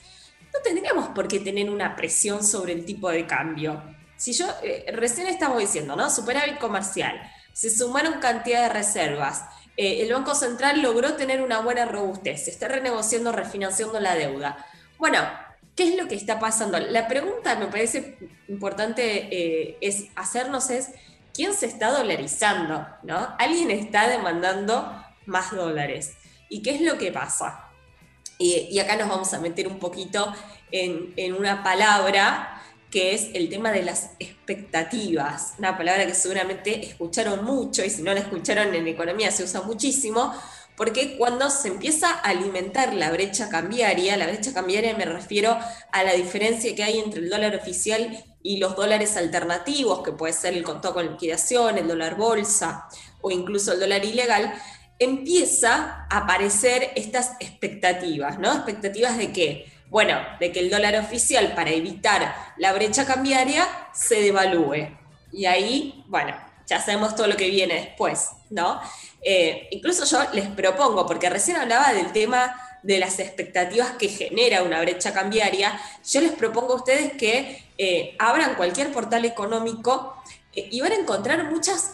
[0.52, 3.82] no tendríamos por qué tener una presión sobre el tipo de cambio.
[4.16, 6.10] Si yo, eh, recién estamos diciendo, ¿no?
[6.10, 7.20] Superávit comercial,
[7.52, 9.44] se sumaron cantidad de reservas,
[9.77, 14.66] eh, el Banco Central logró tener una buena robustez, se está renegociando, refinanciando la deuda.
[14.98, 15.19] Bueno,
[15.74, 16.78] ¿qué es lo que está pasando?
[16.78, 18.16] La pregunta me parece
[18.48, 20.90] importante eh, es hacernos es,
[21.35, 22.86] ¿quién se está dolarizando?
[23.03, 23.35] ¿no?
[23.39, 26.15] Alguien está demandando más dólares.
[26.48, 27.65] ¿Y qué es lo que pasa?
[28.39, 30.32] Y, acá nos vamos a meter un poquito
[30.70, 32.55] en una palabra
[32.90, 38.02] que es el tema de las expectativas, una palabra que seguramente escucharon mucho y si
[38.02, 40.32] no la escucharon en economía se usa muchísimo,
[40.76, 45.58] porque cuando se empieza a alimentar la brecha cambiaria, la brecha cambiaria me refiero
[45.90, 50.34] a la diferencia que hay entre el dólar oficial y los dólares alternativos, que puede
[50.34, 52.86] ser el contado con liquidación, el dólar bolsa
[53.22, 54.52] o incluso el dólar ilegal,
[54.98, 58.52] empieza a aparecer estas expectativas, ¿no?
[58.52, 59.76] Expectativas de qué?
[59.97, 64.94] Bueno, de que el dólar oficial para evitar la brecha cambiaria se devalúe.
[65.32, 66.36] Y ahí, bueno,
[66.66, 68.78] ya sabemos todo lo que viene después, ¿no?
[69.23, 74.64] Eh, incluso yo les propongo, porque recién hablaba del tema de las expectativas que genera
[74.64, 80.14] una brecha cambiaria, yo les propongo a ustedes que eh, abran cualquier portal económico
[80.55, 81.93] eh, y van a encontrar muchas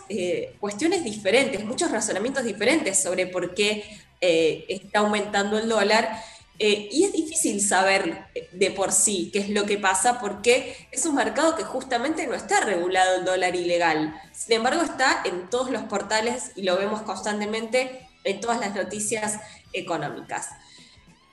[0.58, 3.84] cuestiones diferentes, muchos razonamientos diferentes sobre por qué
[4.20, 6.20] está aumentando el dólar.
[6.64, 11.04] Eh, y es difícil saber de por sí qué es lo que pasa porque es
[11.06, 14.14] un mercado que justamente no está regulado el dólar ilegal.
[14.32, 19.40] Sin embargo, está en todos los portales y lo vemos constantemente en todas las noticias
[19.72, 20.50] económicas.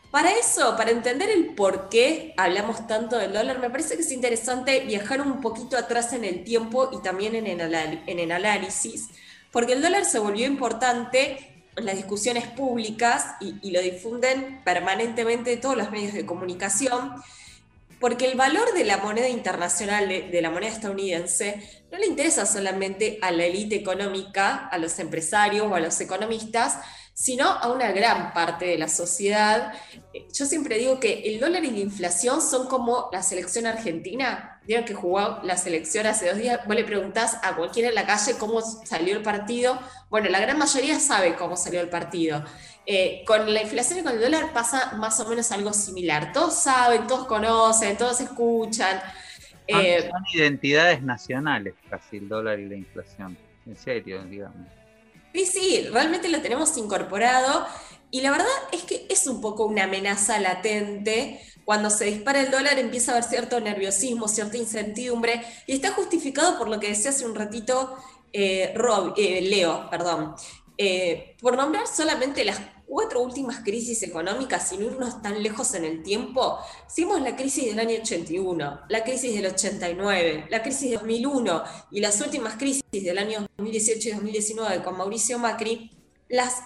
[0.09, 4.11] Para eso, para entender el por qué hablamos tanto del dólar, me parece que es
[4.11, 9.09] interesante viajar un poquito atrás en el tiempo y también en el, análisis,
[9.51, 15.77] porque el dólar se volvió importante las discusiones públicas y, y lo difunden permanentemente todos
[15.77, 17.13] los medios de comunicación
[17.99, 23.19] porque el valor de la moneda internacional, de, la moneda estadounidense, no le interesa solamente
[23.21, 26.77] a la élite económica, a los empresarios o a los economistas,
[27.13, 29.73] sino a una gran parte de la sociedad.
[30.33, 34.58] Yo siempre digo que el dólar y la inflación son como la selección argentina.
[34.69, 38.05] Vieron que jugó la selección hace dos días, vos le preguntás a cualquiera en la
[38.05, 39.79] calle cómo salió el partido.
[40.11, 42.45] Bueno, la gran mayoría sabe cómo salió el partido.
[42.85, 46.31] Eh, con la inflación y con el dólar pasa más o menos algo similar.
[46.33, 49.01] Todos saben, todos conocen, todos escuchan.
[49.67, 53.35] Son, Eh, son identidades nacionales, casi el dólar y la inflación.
[53.65, 54.67] En serio, digamos.
[55.33, 57.65] Sí, sí, realmente lo tenemos incorporado
[58.11, 61.39] y la verdad es que es un poco una amenaza latente.
[61.63, 66.57] Cuando se dispara el dólar empieza a haber cierto nerviosismo, cierta incertidumbre y está justificado
[66.57, 67.95] por lo que decía hace un ratito
[68.33, 68.73] eh,
[69.17, 70.35] eh, Leo, perdón.
[70.77, 76.01] Eh, por nombrar solamente las cuatro últimas crisis económicas, sin irnos tan lejos en el
[76.01, 76.57] tiempo,
[76.87, 81.99] hicimos la crisis del año 81, la crisis del 89, la crisis de 2001 y
[81.99, 85.91] las últimas crisis del año 2018 y 2019 con Mauricio Macri,
[86.29, 86.63] las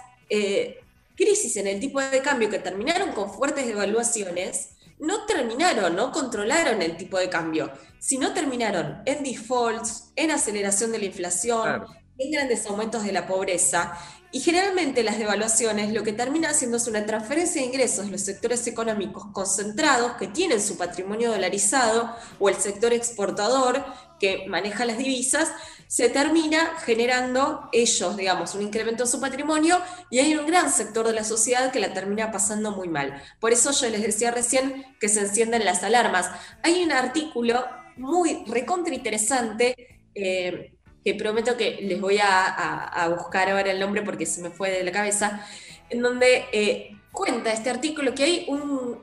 [1.16, 4.70] crisis en el tipo de cambio que terminaron con fuertes devaluaciones,
[5.00, 11.00] no terminaron, no controlaron el tipo de cambio, sino terminaron en defaults, en aceleración de
[11.00, 11.84] la inflación,
[12.18, 13.98] en grandes aumentos de la pobreza.
[14.32, 18.22] Y generalmente las devaluaciones lo que termina haciendo es una transferencia de ingresos de los
[18.22, 23.86] sectores económicos concentrados que tienen su patrimonio dolarizado o el sector exportador
[24.24, 25.52] que maneja las divisas,
[25.88, 31.06] se termina generando ellos, digamos, un incremento en su patrimonio y hay un gran sector
[31.06, 33.22] de la sociedad que la termina pasando muy mal.
[33.42, 36.32] Por eso yo les decía recién que se encienden las alarmas.
[36.62, 37.66] Hay un artículo
[37.98, 40.72] muy recontra interesante eh,
[41.04, 44.86] que prometo que les voy a, buscar ahora el nombre porque se me fue de
[44.86, 45.46] la cabeza,
[45.90, 49.02] en donde eh, cuenta este artículo que hay un,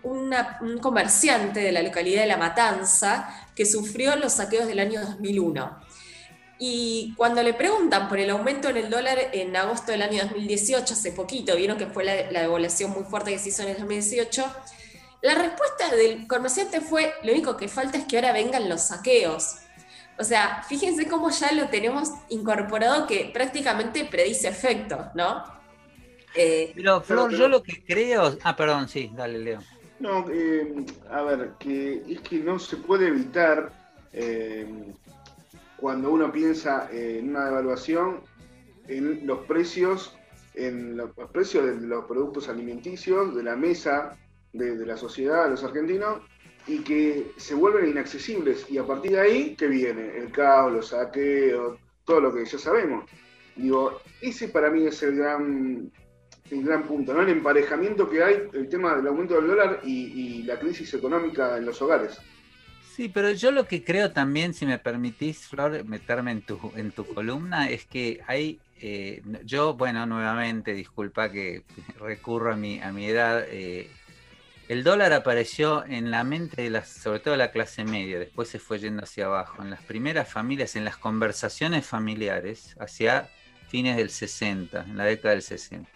[0.83, 5.81] comerciante de la localidad de La Matanza que sufrió los saqueos del año 2001.
[6.59, 10.93] Y cuando le preguntan por el aumento en el dólar en agosto del año 2018,
[10.93, 13.77] hace poquito, vieron que fue la, la devaluación muy fuerte que se hizo en el
[13.77, 14.45] 2018,
[15.23, 19.59] la respuesta del comerciante fue, lo único que falta es que ahora vengan los saqueos.
[20.19, 25.60] O sea, fíjense cómo ya lo tenemos incorporado que prácticamente predice efectos, ¿no?
[26.35, 28.37] Eh, Pero Flor, pero- yo lo que creo.
[28.43, 29.61] Ah, perdón, sí, dale, Leo.
[29.99, 30.75] No, eh,
[31.11, 33.73] a ver, que es que no se puede evitar
[34.13, 34.67] eh,
[35.77, 38.21] cuando uno piensa en una devaluación
[38.89, 40.15] en los precios,
[40.55, 44.17] en lo- los precios de los productos alimenticios, de la mesa
[44.53, 46.23] de, de la sociedad, de los argentinos,
[46.67, 48.67] y que se vuelven inaccesibles.
[48.71, 50.17] Y a partir de ahí, ¿qué viene?
[50.17, 53.05] El caos, los saqueos, todo lo que ya sabemos.
[53.57, 55.91] Digo, ese para mí es el gran,
[56.51, 57.23] el gran punto, ¿no?
[57.23, 61.57] El emparejamiento que hay, el tema del aumento del dólar y, y la crisis económica
[61.57, 62.19] en los hogares.
[63.01, 66.91] Sí, pero yo lo que creo también, si me permitís, Flor, meterme en tu, en
[66.91, 71.63] tu columna, es que hay, eh, yo, bueno, nuevamente, disculpa que
[71.99, 73.89] recurro a mi, a mi edad, eh,
[74.69, 78.49] el dólar apareció en la mente de las, sobre todo de la clase media, después
[78.49, 83.31] se fue yendo hacia abajo, en las primeras familias, en las conversaciones familiares, hacia
[83.69, 85.89] fines del 60, en la década del 60.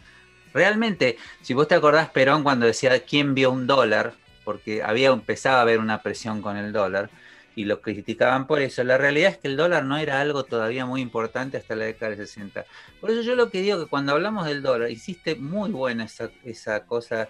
[0.55, 4.15] Realmente, si vos te acordás, Perón cuando decía quién vio un dólar,
[4.45, 7.11] porque había empezaba a haber una presión con el dólar
[7.57, 8.85] y lo criticaban por eso.
[8.85, 12.11] La realidad es que el dólar no era algo todavía muy importante hasta la década
[12.15, 12.65] del 60.
[13.01, 16.31] Por eso yo lo que digo que cuando hablamos del dólar, hiciste muy buena esa,
[16.45, 17.29] esa cosa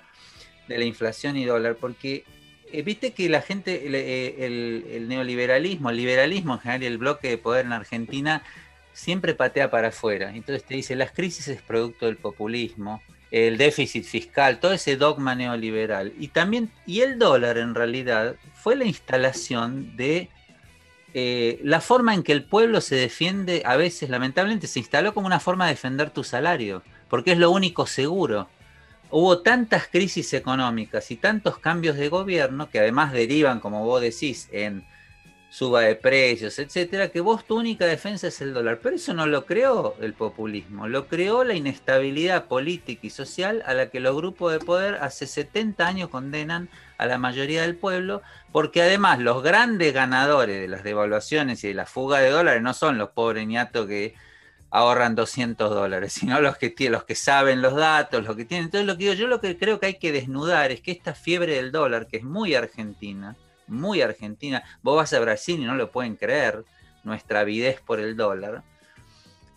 [0.69, 2.25] de la inflación y dólar, porque
[2.73, 6.87] eh, viste que la gente, el, eh, el- el neoliberalismo, el liberalismo en general y
[6.87, 8.43] el bloque de poder en Argentina
[8.93, 10.31] siempre patea para afuera.
[10.35, 13.03] Entonces te dice, las crisis es producto del populismo,
[13.35, 16.13] el déficit fiscal, todo ese dogma neoliberal.
[16.21, 20.29] Y también, y el dólar en realidad fue la instalación de
[21.15, 25.27] eh, la forma en que el pueblo se defiende, a veces lamentablemente se instaló como
[25.27, 28.49] una forma de defender tu salario, porque es lo único seguro.
[29.11, 34.49] Hubo tantas crisis económicas y tantos cambios de gobierno que además derivan, como vos decís,
[34.53, 34.87] en
[35.55, 38.81] suba de precios, etcétera, que vos tu única defensa es el dólar.
[38.83, 43.73] Pero eso no lo creó el populismo, lo creó la inestabilidad política y social a
[43.73, 46.69] la que los grupos de poder hace 70 años condenan
[46.99, 48.21] a la mayoría del pueblo,
[48.51, 52.75] porque además los grandes ganadores de las devaluaciones y de la fuga de dólares no
[52.75, 54.17] son los pobres ñatos que
[54.71, 58.65] ahorran 200 dólares, sino los que, los que saben los datos, los que tienen.
[58.65, 61.15] Entonces, lo que digo, yo lo que creo que hay que desnudar es que esta
[61.15, 65.75] fiebre del dólar, que es muy argentina, muy argentina, vos vas a Brasil y no
[65.75, 66.65] lo pueden creer,
[67.03, 68.63] nuestra avidez por el dólar,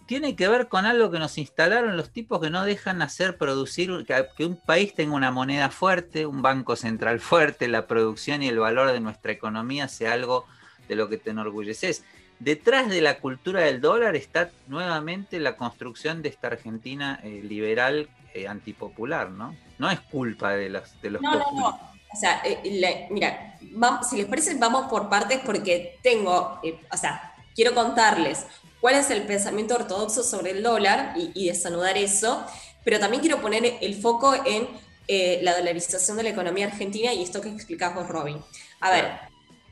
[0.08, 4.06] tiene que ver con algo que nos instalaron los tipos que no dejan hacer producir,
[4.06, 8.58] que, un país tenga una moneda fuerte, un banco central fuerte, la producción y el
[8.58, 10.46] valor de nuestra economía sea algo
[10.88, 12.06] de lo que te enorgulleces.
[12.40, 18.10] Detrás de la cultura del dólar está nuevamente la construcción de esta Argentina eh, liberal
[18.34, 19.56] eh, antipopular, ¿no?
[19.78, 21.97] No es culpa de los, de los No, no, no.
[22.14, 26.98] O sea, eh, mira, vam- si les parece, vamos por partes porque tengo, eh, o
[26.98, 28.46] sea, quiero contarles
[28.80, 32.46] cuál es el pensamiento ortodoxo sobre el dólar y, desanudar eso,
[32.84, 34.68] pero también quiero poner el foco en
[35.08, 38.42] eh, la dolarización de la economía argentina y esto que explicás vos, Robin.
[38.80, 39.20] A ver,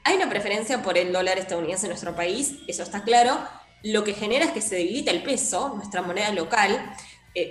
[0.03, 3.37] hay una preferencia por el dólar estadounidense en nuestro país, eso está claro.
[3.83, 6.95] Lo que genera es que se debilita el peso, nuestra moneda local,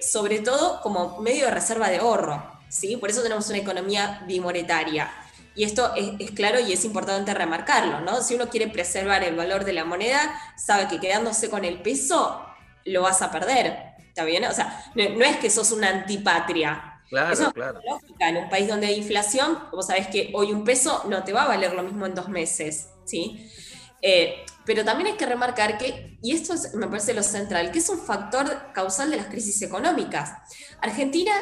[0.03, 2.54] sobre todo como medio de reserva de ahorro.
[2.75, 2.97] ¿Sí?
[2.97, 5.11] Por eso tenemos una economía bimonetaria.
[5.55, 8.01] Y esto es, es claro y es importante remarcarlo.
[8.01, 8.21] ¿no?
[8.23, 10.21] Si uno quiere preservar el valor de la moneda,
[10.57, 12.45] sabe que quedándose con el peso
[12.85, 13.95] lo vas a perder.
[14.09, 14.45] ¿Está bien?
[14.45, 17.01] O sea, no, no es que sos una antipatria.
[17.09, 17.81] Claro, Eso es claro.
[17.89, 18.29] lógica.
[18.29, 21.43] En un país donde hay inflación, vos sabés que hoy un peso no te va
[21.45, 23.49] a valer lo mismo en dos meses, ¿sí?
[24.03, 27.79] Eh, pero también hay que remarcar que, y esto es- me parece lo central, que
[27.79, 30.33] es un factor causal de las crisis económicas.
[30.81, 31.33] Argentina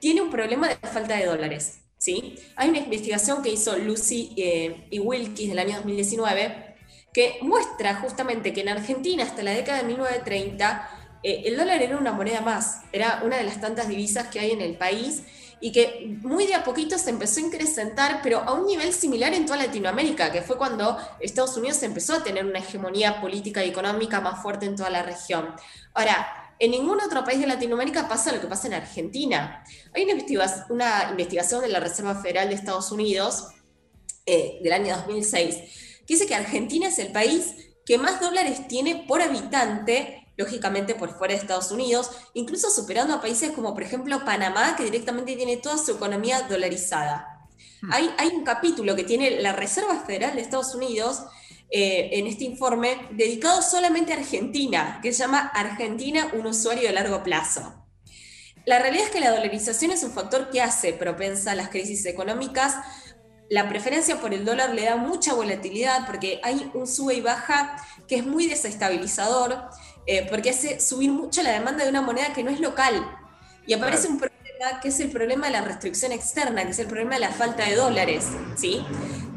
[0.00, 2.38] tiene un problema de falta de dólares, ¿sí?
[2.56, 6.70] Hay una investigación que hizo Lucy eh, y Wilkis del año 2019
[7.12, 10.90] que muestra justamente que en Argentina hasta la década de 1930
[11.22, 14.52] eh, el dólar era una moneda más, era una de las tantas divisas que hay
[14.52, 15.22] en el país
[15.60, 19.34] y que muy de a poquito se empezó a incrementar, pero a un nivel similar
[19.34, 23.68] en toda Latinoamérica, que fue cuando Estados Unidos empezó a tener una hegemonía política y
[23.68, 25.54] económica más fuerte en toda la región.
[25.92, 29.64] Ahora, en ningún otro país de Latinoamérica pasa lo que pasa en Argentina.
[29.94, 33.48] Hay una, investiga- una investigación de la Reserva Federal de Estados Unidos
[34.26, 35.56] eh, del año 2006
[36.06, 37.54] que dice que Argentina es el país
[37.86, 43.20] que más dólares tiene por habitante, lógicamente por fuera de Estados Unidos, incluso superando a
[43.20, 47.26] países como por ejemplo Panamá, que directamente tiene toda su economía dolarizada.
[47.90, 51.22] Hay, hay un capítulo que tiene la Reserva Federal de Estados Unidos
[51.70, 56.94] eh, en este informe dedicado solamente a Argentina, que se llama Argentina, un usuario de
[56.94, 57.80] largo plazo.
[58.66, 62.04] La realidad es que la dolarización es un factor que hace propensa a las crisis
[62.06, 62.74] económicas.
[63.48, 67.76] La preferencia por el dólar le da mucha volatilidad porque hay un sube y baja
[68.06, 69.62] que es muy desestabilizador,
[70.06, 72.94] eh, porque hace subir mucho la demanda de una moneda que no es local.
[73.66, 74.18] Y aparece un
[74.82, 77.64] que es el problema de la restricción externa, que es el problema de la falta
[77.64, 78.26] de dólares.
[78.56, 78.84] ¿sí?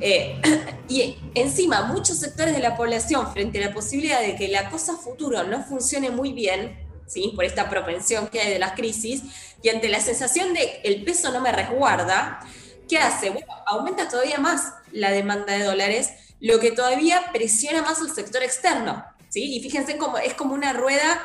[0.02, 0.42] Eh,
[0.90, 4.98] y encima, muchos sectores de la población, frente a la posibilidad de que la cosa
[4.98, 6.78] futuro no funcione muy bien,
[7.08, 7.32] ¿sí?
[7.36, 9.24] por esta propensión que hay de las crisis,
[9.62, 12.42] y ante la sensación de el peso no me resguarda,
[12.90, 13.30] ¿qué hace?
[13.30, 18.44] Bueno, aumenta todavía más la demanda de dólares, lo que todavía presiona más al sector
[18.44, 19.06] externo.
[19.30, 19.56] ¿sí?
[19.56, 21.22] Y fíjense cómo es como una rueda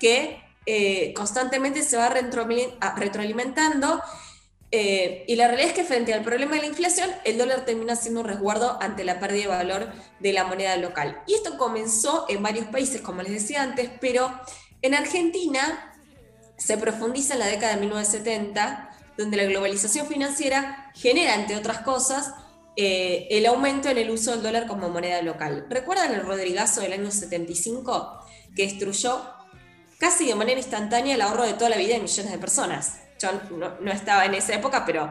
[0.00, 4.02] que eh, constantemente se va retroalimentando.
[4.70, 7.94] eh, y la realidad es que frente al problema de la inflación, el dólar termina
[7.94, 11.22] siendo un resguardo ante la pérdida de valor de la moneda local.
[11.26, 14.32] Y esto comenzó en varios países, como les decía antes, pero
[14.82, 15.94] en Argentina
[16.56, 22.32] se profundiza en la década de 1970, donde la globalización financiera genera, entre otras cosas,
[22.76, 25.66] eh, el aumento en el uso del dólar como moneda local.
[25.70, 28.18] ¿Recuerdan el Rodrigazo del año 75
[28.56, 29.22] que destruyó
[30.04, 32.98] casi de manera instantánea el ahorro de toda la vida de millones de personas?
[33.18, 35.10] Yo no, no estaba en esa época, pero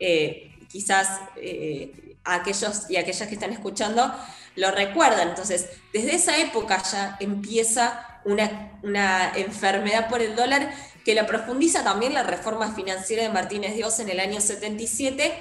[0.00, 4.12] eh, quizás eh, aquellos y aquellas que están escuchando
[4.56, 5.28] lo recuerdan.
[5.28, 10.68] Entonces, desde esa época ya empieza una, una enfermedad por el dólar
[11.04, 15.32] que la profundiza también la reforma financiera de Martínez Dios en el año 77,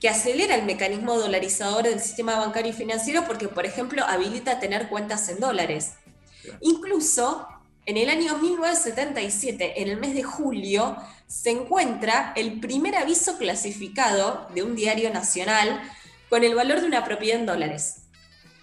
[0.00, 4.88] que acelera el mecanismo dolarizador del sistema bancario y financiero porque, por ejemplo, habilita tener
[4.88, 5.96] cuentas en dólares.
[6.62, 7.46] Incluso
[7.88, 10.94] en el año 1977, en el mes de julio,
[11.26, 15.80] se encuentra el primer aviso clasificado de un diario nacional
[16.28, 18.02] con el valor de una propiedad en dólares.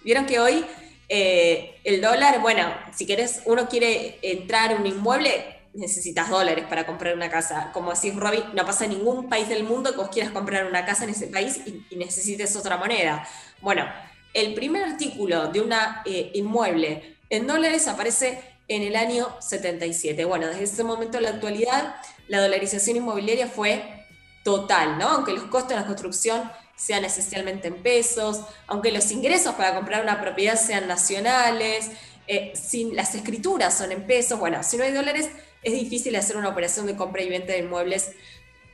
[0.04, 0.64] Vieron que hoy
[1.08, 6.86] eh, el dólar, bueno, si querés, uno quiere entrar a un inmueble, necesitas dólares para
[6.86, 7.72] comprar una casa.
[7.72, 10.86] Como decís, Robbie, no pasa en ningún país del mundo que vos quieras comprar una
[10.86, 13.26] casa en ese país y, necesites otra moneda.
[13.60, 13.86] Bueno,
[14.32, 20.24] el primer artículo de una eh, inmueble en dólares aparece en el año 77.
[20.24, 21.96] Bueno, desde ese momento a la actualidad,
[22.28, 24.04] la dolarización inmobiliaria fue
[24.42, 25.08] total, ¿no?
[25.08, 30.02] Aunque los costos de la construcción sean esencialmente en pesos, aunque los ingresos para comprar
[30.02, 31.90] una propiedad sean nacionales,
[32.28, 32.52] eh,
[32.92, 35.30] las escrituras son en pesos, bueno, si no hay dólares,
[35.62, 38.12] es difícil hacer una operación de compra y venta de inmuebles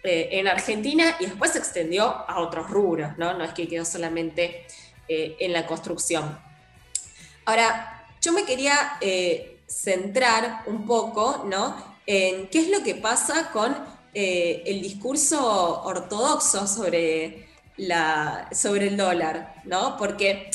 [0.02, 3.34] eh, en Argentina y después se extendió a otros rubros, ¿no?
[3.34, 4.66] No es que quedó solamente
[5.08, 6.38] eh, en la construcción.
[7.44, 8.98] Ahora, yo me quería
[9.72, 11.76] centrar un poco, ¿no?
[12.06, 13.74] En qué es lo que pasa con
[14.14, 19.96] eh, el discurso ortodoxo sobre, la, sobre el dólar, ¿no?
[19.96, 20.50] Porque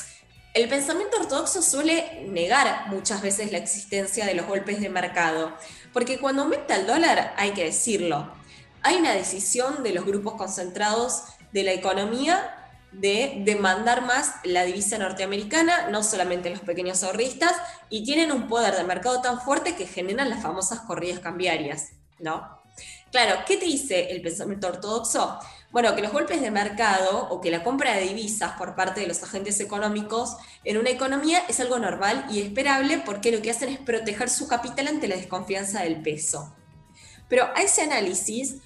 [0.53, 5.53] el pensamiento ortodoxo suele negar muchas veces la existencia de los golpes de mercado,
[5.93, 8.31] porque cuando aumenta el dólar, hay que decirlo,
[8.83, 14.97] hay una decisión de los grupos concentrados de la economía de demandar más la divisa
[14.97, 17.53] norteamericana, no solamente los pequeños ahorristas,
[17.89, 21.89] y tienen un poder de mercado tan fuerte que generan las famosas corridas cambiarias,
[22.19, 22.57] ¿no?
[23.11, 25.39] Claro, ¿qué te dice el pensamiento ortodoxo?
[25.71, 29.07] Bueno, que los golpes de mercado o que la compra de divisas por parte de
[29.07, 33.69] los agentes económicos en una economía es algo normal y esperable porque lo que hacen
[33.69, 36.53] es proteger su capital ante la desconfianza del peso.
[37.27, 38.57] Pero a ese análisis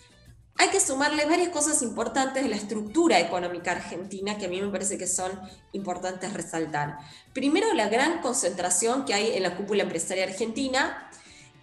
[0.61, 4.67] hay que sumarle varias cosas importantes de la estructura económica argentina que a mí me
[4.67, 5.31] parece que son
[5.71, 6.99] importantes resaltar.
[7.33, 11.09] Primero, la gran concentración que hay en la cúpula empresaria argentina,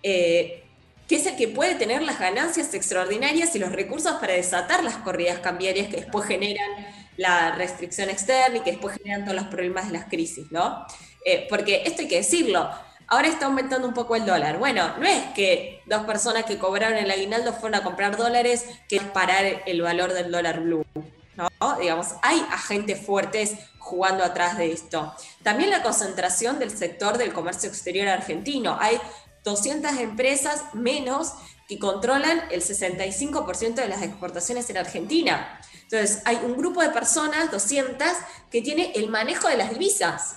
[0.03, 0.65] eh,
[1.07, 4.97] que es el que puede tener las ganancias extraordinarias y los recursos para desatar las
[4.97, 6.69] corridas cambiarias que después generan
[7.17, 10.85] la restricción externa y que después generan todos los problemas de las crisis, ¿no?
[11.25, 12.69] Eh, porque esto hay que decirlo,
[13.09, 14.59] ahora está aumentando un poco el dólar.
[14.59, 19.01] Bueno, no es que dos personas que cobraron el aguinaldo fueron a comprar dólares que
[19.01, 20.85] parar el valor del dólar blue.
[21.37, 21.49] ¿no?
[21.81, 25.15] Digamos, hay agentes fuertes jugando atrás de esto.
[25.43, 28.77] También la concentración del sector del comercio exterior argentino.
[28.79, 29.01] Hay
[29.45, 31.33] 200 empresas menos
[31.69, 35.61] que controlan el 65% de las exportaciones en Argentina.
[35.83, 38.07] Entonces, hay un grupo de personas, 200,
[38.51, 40.37] que tiene el manejo de las divisas.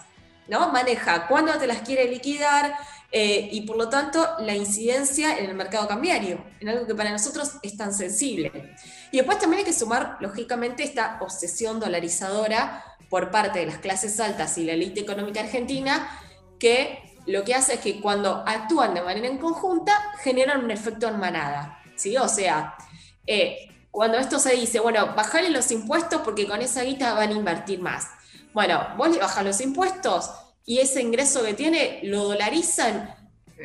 [0.52, 0.69] ¿No?
[0.69, 2.76] Maneja cuándo te las quiere liquidar
[3.10, 7.10] eh, y por lo tanto la incidencia en el mercado cambiario, en algo que para
[7.10, 8.76] nosotros es tan sensible.
[9.11, 14.19] Y después también hay que sumar, lógicamente, esta obsesión dolarizadora por parte de las clases
[14.19, 16.19] altas y la élite económica argentina,
[16.60, 21.07] que lo que hace es que cuando actúan de manera en conjunta, generan un efecto
[21.07, 21.82] en manada.
[21.95, 22.18] ¿sí?
[22.18, 22.76] O sea,
[23.26, 27.34] eh, cuando esto se dice, bueno, bajale los impuestos porque con esa guita van a
[27.36, 28.07] invertir más.
[28.53, 30.30] Bueno, vos le bajas los impuestos
[30.66, 33.16] y ese ingreso que tiene lo dolarizan,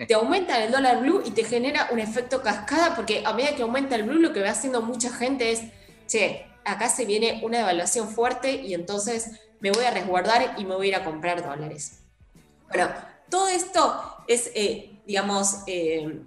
[0.06, 3.62] te aumentan el dólar blue y te genera un efecto cascada porque a medida que
[3.62, 5.62] aumenta el blue lo que va haciendo mucha gente es,
[6.06, 10.74] che, acá se viene una devaluación fuerte y entonces me voy a resguardar y me
[10.74, 12.00] voy a ir a comprar dólares.
[12.68, 12.90] Bueno,
[13.30, 16.20] todo esto es, eh, digamos, eh,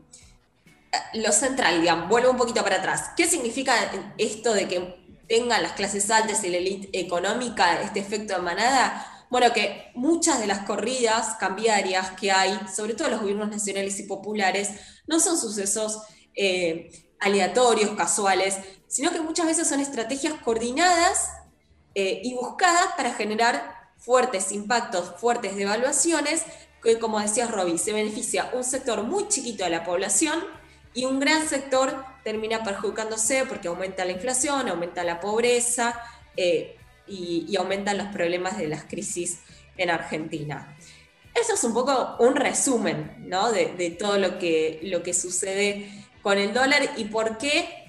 [1.13, 3.11] lo central, digamos, vuelvo un poquito para atrás.
[3.15, 3.73] ¿Qué significa
[4.17, 9.05] esto de que tengan las clases altas y la élite económica este efecto de manada?
[9.29, 14.03] Bueno, que muchas de las corridas cambiarias que hay, sobre todo los gobiernos nacionales y
[14.03, 14.71] populares,
[15.05, 16.01] no son sucesos
[16.35, 18.57] eh, aleatorios, casuales,
[18.87, 21.29] sino que muchas veces son estrategias coordinadas
[21.93, 26.43] eh, y buscadas para generar fuertes impactos, fuertes devaluaciones,
[26.81, 30.43] que como decía Robbie, se beneficia un sector muy chiquito de la población
[30.93, 36.01] y un gran sector termina perjudicándose porque aumenta la inflación, aumenta la pobreza
[36.35, 36.78] eh,
[37.09, 39.39] y, aumentan los problemas de las crisis
[39.77, 40.77] en Argentina.
[41.33, 43.51] Eso es un poco un resumen ¿no?
[43.51, 45.89] de, todo lo que, lo que sucede
[46.21, 47.79] con el dólar y por qué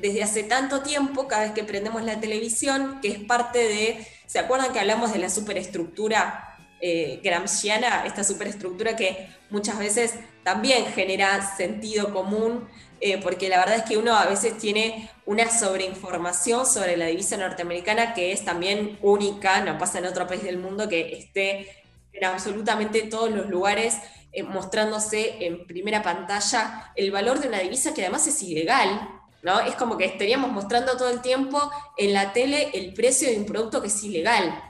[0.00, 4.38] desde hace tanto tiempo, cada vez que prendemos la televisión, que es parte de, ¿se
[4.38, 11.56] acuerdan que hablamos de la superestructura eh, gramsciana, esta superestructura que muchas veces también genera
[11.56, 12.68] sentido común,
[13.04, 17.36] eh, porque la verdad es que uno a veces tiene una sobreinformación sobre la divisa
[17.36, 22.24] norteamericana que es también única, no pasa en otro país del mundo que esté en
[22.24, 23.98] absolutamente todos los lugares
[24.30, 29.08] eh, mostrándose en primera pantalla el valor de una divisa que además es ilegal,
[29.42, 29.58] ¿no?
[29.58, 33.46] Es como que estaríamos mostrando todo el tiempo en la tele el precio de un
[33.46, 34.62] producto que es ilegal.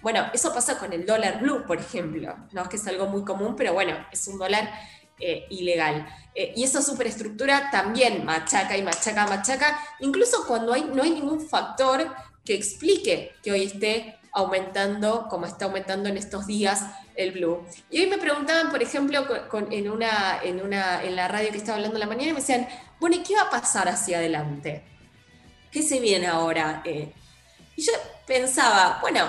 [0.00, 2.68] Bueno, eso pasa con el dólar blue, por ejemplo, ¿no?
[2.68, 4.70] que es algo muy común, pero bueno, es un dólar
[5.20, 6.06] eh, ilegal.
[6.34, 12.14] Eh, y esa superestructura también machaca y machaca, machaca, incluso cuando no hay ningún factor
[12.44, 16.84] que explique que hoy esté aumentando como está aumentando en estos días
[17.16, 17.64] el blue.
[17.90, 19.26] Y hoy me preguntaban, por ejemplo,
[19.70, 22.68] en, la radio que estaba hablando en la mañana, me decían,
[22.98, 24.84] bueno, ¿y qué va a pasar hacia adelante?
[25.70, 26.82] ¿Qué se viene ahora?
[26.84, 27.12] Eh,
[27.76, 27.92] y yo
[28.26, 29.26] pensaba, bueno,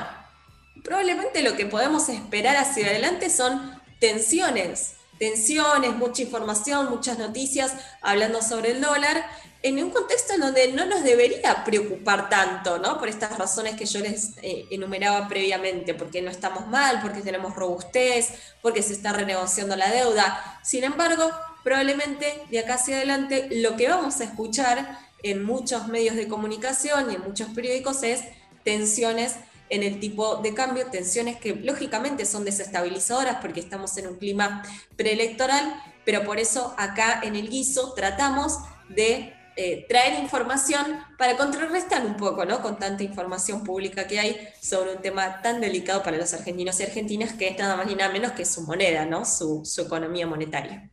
[0.84, 8.42] probablemente lo que podemos esperar hacia adelante son tensiones, tensiones, mucha información, muchas noticias hablando
[8.42, 9.24] sobre el dólar,
[9.62, 12.98] en un contexto en donde no nos debería preocupar tanto, ¿no?
[12.98, 17.56] Por estas razones que yo les eh, enumeraba previamente, porque no estamos mal, porque tenemos
[17.56, 18.30] robustez,
[18.64, 20.60] porque se está renegociando la deuda.
[20.64, 21.30] Sin embargo,
[21.64, 27.12] probablemente de acá hacia adelante lo que vamos a escuchar en muchos medios de comunicación
[27.12, 28.22] y en muchos periódicos es
[28.64, 29.36] tensiones
[29.72, 34.64] en el tipo de cambio, tensiones que lógicamente son desestabilizadoras porque estamos en un clima
[34.98, 35.74] preelectoral,
[36.06, 38.58] pero por eso acá en el guiso tratamos
[38.90, 42.62] de eh, traer información para contrarrestar un poco, ¿no?
[42.62, 46.84] Con tanta información pública que hay sobre un tema tan delicado para los argentinos y
[46.84, 49.24] argentinas que es nada más ni nada menos que su moneda, ¿no?
[49.24, 50.90] Su, economía monetaria.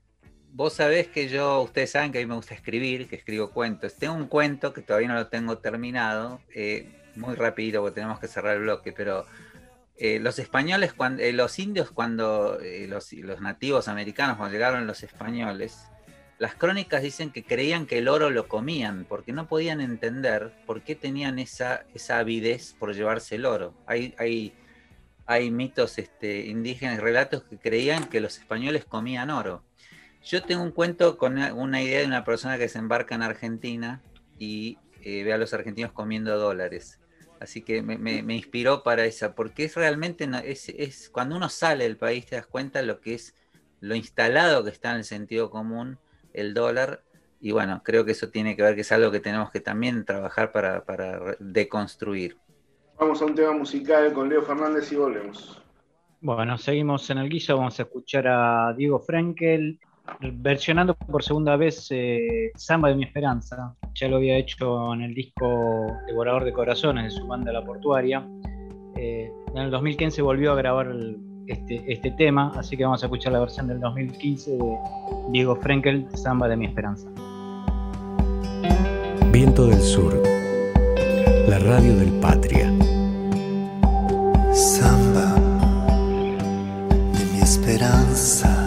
[0.52, 3.94] Vos sabés que yo, ustedes saben que a mí me gusta escribir, que escribo cuentos.
[3.94, 8.28] Tengo un cuento que todavía no lo tengo terminado, eh, muy rápido porque tenemos que
[8.28, 9.26] cerrar el bloque, pero
[10.00, 15.88] eh, los españoles, eh, los indios, cuando eh, los, nativos americanos, cuando llegaron los españoles,
[16.38, 20.82] las crónicas dicen que creían que el oro lo comían, porque no podían entender por
[20.82, 23.74] qué tenían esa, esa avidez por llevarse el oro.
[23.86, 24.54] Hay, hay,
[25.26, 29.64] hay mitos este, indígenas, relatos que creían que los españoles comían oro.
[30.22, 34.00] Yo tengo un cuento con una, idea de una persona que se embarca en Argentina
[34.38, 37.00] y ve a los argentinos comiendo dólares.
[37.40, 41.48] Así que me, me- me inspiró para esa, porque es realmente, es, es cuando uno
[41.48, 43.34] sale del país te das cuenta lo que es
[43.80, 46.00] lo instalado que está en el sentido común
[46.32, 47.04] el dólar.
[47.40, 50.04] Y bueno, creo que eso tiene que ver, que es algo que tenemos que también
[50.04, 52.40] trabajar para, para deconstruir.
[52.98, 55.62] Vamos a un tema musical con Leo Fernández y volvemos.
[56.20, 59.78] Bueno, seguimos en el guiso, vamos a escuchar a Diego Frenkel
[60.32, 63.74] versionando por segunda vez eh, Samba de mi Esperanza.
[63.94, 68.26] Ya lo había hecho en el disco Devorador de Corazones de su banda La Portuaria.
[68.96, 73.06] Eh, en el 2015 volvió a grabar el- este, este tema, así que vamos a
[73.06, 74.76] escuchar la versión del 2015 de
[75.30, 77.08] Diego Frenkel, Samba de mi Esperanza.
[79.32, 80.20] Viento del Sur,
[81.48, 82.70] la radio del Patria.
[84.52, 85.34] Samba
[87.18, 88.57] de mi esperanza,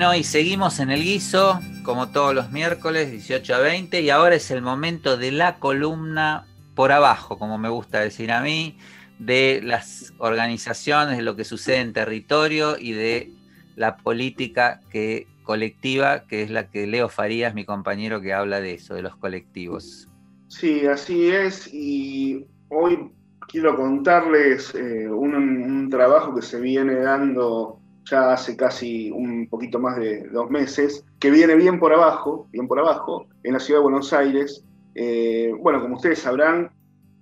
[0.00, 4.50] Y seguimos en el guiso, como todos los miércoles, 18 a 20, y ahora es
[4.50, 8.78] el momento de la columna por abajo, como me gusta decir a mí,
[9.18, 13.30] de las organizaciones, de lo que sucede en territorio y de
[13.76, 18.74] la política que, colectiva, que es la que Leo Farías, mi compañero, que habla de
[18.74, 20.08] eso, de los colectivos.
[20.48, 21.68] Sí, así es.
[21.74, 23.10] Y hoy
[23.48, 27.79] quiero contarles eh, un trabajo que se viene dando
[28.10, 32.66] ya hace casi un poquito más de dos meses, que viene bien por abajo, bien
[32.66, 34.64] por abajo, en la ciudad de Buenos Aires.
[34.94, 36.70] Eh, bueno, como ustedes sabrán,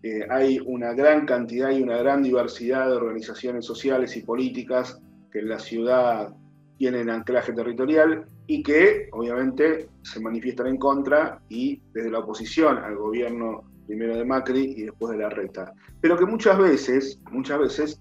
[0.03, 5.01] eh, hay una gran cantidad y una gran diversidad de organizaciones sociales y políticas
[5.31, 6.35] que en la ciudad
[6.79, 12.97] tienen anclaje territorial y que obviamente se manifiestan en contra y desde la oposición al
[12.97, 15.73] gobierno primero de Macri y después de la reta.
[16.01, 18.01] Pero que muchas veces, muchas veces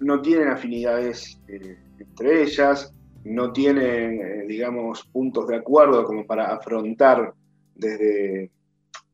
[0.00, 2.94] no tienen afinidades eh, entre ellas,
[3.24, 7.32] no tienen, eh, digamos, puntos de acuerdo como para afrontar
[7.74, 8.50] desde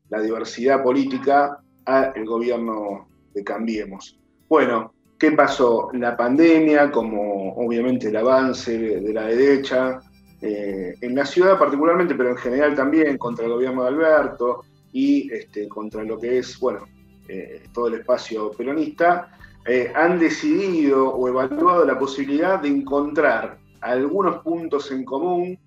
[0.09, 4.19] la diversidad política al gobierno de Cambiemos.
[4.47, 5.89] Bueno, ¿qué pasó?
[5.93, 9.99] La pandemia, como obviamente el avance de, la derecha,
[10.41, 15.31] eh, en la ciudad particularmente, pero en general también contra el gobierno de Alberto y
[15.33, 16.85] este, contra lo que es, bueno,
[17.27, 19.31] eh, todo el espacio peronista,
[19.65, 25.59] eh, han decidido o evaluado la posibilidad de encontrar algunos puntos en común,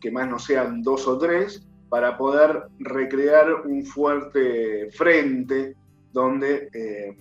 [0.00, 5.76] que más no sean dos o tres, para poder recrear un fuerte frente
[6.12, 7.16] donde eh,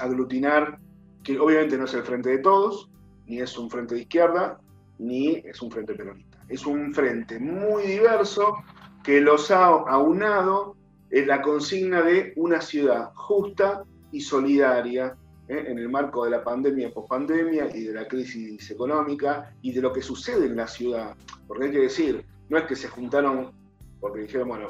[0.00, 0.78] aglutinar,
[1.24, 2.90] que obviamente no es el frente de todos,
[3.26, 4.60] ni es un frente de izquierda,
[4.98, 6.38] ni es un frente peronista.
[6.48, 8.56] Es un frente muy diverso
[9.02, 10.76] que los ha aunado
[11.10, 15.16] en la consigna de una ciudad justa y solidaria
[15.50, 15.64] ¿eh?
[15.66, 19.92] en el marco de la pandemia pospandemia y de la crisis económica y de lo
[19.92, 21.16] que sucede en la ciudad.
[21.46, 23.52] Porque hay que decir, no es que se juntaron
[24.00, 24.68] porque dijeron, bueno,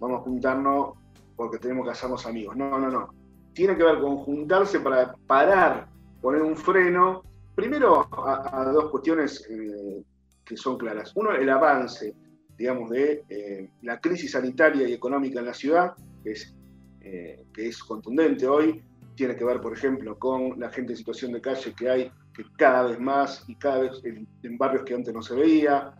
[0.00, 0.94] vamos a juntarnos
[1.36, 2.56] porque tenemos que hacernos amigos.
[2.56, 3.10] No, no, no.
[3.52, 5.88] Tiene que ver con juntarse para parar,
[6.20, 7.22] poner un freno,
[7.54, 10.02] primero a, dos cuestiones eh,
[10.44, 11.12] que son claras.
[11.14, 12.14] Uno, el avance,
[12.56, 15.94] digamos, de eh, la crisis sanitaria y económica en la ciudad,
[16.24, 16.56] que es,
[17.00, 18.82] que es contundente hoy.
[19.16, 22.44] Tiene que ver, por ejemplo, con la gente en situación de calle que hay que
[22.56, 25.94] cada vez más y cada vez en, barrios que antes no se veía.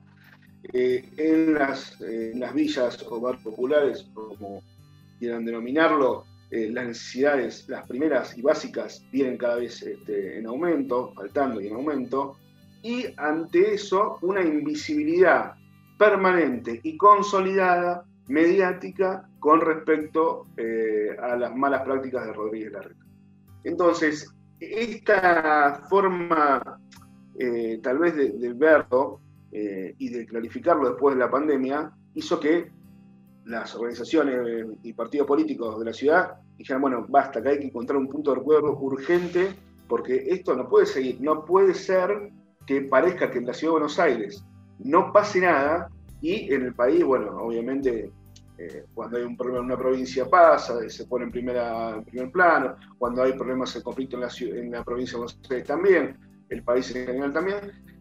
[0.73, 4.63] Eh, en, las, eh, en, las, villas o barrios populares, como
[5.19, 11.13] quieran denominarlo, eh, las necesidades, las primeras y básicas, vienen cada vez este, en aumento,
[11.15, 12.37] faltando y en aumento,
[12.83, 15.55] y ante eso una invisibilidad
[15.99, 20.47] permanente y consolidada mediática con respecto
[21.23, 23.04] a las malas prácticas de Rodríguez Larreta.
[23.65, 26.81] Entonces, esta forma
[27.39, 29.21] eh, tal vez de, verlo
[29.51, 32.71] eh, y de clarificarlo después de la pandemia hizo que
[33.45, 37.99] las organizaciones y partidos políticos de la ciudad dijeran, bueno, basta, que hay que encontrar
[37.99, 39.55] un punto de acuerdo urgente
[39.89, 42.31] porque esto no puede seguir, no puede ser
[42.67, 44.45] que parezca que en la ciudad de Buenos Aires
[44.79, 48.11] no pase nada y en el país, bueno, obviamente
[48.59, 52.31] eh, cuando hay un problema en una provincia pasa, se pone en, primera, en primer
[52.31, 56.17] plano, cuando hay problemas de conflicto en la, en la provincia de Buenos Aires también,
[56.49, 57.59] el país en general también,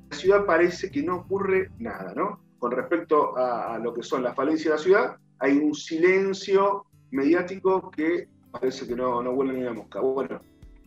[0.09, 2.39] la ciudad parece que no ocurre nada, ¿no?
[2.59, 6.85] Con respecto a, a lo que son las falencias de la ciudad, hay un silencio
[7.11, 9.99] mediático que parece que no, no huele ni una mosca.
[9.99, 10.39] Bueno,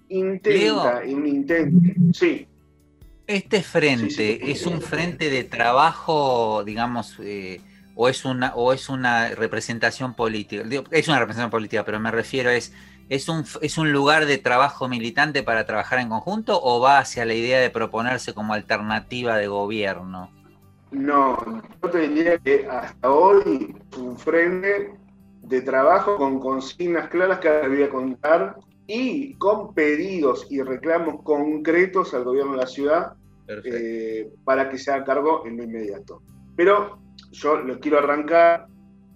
[0.09, 1.79] intenta, Leo, un intento,
[2.13, 2.47] sí.
[3.27, 7.61] Este frente sí, sí, es un frente de trabajo, digamos, eh,
[7.97, 10.63] o es una o es una representación política.
[10.91, 12.73] Es una representación política, pero me refiero es
[13.09, 17.25] es un es un lugar de trabajo militante para trabajar en conjunto o va hacia
[17.25, 20.31] la idea de proponerse como alternativa de gobierno.
[20.93, 24.95] No, yo te diría que hasta hoy es un frente
[25.43, 28.57] de trabajo con consignas claras que debía contar
[28.87, 33.13] y con pedidos y reclamos concretos al gobierno de la ciudad
[33.49, 36.23] eh, para que se haga cargo en lo inmediato.
[36.57, 37.06] Pero
[37.37, 38.67] yo quiero arrancar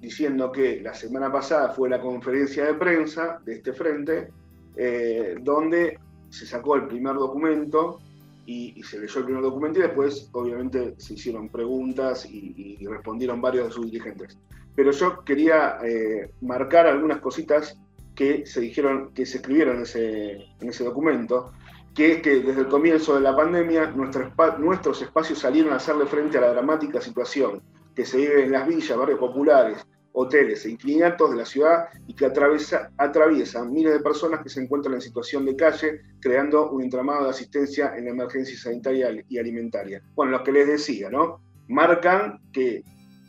[0.00, 4.28] diciendo que la semana pasada fue la conferencia de prensa de este frente,
[4.76, 5.98] eh, donde
[6.28, 8.00] se sacó el primer documento
[8.46, 13.40] y, se leyó el primer documento y después obviamente se hicieron preguntas y, y respondieron
[13.40, 14.38] varios de sus dirigentes.
[14.74, 17.78] Pero yo quería eh, marcar algunas cositas
[18.14, 21.52] que se dijeron, que se escribieron en ese, en ese documento,
[21.94, 26.06] que es que desde el comienzo de la pandemia nuestro, nuestros espacios salieron a hacerle
[26.06, 27.62] frente a la dramática situación
[27.94, 32.14] que se vive en las villas, barrios populares, hoteles e inclinatos de la ciudad y
[32.14, 36.82] que atraviesa, atraviesan miles de personas que se encuentran en situación de calle, creando un
[36.82, 40.02] entramado de asistencia en la emergencia sanitaria y alimentaria.
[40.14, 41.40] Bueno, lo que les decía, ¿no?
[41.68, 42.82] Marcan que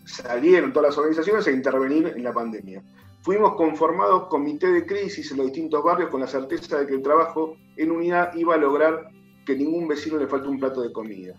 [0.05, 2.83] salieron todas las organizaciones a intervenir en la pandemia.
[3.21, 7.03] Fuimos conformados comité de crisis en los distintos barrios con la certeza de que el
[7.03, 9.09] trabajo en unidad iba a lograr
[9.45, 11.35] que ningún vecino le falte un plato de comida.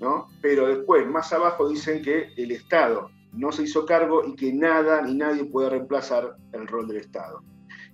[0.00, 0.28] ¿No?
[0.40, 5.02] Pero después, más abajo, dicen que el Estado no se hizo cargo y que nada
[5.02, 7.42] ni nadie puede reemplazar el rol del Estado.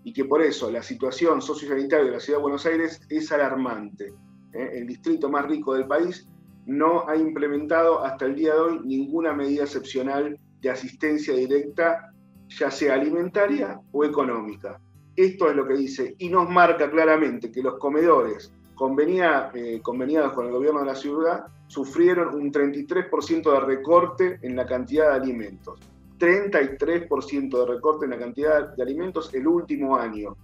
[0.05, 4.13] Y que por eso la situación sociosanitaria de la ciudad de Buenos Aires es alarmante.
[4.53, 4.71] ¿eh?
[4.75, 6.27] El distrito más rico del país
[6.67, 12.13] no ha implementado hasta el día de hoy ninguna medida excepcional de asistencia directa,
[12.49, 14.81] ya sea alimentaria o económica.
[15.17, 20.33] Esto es lo que dice y nos marca claramente que los comedores convenía, eh, conveniados
[20.33, 25.17] con el gobierno de la ciudad sufrieron un 33% de recorte en la cantidad de
[25.17, 25.79] alimentos.
[26.19, 30.35] 33% de recorte en la cantidad de alimentos el último año.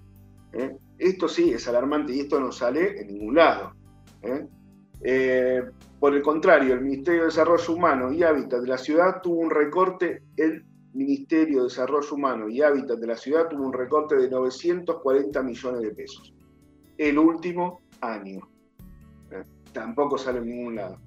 [0.52, 0.76] ¿eh?
[0.98, 3.72] Esto sí es alarmante y esto no sale en ningún lado.
[4.20, 5.62] ¿eh?
[5.98, 9.50] Por el contrario, el Ministerio de Desarrollo Humano y Hábitat de la ciudad tuvo un
[9.50, 14.28] recorte, el Ministerio de Desarrollo Humano y Hábitat de la ciudad tuvo un recorte de
[14.28, 16.34] 940 millones de pesos.
[16.98, 18.48] El último año.
[19.73, 20.98] Tampoco sale en ningún lado.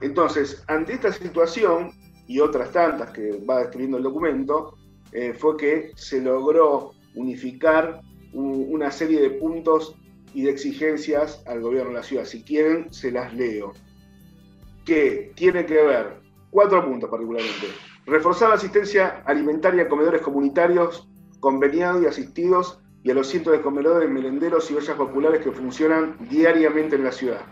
[0.00, 1.92] Entonces, ante esta situación
[2.26, 4.76] y otras tantas que va describiendo el documento,
[5.12, 8.00] eh, fue que se logró unificar
[8.32, 9.96] una serie de puntos
[10.32, 12.24] y de exigencias al gobierno de la ciudad.
[12.24, 13.72] Si quieren, se las leo.
[14.84, 17.66] Que tiene que ver, cuatro puntos particularmente.
[18.06, 21.08] Reforzar la asistencia alimentaria a comedores comunitarios
[21.40, 26.16] conveniados y asistidos y a los cientos de comedores, merenderos y ollas populares que funcionan
[26.28, 27.42] diariamente en la ciudad.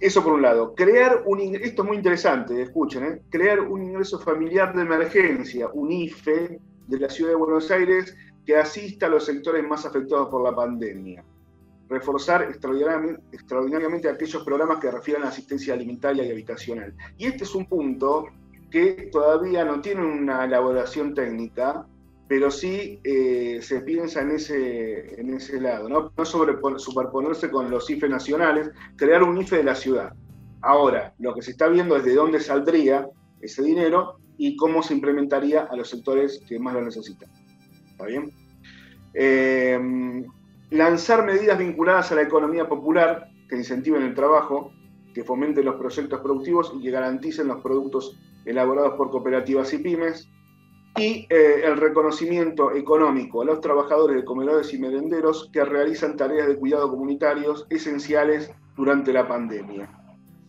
[0.00, 0.74] Eso por un lado.
[0.74, 3.22] Crear un ing- esto es muy interesante, escuchen, ¿eh?
[3.30, 8.56] crear un ingreso familiar de emergencia, un IFE de la ciudad de Buenos Aires que
[8.56, 11.22] asista a los sectores más afectados por la pandemia.
[11.88, 16.94] Reforzar extraordinariamente, extraordinariamente aquellos programas que refieran a asistencia alimentaria y habitacional.
[17.18, 18.26] Y este es un punto
[18.70, 21.86] que todavía no tiene una elaboración técnica,
[22.32, 27.90] pero sí eh, se piensa en ese, en ese lado, no, sobrepon- superponerse con los
[27.90, 30.14] IFE nacionales, crear un IFE de la ciudad.
[30.62, 33.06] Ahora, lo que se está viendo es de dónde saldría
[33.42, 37.28] ese dinero y cómo se implementaría a los sectores que más lo necesitan.
[37.90, 38.32] ¿Está bien?
[39.12, 39.78] Eh,
[40.70, 44.72] lanzar medidas vinculadas a la economía popular que incentiven el trabajo,
[45.12, 50.30] que fomenten los proyectos productivos y que garanticen los productos elaborados por cooperativas y pymes,
[50.96, 56.48] y eh, el reconocimiento económico a los trabajadores de comedores y merenderos que realizan tareas
[56.48, 59.88] de cuidado comunitarios esenciales durante la pandemia.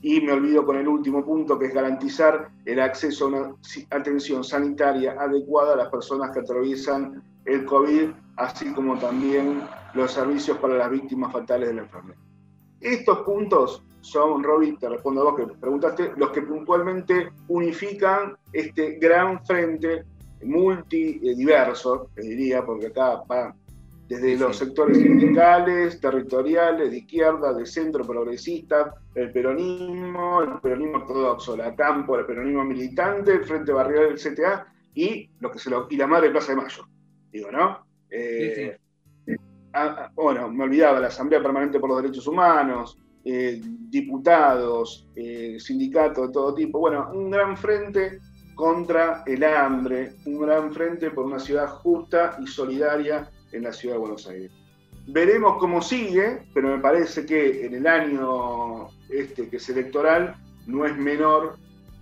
[0.01, 3.55] Y me olvido con el último punto, que es garantizar el acceso a una
[3.89, 9.61] atención sanitaria adecuada a las personas que atraviesan el COVID, así como también
[9.93, 12.19] los servicios para las víctimas fatales de la enfermedad.
[12.81, 18.97] Estos puntos son, Robbie, te respondo a vos que preguntaste, los que puntualmente unifican este
[18.99, 20.03] gran frente
[20.45, 23.55] multidiverso, diría, porque acá va
[24.07, 31.57] desde los sectores sindicales, territoriales, de izquierda, de centro progresista, el peronismo, el peronismo ortodoxo,
[31.57, 35.87] la campo, el peronismo militante, el Frente Barrial del CTA y, lo que se lo,
[35.89, 36.87] y la Madre Plaza de Mayo.
[37.31, 37.85] Digo, ¿no?
[38.09, 38.77] Eh,
[40.13, 46.33] bueno, me olvidaba, la Asamblea Permanente por los Derechos Humanos, eh, diputados, eh, sindicatos de
[46.33, 46.79] todo tipo.
[46.79, 48.19] Bueno, un gran frente
[48.55, 53.95] contra el hambre, un gran frente por una ciudad justa y solidaria en la ciudad
[53.95, 54.51] de Buenos Aires.
[55.07, 60.35] Veremos cómo sigue, pero me parece que en el año este que es electoral
[60.65, 61.57] no es menor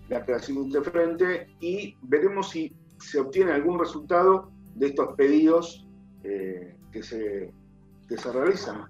[0.10, 5.88] la creación de este frente y veremos si se obtiene algún resultado de estos pedidos
[6.24, 7.52] eh, que, se,
[8.08, 8.86] que se realizan.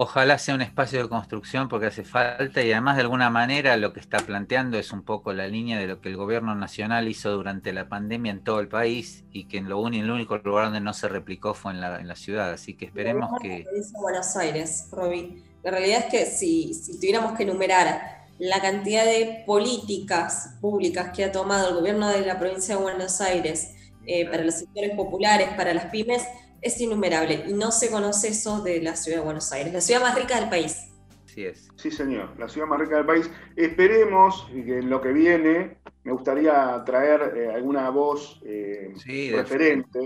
[0.00, 3.92] Ojalá sea un espacio de construcción porque hace falta y además de alguna manera lo
[3.92, 7.32] que está planteando es un poco la línea de lo que el gobierno nacional hizo
[7.32, 10.66] durante la pandemia en todo el país y que en lo único, el único lugar
[10.66, 12.52] donde no se replicó fue en la, en la ciudad.
[12.52, 13.66] Así que esperemos que...
[13.74, 15.42] dice Buenos Aires, Roby.
[15.64, 21.24] La realidad es que si, si tuviéramos que enumerar la cantidad de políticas públicas que
[21.24, 23.74] ha tomado el gobierno de la provincia de Buenos Aires
[24.06, 26.22] eh, para los sectores populares, para las pymes,
[26.60, 30.00] es innumerable y no se conoce eso de la ciudad de Buenos Aires, la ciudad
[30.02, 30.76] más rica del país.
[31.24, 31.68] Así es.
[31.76, 33.30] Sí, señor, la ciudad más rica del país.
[33.54, 40.00] Esperemos que en lo que viene me gustaría traer eh, alguna voz eh, Sí, referente,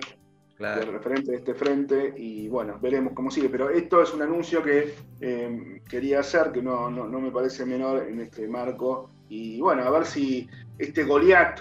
[0.54, 0.84] Claro.
[0.86, 3.48] de referente de este frente y bueno, veremos cómo sigue.
[3.48, 7.64] Pero esto es un anuncio que eh, quería hacer, que no, no, no me parece
[7.66, 9.10] menor en este marco.
[9.28, 10.48] Y bueno, a ver si
[10.78, 11.60] este Goliat,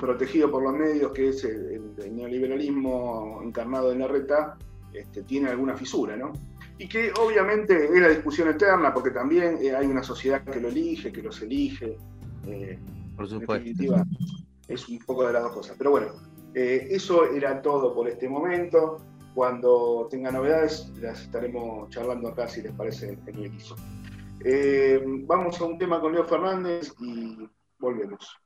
[0.00, 4.56] protegido por los medios, que es el, neoliberalismo encarnado en la reta,
[4.92, 6.32] este, tiene alguna fisura, ¿no?
[6.78, 10.68] Y que obviamente es la discusión eterna, porque también eh, hay una sociedad que lo
[10.68, 11.98] elige, que los elige.
[12.46, 12.78] eh,
[13.14, 13.52] Por en supuesto.
[13.52, 14.04] definitiva,
[14.66, 15.76] es un poco de las dos cosas.
[15.76, 16.06] Pero bueno,
[16.54, 19.02] eh, eso era todo por este momento.
[19.34, 23.76] Cuando tenga novedades, las estaremos charlando acá, si les parece, en el equipo.
[25.26, 27.46] Vamos a un tema con Leo Fernández y
[27.78, 28.39] volvemos.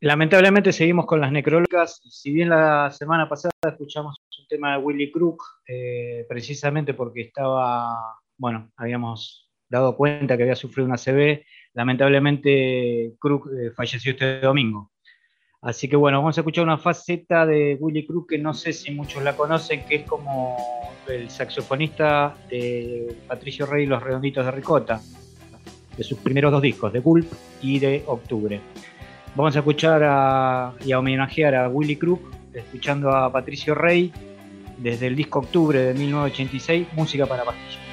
[0.00, 2.00] Lamentablemente seguimos con las necrólogas.
[2.10, 7.96] Si bien la semana pasada escuchamos un tema de Willy Crook, eh, precisamente porque estaba,
[8.36, 14.92] bueno, habíamos dado cuenta que había sufrido una CB, lamentablemente Crook eh, falleció este domingo.
[15.62, 18.92] Así que bueno, vamos a escuchar una faceta de Willy Crook que no sé si
[18.92, 20.56] muchos la conocen, que es como
[21.08, 25.00] el saxofonista de Patricio Rey y los Redonditos de Ricota,
[25.96, 27.32] de sus primeros dos discos, de Gulp
[27.62, 28.60] y de Octubre.
[29.36, 30.00] Vamos a escuchar
[30.82, 34.10] y a homenajear a Willy Crook, escuchando a Patricio Rey
[34.78, 37.85] desde el disco Octubre de 1986, Música para Pastillas.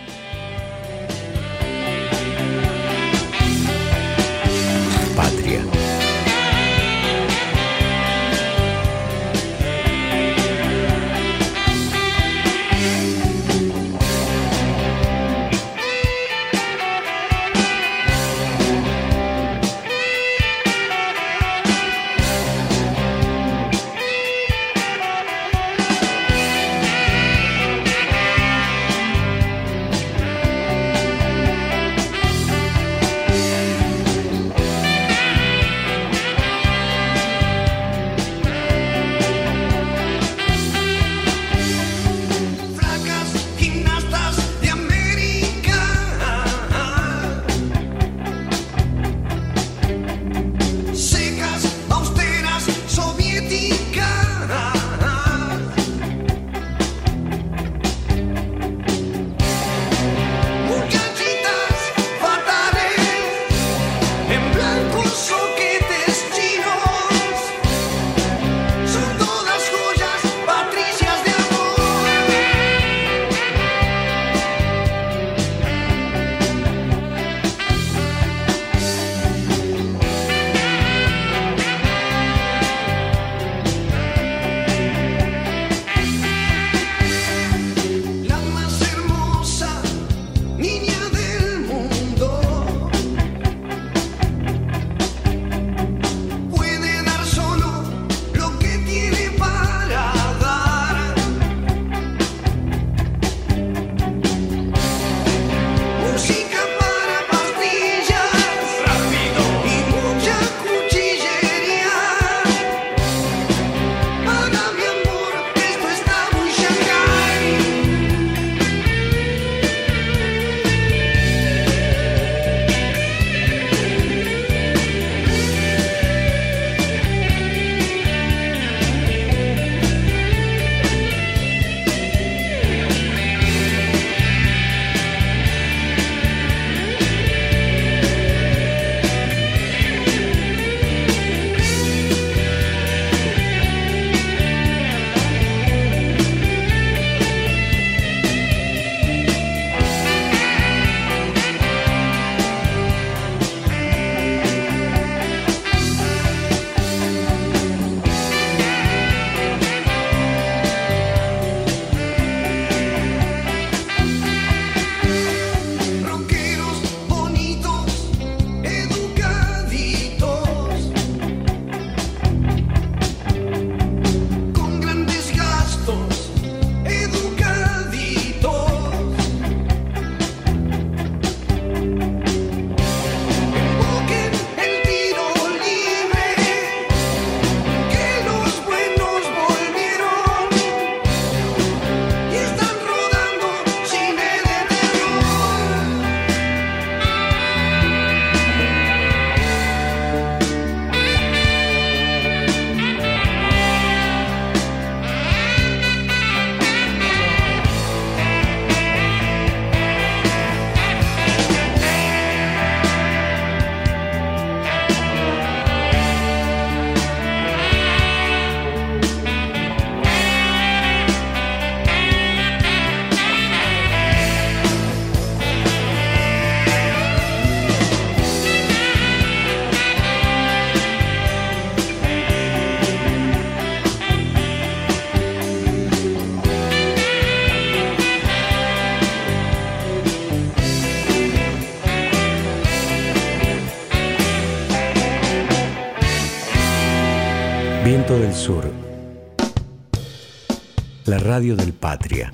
[251.23, 252.33] Radio del Patria.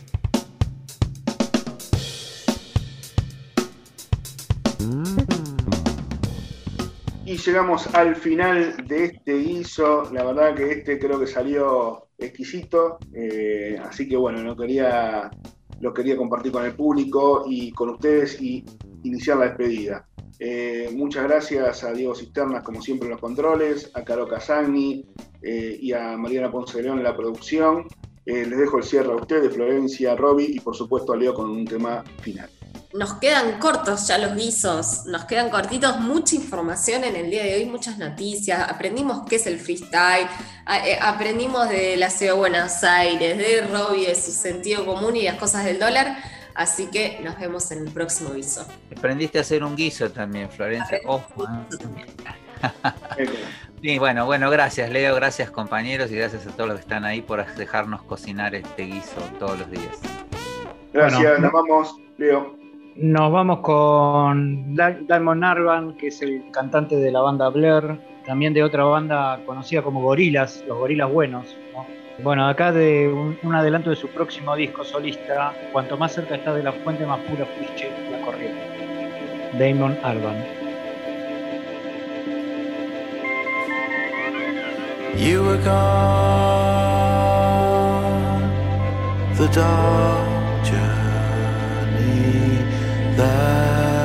[7.23, 10.11] Y llegamos al final de este guiso.
[10.11, 12.97] La verdad que este creo que salió exquisito.
[13.13, 15.29] eh, así que bueno, lo quería,
[15.79, 18.65] lo quería compartir con el público y con ustedes y
[19.03, 20.07] iniciar la despedida.
[20.39, 25.05] Eh, muchas gracias a Diego Cisternas, como siempre, en los controles, a Caro Casagni
[25.43, 27.85] eh, y a Mariana Ponce León en la producción.
[28.29, 31.49] Eh, les dejo el cierre a ustedes, Florencia, Roby y por supuesto a Leo con
[31.49, 32.47] un tema final.
[32.93, 37.55] Nos quedan cortos ya los guisos, nos quedan cortitos, mucha información en el día de
[37.55, 40.27] hoy, muchas noticias, aprendimos qué es el freestyle,
[40.85, 45.23] eh, aprendimos de la ciudad de Buenos Aires, de Robbie, de su sentido común y
[45.23, 46.15] las cosas del dólar,
[46.53, 48.63] así que nos vemos en el próximo guiso.
[48.95, 50.99] Aprendiste a hacer un guiso también, Florencia.
[51.07, 51.47] Ojo.
[53.17, 53.25] ¿eh?
[53.81, 57.21] Y bueno, bueno, gracias Leo, gracias compañeros y gracias a todos los que están ahí
[57.21, 60.01] por dejarnos cocinar este guiso todos los días.
[60.93, 61.39] Gracias, Bueno.
[61.39, 62.55] nos vamos, Leo.
[62.97, 68.53] Nos vamos con Da- Damon Arban, que es el cantante de la banda Blair, también
[68.53, 71.55] de otra banda conocida como Gorilas, los Gorilas Buenos.
[71.73, 71.85] ¿no?
[72.21, 76.55] Bueno, acá de un, un adelanto de su próximo disco solista, cuanto más cerca estás
[76.55, 78.59] de la fuente, más pura fluye la corriente.
[79.57, 80.58] Damon Alban.
[85.15, 85.79] You were gone,
[89.35, 92.57] the dark journey
[93.17, 93.99] that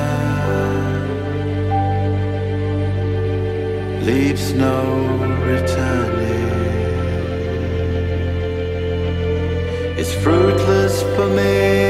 [4.03, 4.77] leaves no
[5.47, 6.25] returning.
[9.97, 11.84] It's fruitless for me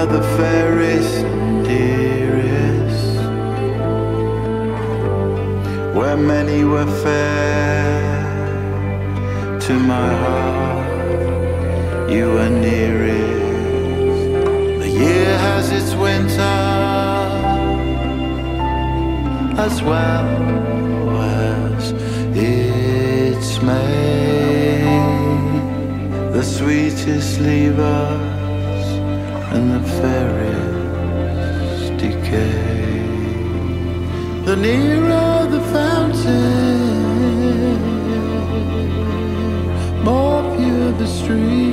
[0.00, 3.16] are the fairest, and dearest.
[5.94, 8.00] Where many were fair
[9.60, 13.18] to my heart, you are nearest.
[14.82, 16.60] The year has its winter
[19.66, 20.28] as well
[21.20, 21.92] as
[22.34, 24.80] its May.
[26.32, 28.29] The sweetest leave us
[29.52, 33.02] and the fairest decay.
[34.44, 37.02] The nearer the fountain,
[40.04, 41.69] more pure the stream